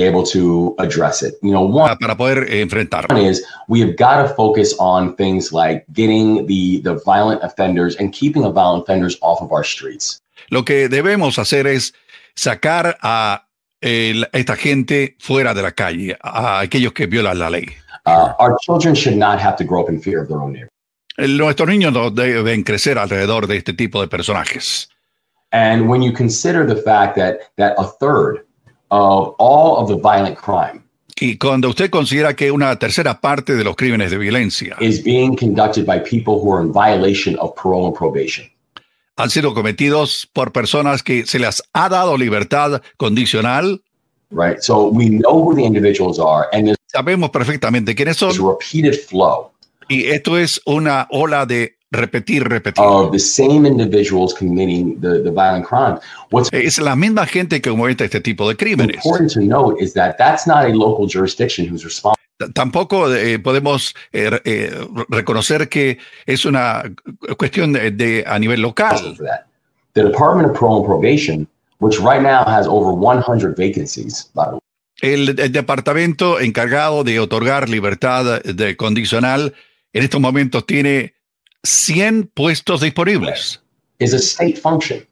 [1.99, 3.15] Para poder enfrentarlo.
[3.15, 7.97] One is we have got to focus on things like getting the the violent offenders
[7.99, 10.21] and keeping the violent offenders off of our streets.
[10.49, 11.93] Lo que debemos hacer es
[12.35, 13.47] sacar a
[13.81, 17.65] el, esta gente fuera de la calle, a aquellos que violan la ley.
[18.05, 20.69] Uh, our children should not have to grow up in fear of their own neighbor.
[21.17, 24.89] Nuestros niños no deben crecer alrededor de este tipo de personajes.
[25.51, 28.45] And when you consider the fact that that a third
[28.89, 30.83] of all of the violent crime
[31.21, 35.35] y cuando usted considera que una tercera parte de los crímenes de violencia is being
[35.35, 38.45] conducted by people who are in violation of parole and probation.
[39.17, 43.81] han sido cometidos por personas que se les ha dado libertad condicional.
[44.31, 44.61] Right.
[44.61, 48.31] So we know who the individuals are and sabemos perfectamente quiénes son.
[48.31, 49.51] repeated flow.
[49.89, 52.83] Y esto es una ola de repetir, repetir.
[52.83, 55.99] Of the same individuals committing the, the violent crime.
[56.29, 59.05] What's es la misma gente que comete este tipo de crímenes.
[59.05, 62.17] Important to note is that that's not a local jurisdiction who's responsible.
[62.53, 66.83] Tampoco eh, podemos eh, eh, reconocer que es una
[67.37, 69.15] cuestión de, de a nivel local.
[69.93, 71.47] The Department of Parole and Probation,
[71.79, 74.59] which right now has over 100 vacancies, by the way.
[75.01, 79.53] El, el departamento encargado de otorgar libertad de condicional
[79.93, 81.15] en estos momentos tiene
[81.63, 83.61] 100 puestos disponibles.
[83.99, 85.05] Is a state function.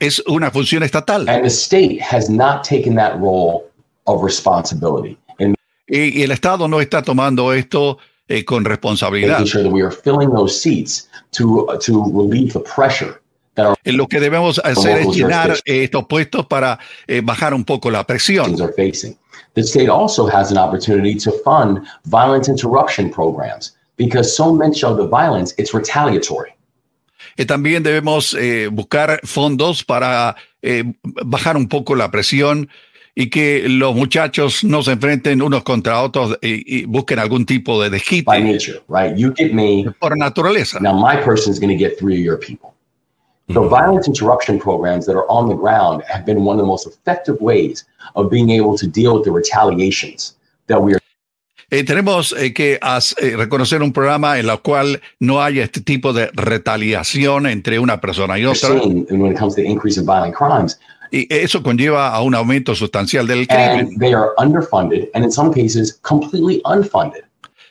[0.00, 1.28] Es una función estatal.
[1.28, 3.68] And the state has not taken that role
[4.06, 5.18] of responsibility.
[5.40, 5.56] And
[5.88, 7.98] y, y el Estado no está tomando esto
[8.28, 9.38] eh, con responsabilidad.
[9.40, 13.20] Making sure that we are filling those seats to, to relieve the pressure.
[13.56, 17.90] That our Lo que debemos hacer es llenar estos puestos para eh, bajar un poco
[17.90, 18.56] la presión.
[19.54, 24.96] The state also has an opportunity to fund violence interruption programs because so much of
[24.96, 26.52] the violence it's retaliatory.
[27.36, 32.68] Eh, también debemos eh, buscar fondos para eh, bajar un poco la presión
[33.14, 37.82] y que los muchachos no se enfrenten unos contra otros y, y busquen algún tipo
[37.82, 38.24] de desquite.
[38.24, 39.16] By nature, right?
[39.16, 39.86] You get me.
[40.00, 40.80] Por naturaleza.
[40.80, 42.74] Now my person is going to get three of your people.
[43.48, 43.70] The mm -hmm.
[43.70, 47.36] violence interruption programs that are on the ground have been one of the most effective
[47.40, 51.00] ways of being able to deal with the retaliations that we are
[51.70, 55.80] eh, tenemos eh, que as, eh, reconocer un programa en el cual no haya este
[55.80, 58.70] tipo de retaliación entre una persona y otra.
[61.10, 63.86] Y eso conlleva a un aumento sustancial del crimen.
[63.86, 67.24] And they are underfunded and in some cases completely unfunded.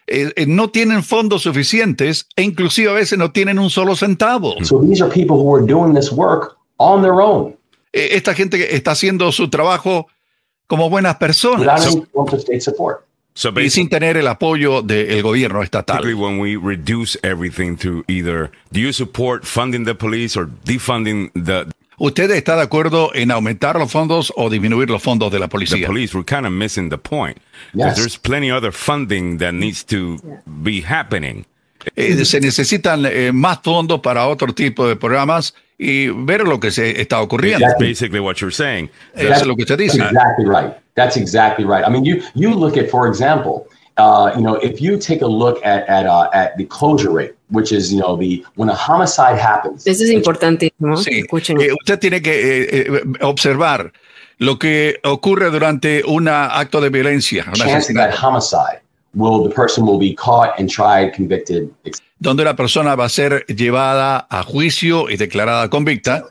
[0.08, 4.56] Eh, eh, no tienen fondos suficientes e inclusive a veces no tienen un solo centavo.
[4.64, 7.58] So these are people who are doing this work on their own.
[7.92, 10.08] Eh, esta gente está haciendo su trabajo
[10.66, 11.94] como buenas personas.
[11.94, 13.07] Without so, state support.
[13.38, 16.04] So y sin tener el apoyo del gobierno estatal.
[16.16, 21.68] When we reduce everything to either, do you support funding the police or defunding the
[22.00, 25.82] ¿Usted está de acuerdo en aumentar los fondos o disminuir los fondos de la policía?
[25.82, 27.38] The police, we're kind of missing the point.
[27.76, 27.96] Yes.
[27.96, 31.46] There's plenty other funding that needs to be happening.
[31.96, 36.72] Eh, se necesitan eh, más fondos para otro tipo de programas y ver lo que
[36.72, 37.66] se está ocurriendo.
[37.66, 38.90] That's basically what you're saying.
[39.14, 39.98] Eso es lo que usted dice.
[39.98, 40.74] That's exactly right.
[40.96, 41.86] That's exactly right.
[41.86, 43.68] I mean, you you look at, for example,
[43.98, 47.36] uh, you know, if you take a look at at uh, at the closure rate,
[47.50, 49.86] which is you know the when a homicide happens.
[49.86, 50.98] Eso es importantísimo.
[50.98, 51.24] Sí.
[51.60, 53.94] Eh, usted tiene que eh, eh, observar
[54.40, 57.46] lo que ocurre durante un acto de violencia.
[57.54, 58.82] Chance that homicide
[59.14, 61.70] will the person will be caught and tried, convicted.
[62.20, 66.26] Donde la persona va a ser llevada a juicio y declarada convicta.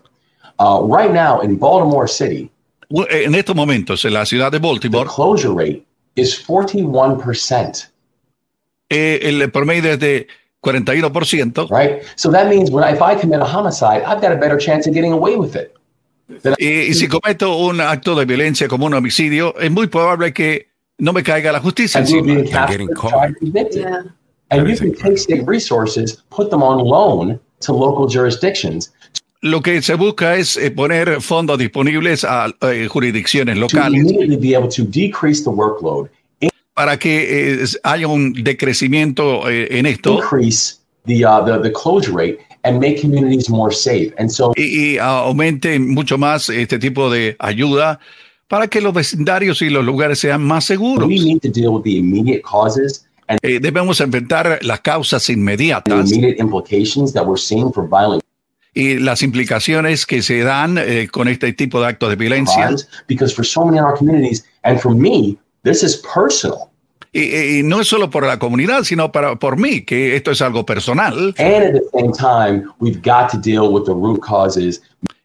[0.59, 2.51] Uh, right now in Baltimore City.
[3.11, 5.05] En estos momentos en la ciudad de Baltimore.
[5.05, 5.85] The closure rate
[6.15, 7.89] is 41%.
[8.89, 10.29] Eh, el promedio es de
[10.63, 11.69] 41%.
[11.71, 12.03] Right?
[12.17, 14.95] So that means when if I commit a homicide, I've got a better chance of
[14.95, 15.73] getting away with it.
[16.59, 20.71] Y, y, si cometo un acto de violencia como un homicidio, es muy probable que
[20.99, 22.43] no me caiga la justicia encima.
[23.71, 24.03] Yeah.
[24.49, 28.93] And you can take state resources, put them on loan to local jurisdictions.
[29.43, 34.03] Lo que se busca es eh, poner fondos disponibles a eh, jurisdicciones locales.
[34.03, 36.09] To immediately be able to decrease the workload
[36.77, 40.15] para que eh, haya un decrecimiento eh, en esto.
[40.15, 44.13] Increase the, uh, the, the closure rate and make communities more safe.
[44.19, 47.99] And so, y, y aumente mucho más este tipo de ayuda
[48.49, 51.09] para que los vecindarios y los lugares sean más seguros.
[51.09, 56.11] We need to deal with the immediate causes and eh, debemos enfrentar las causas inmediatas.
[58.75, 62.71] Y las implicaciones que se dan eh, con este tipo de actos de violencia.
[63.09, 66.71] Because for so many in our communities, and for me, This is personal.
[67.13, 70.65] Y, no es solo por la comunidad, sino para, por mí, que esto es algo
[70.65, 71.35] personal.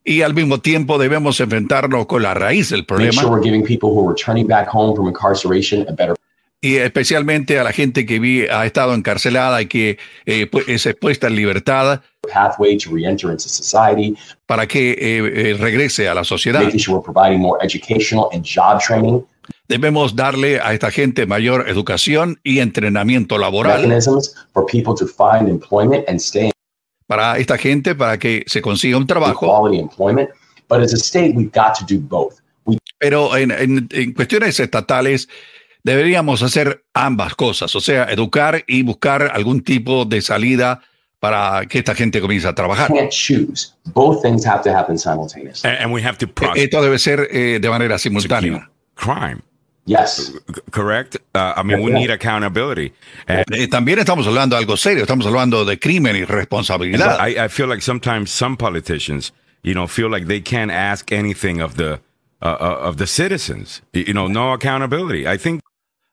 [0.03, 3.22] Y al mismo tiempo debemos enfrentarnos con la raíz del problema.
[6.61, 9.98] y especialmente a la gente que ha estado encarcelada y que
[10.28, 12.02] eh, es expuesta en libertad
[14.45, 16.61] para que eh, eh, regrese a la sociedad.
[19.68, 23.91] Debemos darle a esta gente mayor educación y entrenamiento laboral
[27.11, 29.45] para esta gente para que se consiga un trabajo.
[32.97, 35.27] Pero en, en cuestiones estatales
[35.83, 40.79] deberíamos hacer ambas cosas, o sea, educar y buscar algún tipo de salida
[41.19, 42.89] para que esta gente comience a trabajar.
[46.55, 48.71] Esto debe ser eh, de manera simultánea.
[48.95, 49.41] Crime.
[49.85, 50.31] Yes.
[50.71, 51.17] Correct.
[51.33, 52.93] Uh, I mean, we need accountability.
[53.27, 55.03] Eh, también estamos hablando de algo serio.
[55.03, 57.19] Estamos hablando de crimen y responsabilidad.
[57.19, 59.33] I, I feel like sometimes some politicians,
[59.63, 61.99] you know, feel like they can't ask anything of the
[62.41, 63.81] uh, uh of the citizens.
[63.93, 65.27] You know, no accountability.
[65.27, 65.61] I think.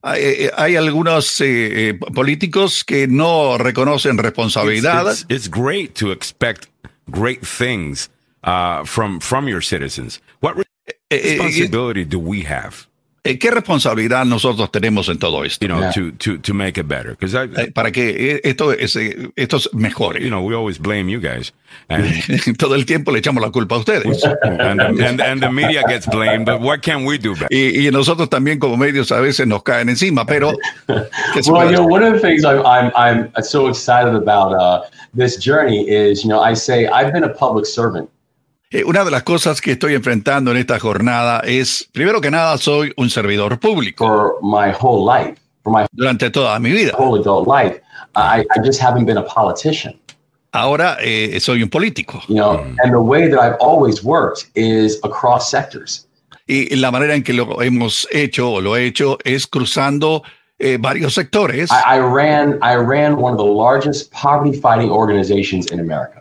[0.02, 5.08] Hay, eh, hay algunos eh, políticos que no reconocen responsabilidad.
[5.08, 6.68] It's, it's, it's great to expect
[7.10, 8.08] great things
[8.44, 10.20] uh, from from your citizens.
[10.40, 10.56] What
[11.10, 12.87] responsibility do we have?
[13.24, 15.66] Eh, ¿Qué responsabilidad nosotros tenemos en todo esto?
[15.66, 17.16] You know, to, to, to make it better.
[17.20, 18.96] I, eh, para que eh, esto, es,
[19.36, 20.22] esto mejore.
[20.22, 21.52] You know, we always blame you guys.
[21.88, 22.04] And,
[22.58, 24.24] todo el tiempo le echamos la culpa a ustedes.
[24.42, 27.34] and, and, and, the media gets blamed, but what can we do?
[27.50, 30.52] Y, y, nosotros también como medios a veces nos caen encima, pero...
[31.48, 32.62] well, you know, one of the things I'm,
[32.94, 37.24] I'm, I'm so excited about uh, this journey is, you know, I say I've been
[37.24, 38.08] a public servant.
[38.70, 42.58] Eh, una de las cosas que estoy enfrentando en esta jornada es, primero que nada,
[42.58, 44.06] soy un servidor público.
[44.06, 46.92] For my whole life, for my durante toda mi vida.
[46.98, 47.80] Whole adult life,
[48.14, 49.98] I, I just haven't been a politician.
[50.52, 52.20] Ahora eh, soy un político.
[52.28, 52.76] You know, mm.
[52.82, 56.06] and the way that I've always worked is across sectors.
[56.46, 60.22] Y la manera en que lo hemos hecho o lo he hecho es cruzando
[60.58, 61.70] eh, varios sectores.
[61.70, 66.17] I, I ran I ran one of the largest poverty fighting organizations in America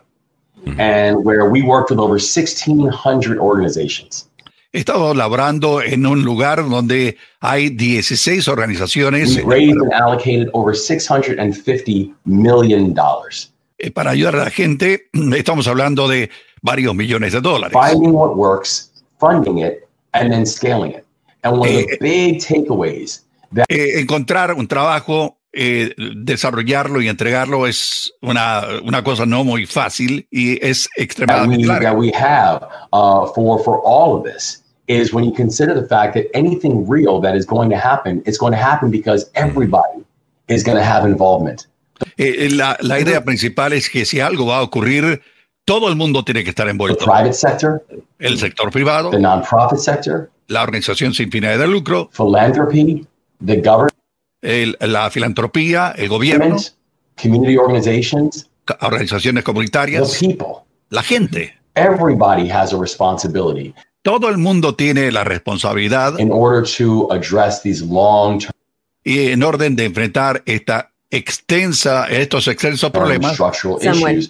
[0.78, 4.30] and where we worked with over 1,600 organizations.
[4.74, 9.36] He estado laborando en un lugar donde hay 16 organizaciones.
[9.38, 13.52] We raised and allocated over 650 million dollars.
[13.80, 16.30] Eh, para ayudar a la gente, estamos hablando de
[16.62, 17.74] varios millones de dólares.
[17.74, 21.06] Finding what works, funding it, and then scaling it.
[21.44, 23.24] And one of the eh, big takeaways
[23.54, 29.66] that eh, encontrar un trabajo eh, desarrollarlo y entregarlo es una, una cosa no muy
[29.66, 32.62] fácil y es extremadamente that we, that we have
[32.94, 37.20] uh, for, for all of this is when you consider the fact that anything real
[37.22, 40.06] that is going to happen, it's going to happen because everybody
[40.48, 41.68] is going to have involvement.
[42.18, 45.22] Eh, eh, la, la idea principal es que si algo va a ocurrir,
[45.66, 47.00] todo el mundo tiene que estar envuelto.
[47.00, 47.84] The private sector,
[48.20, 53.08] el sector privado, the non-profit sector, la organización sin fines de lucro, philanthropy,
[53.44, 53.97] the government,
[54.42, 56.58] el, la filantropía, el gobierno,
[57.22, 58.50] community organizations,
[58.82, 60.66] organizaciones comunitarias, the people.
[60.90, 61.54] la gente.
[61.76, 63.74] Everybody has a responsibility.
[64.04, 68.54] Todo el mundo tiene la responsabilidad in order to address these long term
[69.04, 73.38] y en orden de enfrentar esta extensa estos extensos problemas.
[73.82, 74.28] Samuel.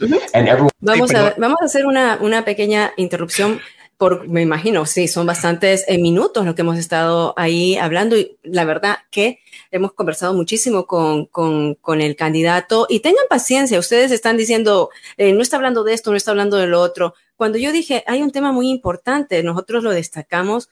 [0.80, 3.60] vamos, a, vamos a hacer una, una pequeña interrupción
[3.98, 8.38] por, me imagino, sí, son bastantes eh, minutos lo que hemos estado ahí hablando y
[8.44, 9.40] la verdad que
[9.72, 15.34] hemos conversado muchísimo con, con, con el candidato y tengan paciencia, ustedes están diciendo, eh,
[15.34, 17.14] no está hablando de esto, no está hablando de lo otro.
[17.36, 20.70] Cuando yo dije, hay un tema muy importante, nosotros lo destacamos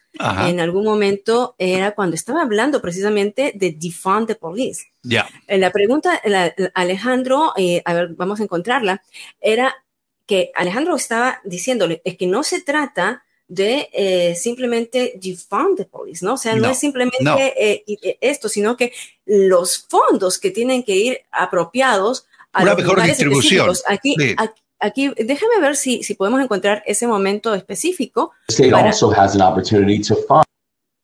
[0.47, 4.85] en algún momento, era cuando estaba hablando precisamente de defund the police.
[5.03, 5.27] Ya.
[5.47, 6.19] Eh, la pregunta,
[6.73, 7.53] Alejandro,
[7.85, 9.03] a ver, vamos a encontrarla,
[9.39, 9.75] era
[10.25, 16.25] que Alejandro estaba diciéndole, es que no se trata de eh, simplemente defund the police,
[16.25, 16.33] ¿no?
[16.33, 18.91] O sea, no, es simplemente eh, eh, esto, sino que
[19.25, 23.75] los fondos que tienen que ir apropiados a Una mejor distribución.
[23.87, 24.15] Aquí,
[24.79, 28.31] aquí, déjame ver si, si podemos encontrar ese momento específico.
[28.49, 30.45] state also has an opportunity to fund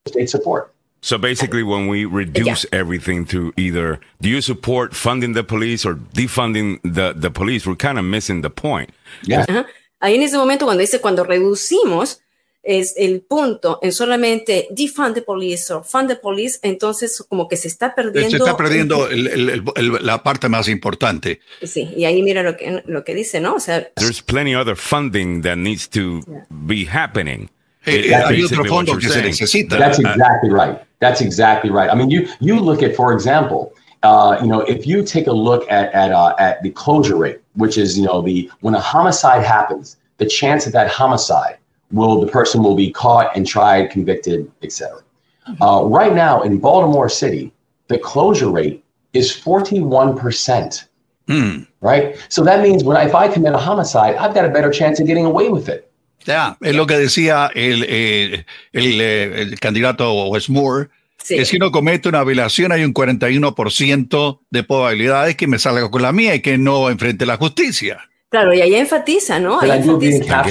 [0.08, 0.74] state support.
[1.04, 2.80] So basically, when we reduce yeah.
[2.80, 7.76] everything to either do you support funding the police or defunding the, the police, we're
[7.76, 8.92] kind of missing the point.
[9.24, 9.46] Yeah.
[9.50, 9.66] Uh -huh.
[10.00, 12.22] Ahí en ese momento, cuando dice cuando reducimos
[12.64, 17.58] es el punto en solamente defund the police o fund the police, entonces como que
[17.58, 18.30] se está perdiendo.
[18.30, 21.42] Se está perdiendo el, el, el, la parte más importante.
[21.64, 23.56] Sí, y ahí mira lo que, lo que dice, ¿no?
[23.56, 26.46] O sea, there's plenty other funding that needs to yeah.
[26.50, 27.50] be happening.
[27.86, 29.78] Eh, hay otro fondo que se necesita.
[29.78, 30.78] That's exactly right.
[31.00, 31.90] That's exactly right.
[31.90, 33.74] I mean, you you look at, for example,
[34.04, 37.40] uh, you know, if you take a look at at uh, at the closure rate,
[37.56, 41.58] which is you know the when a homicide happens, the chance that that homicide
[41.92, 45.02] will the person will be caught and tried, convicted, etc.
[45.62, 47.52] Uh, right now in Baltimore City,
[47.88, 50.88] the closure rate is forty one percent.
[51.28, 51.64] Hmm.
[51.82, 52.16] Right.
[52.30, 55.08] So that means when if I commit a homicide, I've got a better chance of
[55.08, 55.88] getting away with it.
[56.26, 61.38] Ya, es lo que decía el, eh, el, eh, el candidato Westmore, sí.
[61.38, 66.04] que si uno comete una violación hay un 41% de probabilidades que me salga con
[66.04, 68.11] la mía y que no enfrente la justicia.
[68.32, 69.60] Claro, y ahí enfatiza, ¿no?
[69.60, 70.44] Ahí enfatiza.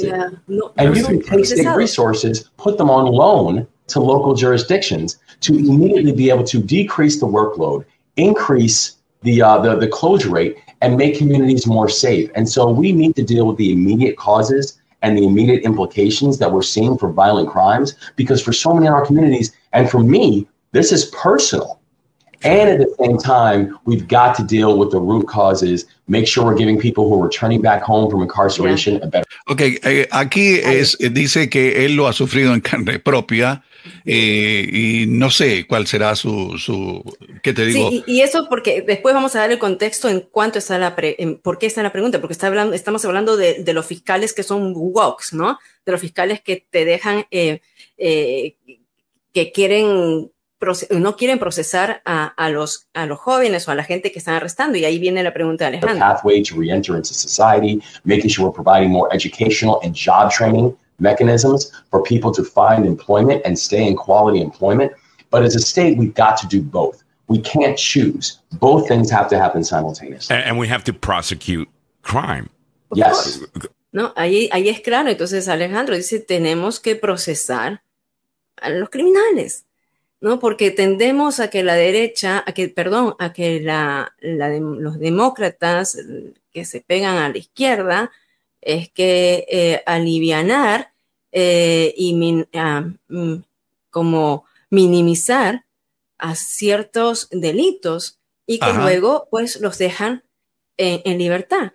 [0.00, 0.30] Yeah.
[0.48, 5.54] No, and you can take state resources, put them on loan to local jurisdictions to
[5.54, 7.84] immediately be able to decrease the workload,
[8.16, 12.28] increase the, uh, the, the closure rate, and make communities more safe.
[12.34, 16.50] And so we need to deal with the immediate causes and the immediate implications that
[16.50, 20.48] we're seeing for violent crimes because for so many in our communities, and for me,
[20.72, 21.80] this is personal.
[22.44, 26.44] And at the same time, we've got to deal with the root causes, make sure
[26.44, 29.04] we're giving people who are returning back home from incarceration yeah.
[29.04, 29.26] a better.
[29.48, 33.62] Okay, eh, aquí es, dice que él lo ha sufrido en carne propia
[34.04, 37.02] Eh, y no sé cuál será su, su
[37.42, 37.90] ¿qué te digo?
[37.90, 40.94] Sí, y, eso porque después vamos a dar el contexto en cuánto está la,
[41.42, 44.42] por qué está la pregunta, porque está hablando, estamos hablando de, de los fiscales que
[44.42, 45.58] son walks, ¿no?
[45.84, 47.60] De los fiscales que te dejan, eh,
[47.98, 48.56] eh,
[49.32, 50.30] que quieren
[50.90, 54.34] no quieren procesar a, a, los, a los jóvenes o a la gente que están
[54.34, 54.78] arrestando.
[54.78, 55.98] Y ahí viene la pregunta de Alejandro.
[55.98, 61.72] pathway to re-enter into society, making sure we're providing more educational and job training mechanisms
[61.90, 64.92] for people to find employment and stay in quality employment.
[65.30, 67.02] But as a state, we've got to do both.
[67.28, 68.38] We can't choose.
[68.52, 70.36] Both things have to happen simultaneously.
[70.36, 71.68] And, and we have to prosecute
[72.02, 72.50] crime.
[72.94, 73.40] Yes.
[73.92, 75.08] No, ahí, ahí es claro.
[75.10, 77.82] Entonces Alejandro dice, tenemos que procesar
[78.60, 79.64] a los criminales.
[80.22, 80.38] ¿No?
[80.38, 84.98] Porque tendemos a que la derecha, a que, perdón, a que la, la de, los
[85.00, 85.98] demócratas
[86.52, 88.12] que se pegan a la izquierda
[88.60, 90.92] es que eh, alivianar
[91.32, 93.40] eh, y min, uh,
[93.90, 95.64] como minimizar
[96.18, 98.80] a ciertos delitos y que Ajá.
[98.80, 100.22] luego pues los dejan
[100.76, 101.72] en, en libertad.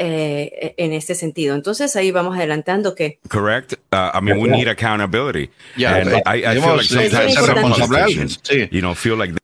[0.00, 1.56] Eh, en este sentido.
[1.56, 3.18] Entonces ahí vamos adelantando que.
[3.28, 3.72] Correct.
[3.92, 5.50] Uh, I mean, we need accountability.
[5.76, 9.34] Yeah, and I, I feel like sometimes some you know, feel like.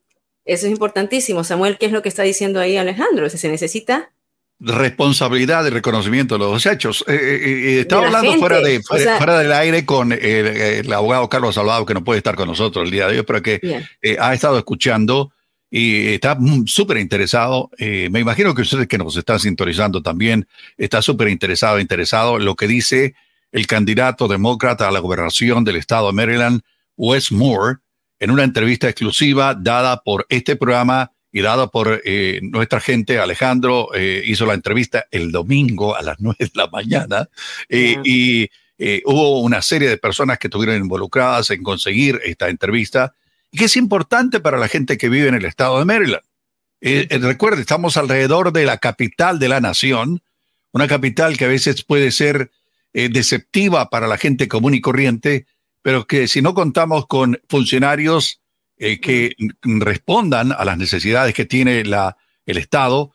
[0.44, 1.42] Eso es importantísimo.
[1.42, 3.28] Samuel, ¿qué es lo que está diciendo ahí Alejandro?
[3.28, 4.12] Se necesita
[4.60, 7.04] responsabilidad y reconocimiento de los hechos.
[7.08, 10.20] Eh, eh, estaba hablando gente, fuera, de, fuera, o sea, fuera, del aire con el,
[10.22, 13.42] el, abogado Carlos Salvado, que no puede estar con nosotros el día de hoy, pero
[13.42, 13.90] que yeah.
[14.02, 15.32] eh, ha estado escuchando
[15.76, 17.68] y está súper interesado.
[17.78, 20.46] Eh, me imagino que ustedes que nos están sintonizando también
[20.76, 23.16] está súper interesado, interesado en lo que dice
[23.50, 26.60] el candidato demócrata a la gobernación del estado de Maryland,
[26.96, 27.78] Wes Moore,
[28.20, 33.18] en una entrevista exclusiva dada por este programa y dada por eh, nuestra gente.
[33.18, 37.28] Alejandro eh, hizo la entrevista el domingo a las nueve de la mañana
[37.68, 38.48] eh, y
[39.06, 43.12] hubo una serie de personas que estuvieron involucradas en conseguir esta entrevista
[43.54, 46.24] y que es importante para la gente que vive en el estado de Maryland.
[46.80, 50.22] Eh, eh, recuerde, estamos alrededor de la capital de la nación,
[50.72, 52.50] una capital que a veces puede ser
[52.92, 55.46] eh, deceptiva para la gente común y corriente,
[55.82, 58.40] pero que si no contamos con funcionarios
[58.76, 62.16] eh, que respondan a las necesidades que tiene la,
[62.46, 63.13] el Estado,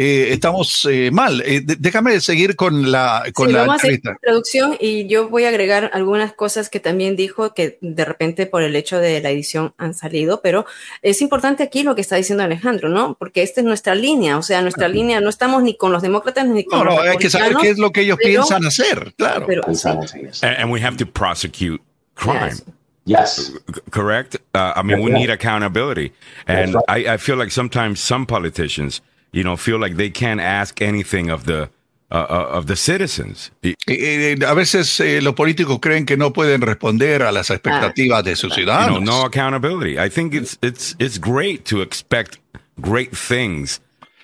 [0.00, 1.42] eh, estamos eh, mal.
[1.44, 4.10] Eh, déjame seguir con la con sí, la vamos entrevista.
[4.10, 8.04] a hacer traducción y yo voy a agregar algunas cosas que también dijo que de
[8.04, 10.66] repente por el hecho de la edición han salido, pero
[11.02, 13.16] es importante aquí lo que está diciendo Alejandro, ¿no?
[13.18, 14.92] Porque esta es nuestra línea, o sea, nuestra -huh.
[14.92, 17.56] línea, no estamos ni con los demócratas ni con no, los no, hay que saber
[17.60, 19.46] qué es lo que ellos pero, piensan hacer, claro.
[19.48, 21.82] Pero, and, and, we have to prosecute
[22.14, 22.50] crime.
[22.50, 22.62] Yes.
[23.04, 23.52] Yes.
[23.90, 24.36] Correct.
[24.54, 26.12] Uh, I mean, we need accountability,
[26.46, 29.00] and I, I feel like sometimes some politicians
[29.32, 31.68] you know, feel like they can't ask anything of the
[32.10, 33.50] uh, uh of the citizens.
[33.62, 38.24] Eh, eh, a veces eh, los políticos creen que no pueden responder a las expectativas
[38.24, 39.00] de sus ciudadanos.
[39.00, 39.98] You know, no accountability.
[39.98, 42.38] I think it's it's it's great to expect
[42.80, 43.80] great things.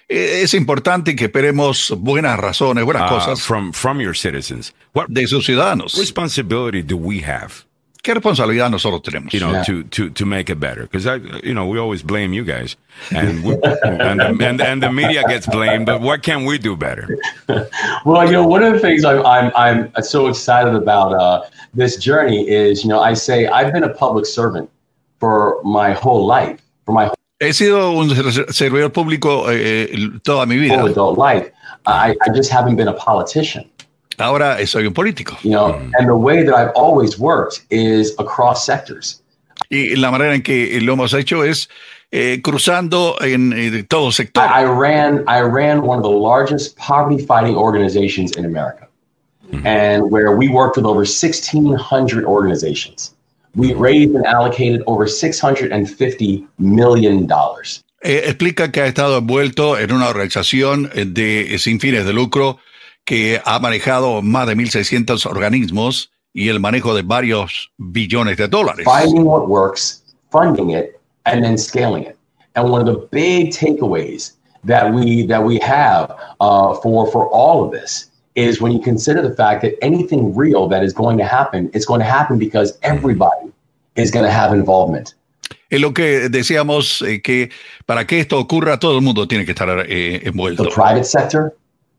[0.09, 4.73] Es importante que esperemos buenas razones, buenas uh, cosas from from your citizens.
[4.93, 5.99] What de sus ciudadanos.
[5.99, 7.65] responsibility do we have?
[8.05, 9.33] ¿Qué responsabilidad nosotros tenemos?
[9.33, 9.63] You know, yeah.
[9.63, 10.83] to, to, to make it better.
[10.83, 12.77] Because, I, you know, we always blame you guys.
[13.11, 17.19] And, we, and, and, and, the media gets blamed, but what can we do better?
[18.05, 21.97] well, you know, one of the things I'm, I'm, I'm so excited about uh, this
[21.97, 24.69] journey is, you know, I say I've been a public servant
[25.19, 28.11] for my whole life, for my whole He sido un
[28.53, 29.89] servidor público eh,
[30.23, 30.79] toda mi vida.
[30.79, 31.51] Whole adult life.
[31.87, 33.65] I, I just haven't been a politician.
[34.19, 35.37] Ahora soy un político.
[35.43, 35.91] You know, mm.
[35.99, 39.21] and the way that I've always worked is across sectors.
[39.71, 41.69] Y la manera en que lo hemos hecho es
[42.13, 44.43] eh, cruzando en eh, todo sector.
[44.45, 48.89] I, I, ran I ran one of the largest poverty fighting organizations in America.
[49.51, 49.67] Mm-hmm.
[49.67, 53.15] And where we worked with over 1600 organizations.
[53.57, 57.83] We raised and allocated over 650 million dollars.
[58.03, 62.59] Eh, explica que ha estado envuelto en una organización de sin fines de lucro
[63.05, 68.85] que ha manejado más de 1.600 organismos y el manejo de varios billones de dólares.
[68.85, 72.17] Finding what works, funding it, and then scaling it.
[72.57, 74.33] And one of the big takeaways
[74.65, 76.11] that we that we have
[76.41, 80.69] uh, for for all of this is when you consider the fact that anything real
[80.69, 83.53] that is going to happen, it's going to happen because everybody
[83.97, 85.15] is going to have involvement.
[85.71, 87.51] Es lo que decíamos eh, que
[87.87, 90.65] para que esto ocurra todo el mundo tiene que estar eh, envuelto.
[90.65, 91.55] The private sector,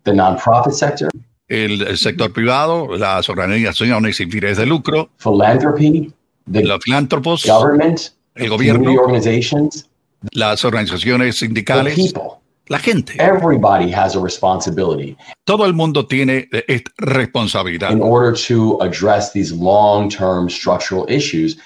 [0.05, 1.09] the nonprofit sector,
[1.47, 6.13] el, sector privado, las organizaciones sin fines de lucro, philanthropy,
[6.51, 9.87] the los filántropos, government, el gobierno, organizations,
[10.31, 12.39] las organizaciones sindicales, people.
[12.67, 13.13] la gente.
[13.19, 15.15] Everybody has a responsibility.
[15.43, 17.91] Todo el mundo tiene eh, responsabilidad.
[17.91, 21.57] In order to address these long-term structural issues.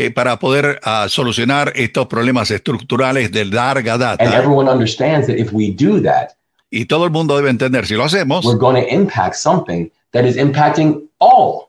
[0.00, 4.24] Eh, para poder uh, solucionar estos problemas estructurales de larga data.
[4.24, 6.37] And everyone understands that if we do that,
[6.70, 10.24] y todo el mundo debe entender, si lo hacemos, we're going to impact something that
[10.24, 11.68] is impacting all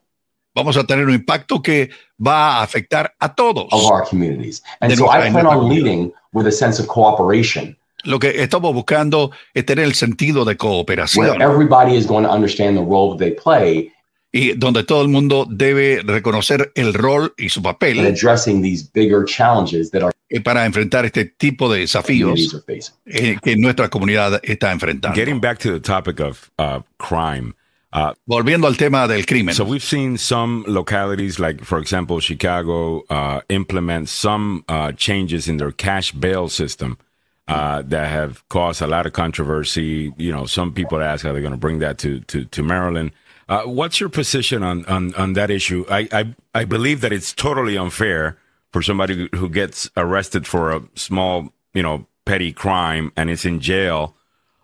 [0.59, 3.67] vamos a tener un impacto que va a afectar a todos.
[3.71, 4.61] Of our communities.
[4.81, 7.77] And so I plan on leading with a sense of cooperation.
[8.05, 11.37] Lo que estamos buscando es tener el sentido de cooperación.
[11.37, 13.91] Where everybody is going to understand the role they play
[14.31, 19.25] y donde todo el mundo debe reconocer el rol y su papel addressing these bigger
[19.25, 20.13] challenges that are
[20.43, 22.63] para enfrentar este tipo de desafíos
[23.05, 25.15] eh, que nuestra comunidad está enfrentando.
[25.15, 27.55] Getting back to the topic of uh, crime.
[27.91, 29.55] Uh, Volviendo al tema del crimen.
[29.55, 35.57] So we've seen some localities, like for example Chicago, uh, implement some uh, changes in
[35.57, 36.99] their cash bail system
[37.47, 40.13] uh, that have caused a lot of controversy.
[40.17, 43.11] You know, some people ask how they're going to bring that to to, to Maryland.
[43.47, 45.83] Uh, what's your position on, on, on that issue?
[45.89, 48.37] I, I, I believe that it's totally unfair
[48.71, 53.59] for somebody who gets arrested for a small, you know, petty crime and is in
[53.59, 54.15] jail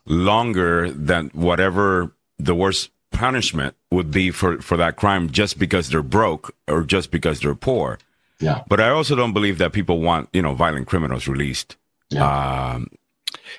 [0.05, 6.03] longer than whatever the worst punishment would be for, for that crime just because they're
[6.03, 7.97] broke or just because they're poor.
[8.39, 8.63] Yeah.
[8.67, 11.77] But I also don't believe that people want, you know, violent criminals released.
[12.09, 12.75] Yeah.
[12.75, 12.89] Um,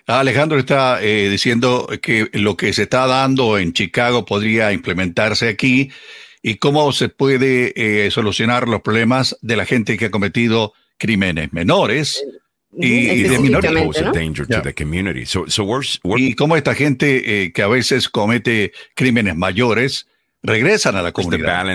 [0.06, 5.90] Alejandro está eh, diciendo que lo que se está dando en Chicago podría implementarse aquí
[6.47, 11.52] y cómo se puede eh, solucionar los problemas de la gente que ha cometido crímenes
[11.52, 12.24] menores
[12.73, 13.74] y, de minorías.
[16.05, 20.06] Y cómo esta gente eh, que a veces comete crímenes mayores
[20.40, 21.66] regresan a la comunidad.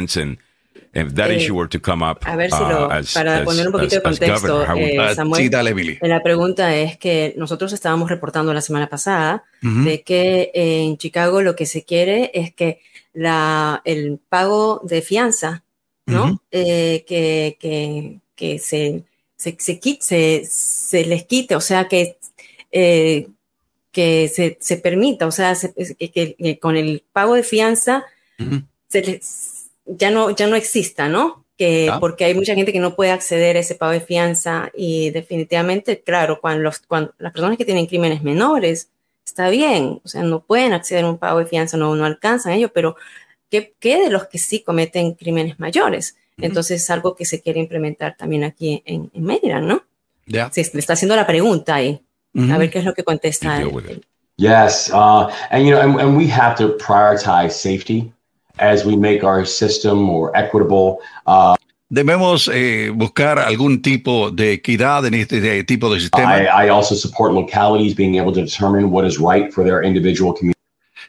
[0.93, 3.71] If that issue were to come up, a ver si lo, uh, para poner un
[3.71, 5.97] poquito de contexto, eh, Samuel, sí, dale, Billy.
[6.01, 11.55] la pregunta es que nosotros estábamos reportando la semana pasada de que en Chicago lo
[11.55, 12.81] que se quiere es que
[13.13, 15.63] la, el pago de fianza,
[16.05, 16.41] ¿no?
[16.51, 19.03] eh, que, que, que se,
[19.37, 22.17] se, se, se, se, les quite, o sea, que,
[22.71, 23.27] eh,
[23.91, 28.05] que se, se, permita, o sea, que, que, con el pago de fianza
[28.87, 29.51] se les
[29.85, 31.45] ya no, ya no exista, ¿no?
[31.57, 31.99] Que, ah.
[31.99, 36.01] Porque hay mucha gente que no puede acceder a ese pago de fianza y definitivamente,
[36.01, 38.89] claro, cuando, los, cuando las personas que tienen crímenes menores,
[39.31, 42.53] está bien, o sea, no pueden acceder a un pago de fianza, no, no alcanzan
[42.53, 42.95] ello, pero
[43.49, 46.17] ¿qué, ¿qué, de los que sí cometen crímenes mayores?
[46.37, 49.83] Entonces es algo que se quiere implementar también aquí en, en Maryland, ¿no?
[50.25, 50.49] Yeah.
[50.51, 52.01] Sí, le está haciendo la pregunta ahí.
[52.35, 53.61] A ver qué es lo que contesta.
[54.37, 58.11] Yes, uh, and you know, and, and we have to prioritize safety.
[58.61, 61.01] as we make our system more equitable.
[61.25, 61.55] Uh,
[61.91, 66.37] Debemos eh, buscar algún tipo de equidad en este de tipo de sistema.
[66.37, 70.33] I, I also support localities being able to determine what is right for their individual
[70.33, 70.57] community.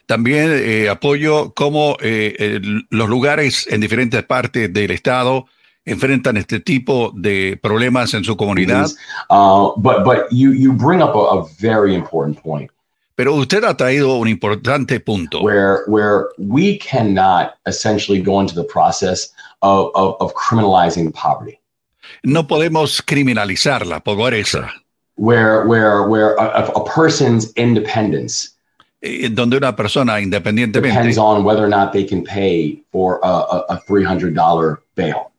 [0.07, 5.45] También eh, apoyo cómo eh, eh, los lugares en diferentes partes del estado
[5.85, 8.87] enfrentan este tipo de problemas en su comunidad.
[9.29, 12.69] Uh, but but you you bring up a, a very important point.
[13.15, 15.41] Pero usted ha traído un importante punto.
[15.41, 19.31] Where, where we cannot essentially go into the process
[19.63, 21.59] of, of, of criminalizing poverty.
[22.23, 24.69] No podemos criminalizar la pobreza.
[25.15, 28.53] Where, where, where a, a person's independence
[29.01, 33.27] eh, donde una persona independientemente depends on whether or not they can pay for a,
[33.27, 35.31] a, a $300 bail.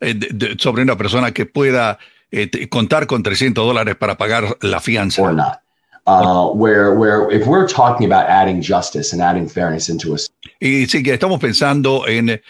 [0.00, 1.98] Eh, sobre una persona que pueda
[2.30, 5.20] eh, contar con 300 dólares para pagar la fianza.
[5.20, 5.60] Or not.
[6.06, 10.30] Uh, where, where if we're talking about adding justice and adding fairness into us.
[10.60, 12.40] Y sí que estamos pensando en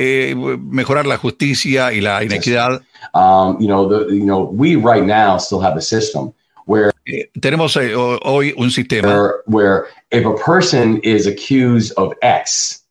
[0.00, 2.82] eh, mejorar la justicia y la inequidad.
[3.14, 6.32] Um, you know, the, you know, we right now still have a system
[6.66, 12.12] where eh, tenemos eh, hoy un sistema where, where if a person is accused of
[12.22, 12.84] X,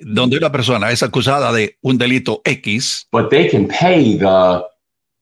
[0.00, 4.64] donde una persona es acusada de un delito X, but they can pay the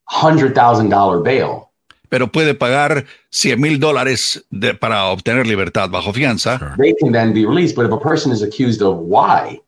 [0.08, 1.66] hundred thousand dollar bail
[2.08, 4.46] pero puede pagar 100 mil dólares
[4.78, 6.76] para obtener libertad bajo fianza.
[6.78, 9.60] They can then be released, but if a person is accused of why,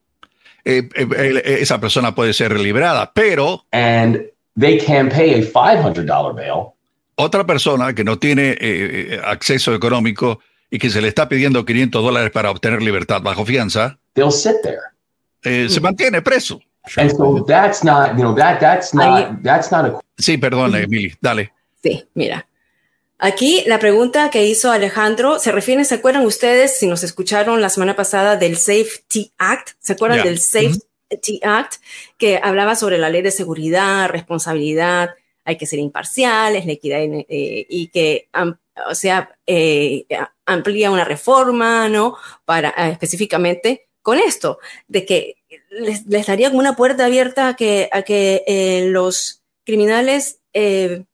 [0.68, 4.20] eh, eh, eh, esa persona puede ser liberada, pero and
[4.58, 6.74] they can pay a $500 bail.
[7.16, 10.40] Otra persona que no tiene eh, acceso económico
[10.70, 14.56] y que se le está pidiendo 500 dólares para obtener libertad bajo fianza, they'll sit
[14.62, 14.78] there.
[15.42, 16.60] Eh, se mantiene preso.
[16.96, 20.00] And so that's not, you know, that that's not that's not a.
[20.18, 21.52] Sí, perdón, Emily, dale.
[21.82, 22.46] Sí, mira.
[23.18, 27.68] Aquí la pregunta que hizo Alejandro se refiere, ¿se acuerdan ustedes, si nos escucharon la
[27.68, 29.70] semana pasada del Safety Act?
[29.80, 31.74] ¿Se acuerdan del Safety Act
[32.16, 37.66] que hablaba sobre la ley de seguridad, responsabilidad, hay que ser imparciales, la equidad eh,
[37.68, 38.28] y que,
[38.88, 40.06] o sea, eh,
[40.46, 42.16] amplía una reforma, ¿no?
[42.44, 45.36] Para eh, específicamente con esto, de que
[45.70, 51.04] les, daría como una puerta abierta a que, a que los criminales eh,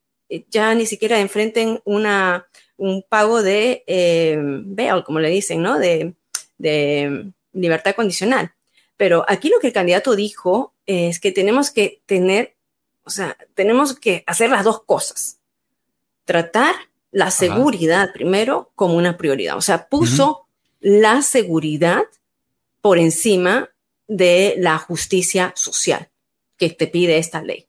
[0.51, 2.47] ya ni siquiera enfrenten una,
[2.77, 5.79] un pago de eh, bail, como le dicen, ¿no?
[5.79, 6.15] De,
[6.59, 8.53] de libertad condicional.
[8.97, 12.55] Pero aquí lo que el candidato dijo es que tenemos que tener,
[13.05, 15.39] o sea, tenemos que hacer las dos cosas.
[16.25, 16.75] Tratar
[17.11, 19.57] la seguridad primero como una prioridad.
[19.57, 20.47] O sea, puso
[20.81, 22.03] la seguridad
[22.81, 23.71] por encima
[24.09, 26.09] de la justicia social
[26.57, 27.67] que te pide esta ley.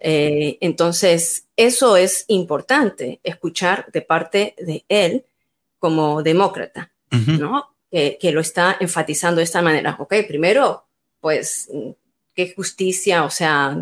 [0.00, 5.24] Eh, entonces, eso es importante, escuchar de parte de él
[5.78, 7.70] como demócrata, ¿no?
[7.90, 9.96] Que, lo está enfatizando de esta manera.
[10.00, 10.86] Ok, primero,
[11.20, 11.70] pues,
[12.34, 13.76] qué justicia, o sea,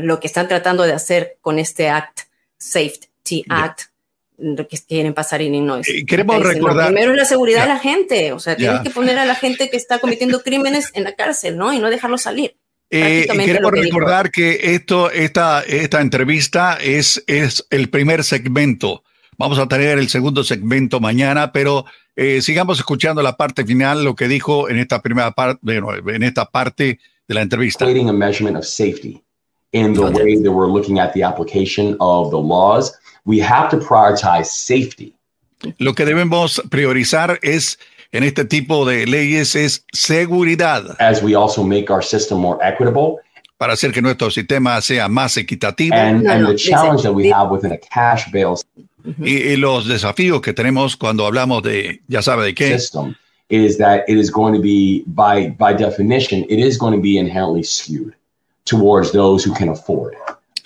[0.00, 2.20] lo que están tratando de hacer con este Act,
[2.56, 3.90] Safety Act,
[4.38, 5.86] lo que quieren pasar en Illinois.
[5.88, 6.86] Eh, queremos recordar.
[6.86, 9.68] primero es la seguridad de la gente, o sea, tienes que poner a la gente
[9.68, 11.72] que está cometiendo crímenes en la cárcel, ¿no?
[11.72, 12.56] Y no dejarlo salir.
[12.90, 19.04] Eh, queremos recordar que esto, esta, esta entrevista es, es el primer segmento.
[19.38, 21.84] Vamos a tener el segundo segmento mañana, pero
[22.16, 26.46] eh, sigamos escuchando la parte final, lo que dijo en esta primera parte, en esta
[26.46, 26.98] parte
[27.28, 27.86] de la entrevista.
[27.86, 29.22] A measurement of safety
[29.72, 32.92] in the way that we're looking at the application of the laws.
[33.24, 35.14] We have to prioritize safety.
[35.78, 37.78] Lo que debemos priorizar es
[38.12, 40.96] en este tipo de leyes es seguridad.
[41.00, 43.16] As we also make our system more equitable.
[43.58, 45.94] Para hacer que nuestro sistema sea más equitativo.
[45.94, 48.56] And, and the challenge that we have within a cash bail.
[49.22, 52.78] Y, y, los desafíos que tenemos cuando hablamos de, ya sabe de qué.
[52.78, 53.14] System
[53.50, 57.18] is that it is going to be, by, by definition, it is going to be
[57.18, 58.14] inherently skewed
[58.64, 60.14] towards those who can afford.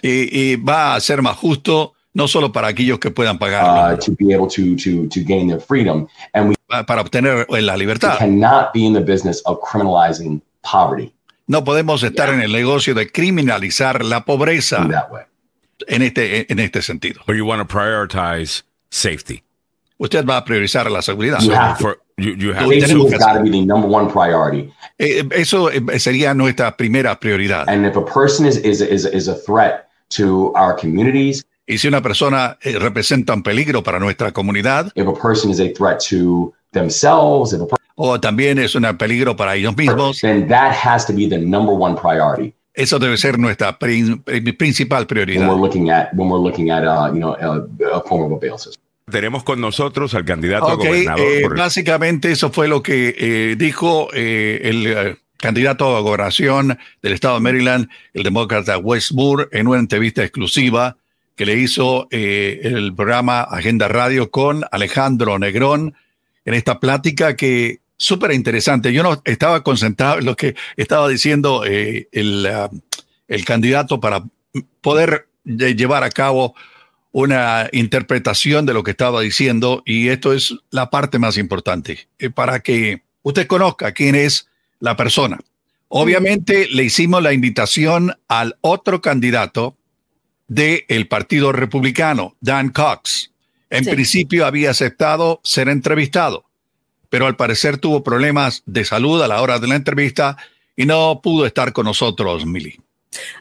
[0.02, 3.94] Y, y va a ser más justo no solo para aquellos que puedan pagar.
[3.94, 6.08] Uh, to be able to, to, to gain their freedom.
[6.32, 6.54] And we
[6.86, 8.18] para obtener la libertad.
[8.18, 11.12] cannot be in the business of criminalizing poverty.
[11.46, 12.36] No podemos estar yeah.
[12.36, 14.88] en el negocio de criminalizar la pobreza
[15.86, 17.20] en este, en este sentido.
[17.26, 19.42] But you want to prioritize safety.
[19.98, 21.40] Usted va a priorizar la seguridad.
[21.40, 21.96] You have to.
[22.16, 24.72] You, you have Safety has got to be the number one priority.
[24.98, 27.64] Eh, eso eh, sería nuestra primera prioridad.
[27.66, 31.88] And if a person is, is, is, is a threat to our communities, y si
[31.88, 36.00] una persona eh, representa un peligro para nuestra comunidad, if a person is a threat
[36.08, 37.66] to themselves, if a
[37.96, 41.74] o también es un peligro para ellos mismos, then that has to be the number
[41.74, 42.54] one priority.
[42.74, 45.48] Eso debe ser nuestra principal prioridad.
[45.48, 48.32] When we're looking at when we're looking at uh, you know a, a form of
[48.32, 48.82] a bail system.
[49.10, 51.26] Tenemos con nosotros al candidato okay, a gobernador.
[51.26, 51.58] Eh, por...
[51.58, 57.34] Básicamente eso fue lo que eh, dijo eh, el eh, candidato a gobernación del estado
[57.34, 60.96] de Maryland, el demócrata Wes Moore, en una entrevista exclusiva
[61.36, 65.94] que le hizo eh, el programa Agenda Radio con Alejandro Negrón,
[66.44, 68.92] en esta plática que súper interesante.
[68.92, 72.80] Yo no estaba concentrado en lo que estaba diciendo eh, el, uh,
[73.28, 74.24] el, candidato para
[74.80, 76.54] poder llevar a cabo
[77.12, 82.30] una interpretación de lo que estaba diciendo y esto es la parte más importante eh,
[82.30, 84.48] para que usted conozca quién es
[84.80, 85.38] la persona.
[85.88, 89.76] Obviamente le hicimos la invitación al otro candidato
[90.48, 93.30] del el Partido Republicano, Dan Cox.
[93.70, 93.90] En sí.
[93.90, 96.44] principio había aceptado ser entrevistado
[97.14, 100.36] pero al parecer tuvo problemas de salud a la hora de la entrevista
[100.74, 102.80] y no pudo estar con nosotros, Mili.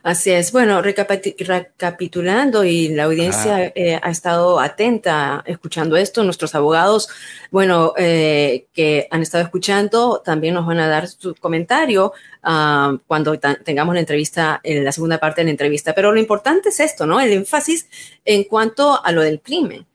[0.03, 0.51] Así es.
[0.51, 6.23] Bueno, recapitulando y la audiencia eh, ha estado atenta escuchando esto.
[6.23, 7.09] Nuestros abogados,
[7.51, 12.13] bueno, eh, que han estado escuchando, también nos van a dar su comentario
[12.43, 15.93] uh, cuando tengamos la entrevista, en la segunda parte de la entrevista.
[15.93, 17.19] Pero lo importante es esto, ¿no?
[17.19, 17.87] El énfasis
[18.25, 19.85] en cuanto a lo del crimen.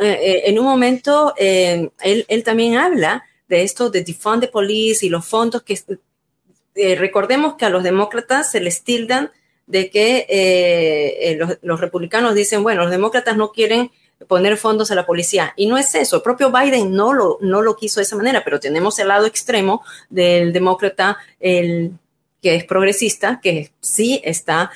[0.00, 5.08] Eh, en un momento, él, él también habla de esto de defund the police y
[5.08, 5.78] los fondos que
[6.78, 9.32] eh, recordemos que a los demócratas se les tildan
[9.66, 13.90] de que eh, eh, los, republicanos dicen, bueno, los demócratas no quieren
[14.28, 15.54] poner fondos a la policía.
[15.56, 18.44] Y no es eso, el propio Biden no lo, no lo quiso de esa manera,
[18.44, 21.92] pero tenemos el lado extremo del demócrata, el
[22.40, 24.70] que es progresista, que sí está,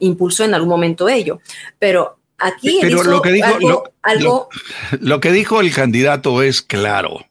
[0.00, 1.40] impulsó en algún momento ello.
[1.78, 4.48] Pero aquí pero lo que dijo, algo,
[5.00, 7.24] lo que dijo el candidato es claro.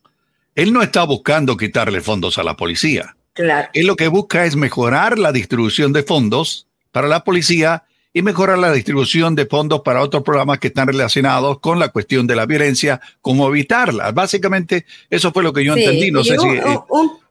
[0.55, 3.15] Él no está buscando quitarle fondos a la policía.
[3.33, 3.69] Claro.
[3.73, 7.83] Él lo que busca es mejorar la distribución de fondos para la policía
[8.13, 12.27] y mejorar la distribución de fondos para otros programas que están relacionados con la cuestión
[12.27, 14.11] de la violencia, cómo evitarla.
[14.11, 16.11] Básicamente, eso fue lo que yo entendí.
[16.11, 16.79] No sé un, si, eh,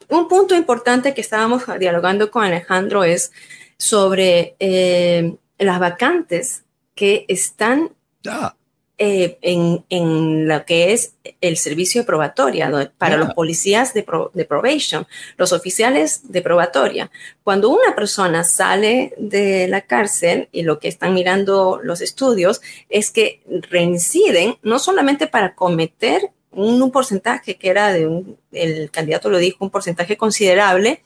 [0.09, 3.31] un, punto importante que estábamos dialogando con Alejandro es
[3.79, 6.65] sobre eh, las vacantes
[6.97, 7.91] que están
[8.98, 14.05] eh, en, en, lo que es el servicio de probatoria para los policías de,
[14.35, 15.06] de, probation,
[15.39, 17.10] los oficiales de probatoria.
[17.43, 22.60] Cuando una persona sale de la cárcel y lo que están mirando los estudios
[22.90, 23.40] es que
[23.70, 29.64] reinciden no solamente para cometer un, porcentaje que era de un, el candidato lo dijo,
[29.64, 31.02] un porcentaje considerable,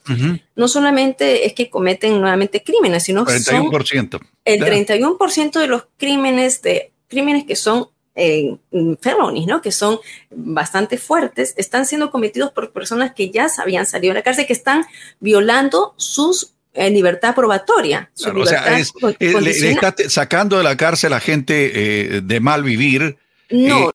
[0.55, 4.11] no solamente es que cometen nuevamente crímenes, sino 31%.
[4.11, 8.55] Son el 31% de los crímenes de crímenes que son eh,
[8.99, 9.61] felonies, ¿no?
[9.61, 9.99] Que son
[10.31, 14.53] bastante fuertes, están siendo cometidos por personas que ya habían salido de la cárcel, que
[14.53, 14.85] están
[15.19, 18.09] violando sus eh, libertad probatoria.
[18.15, 18.63] o sea,
[19.19, 23.17] le, está sacando de la cárcel a gente eh, de mal vivir.
[23.49, 23.85] No,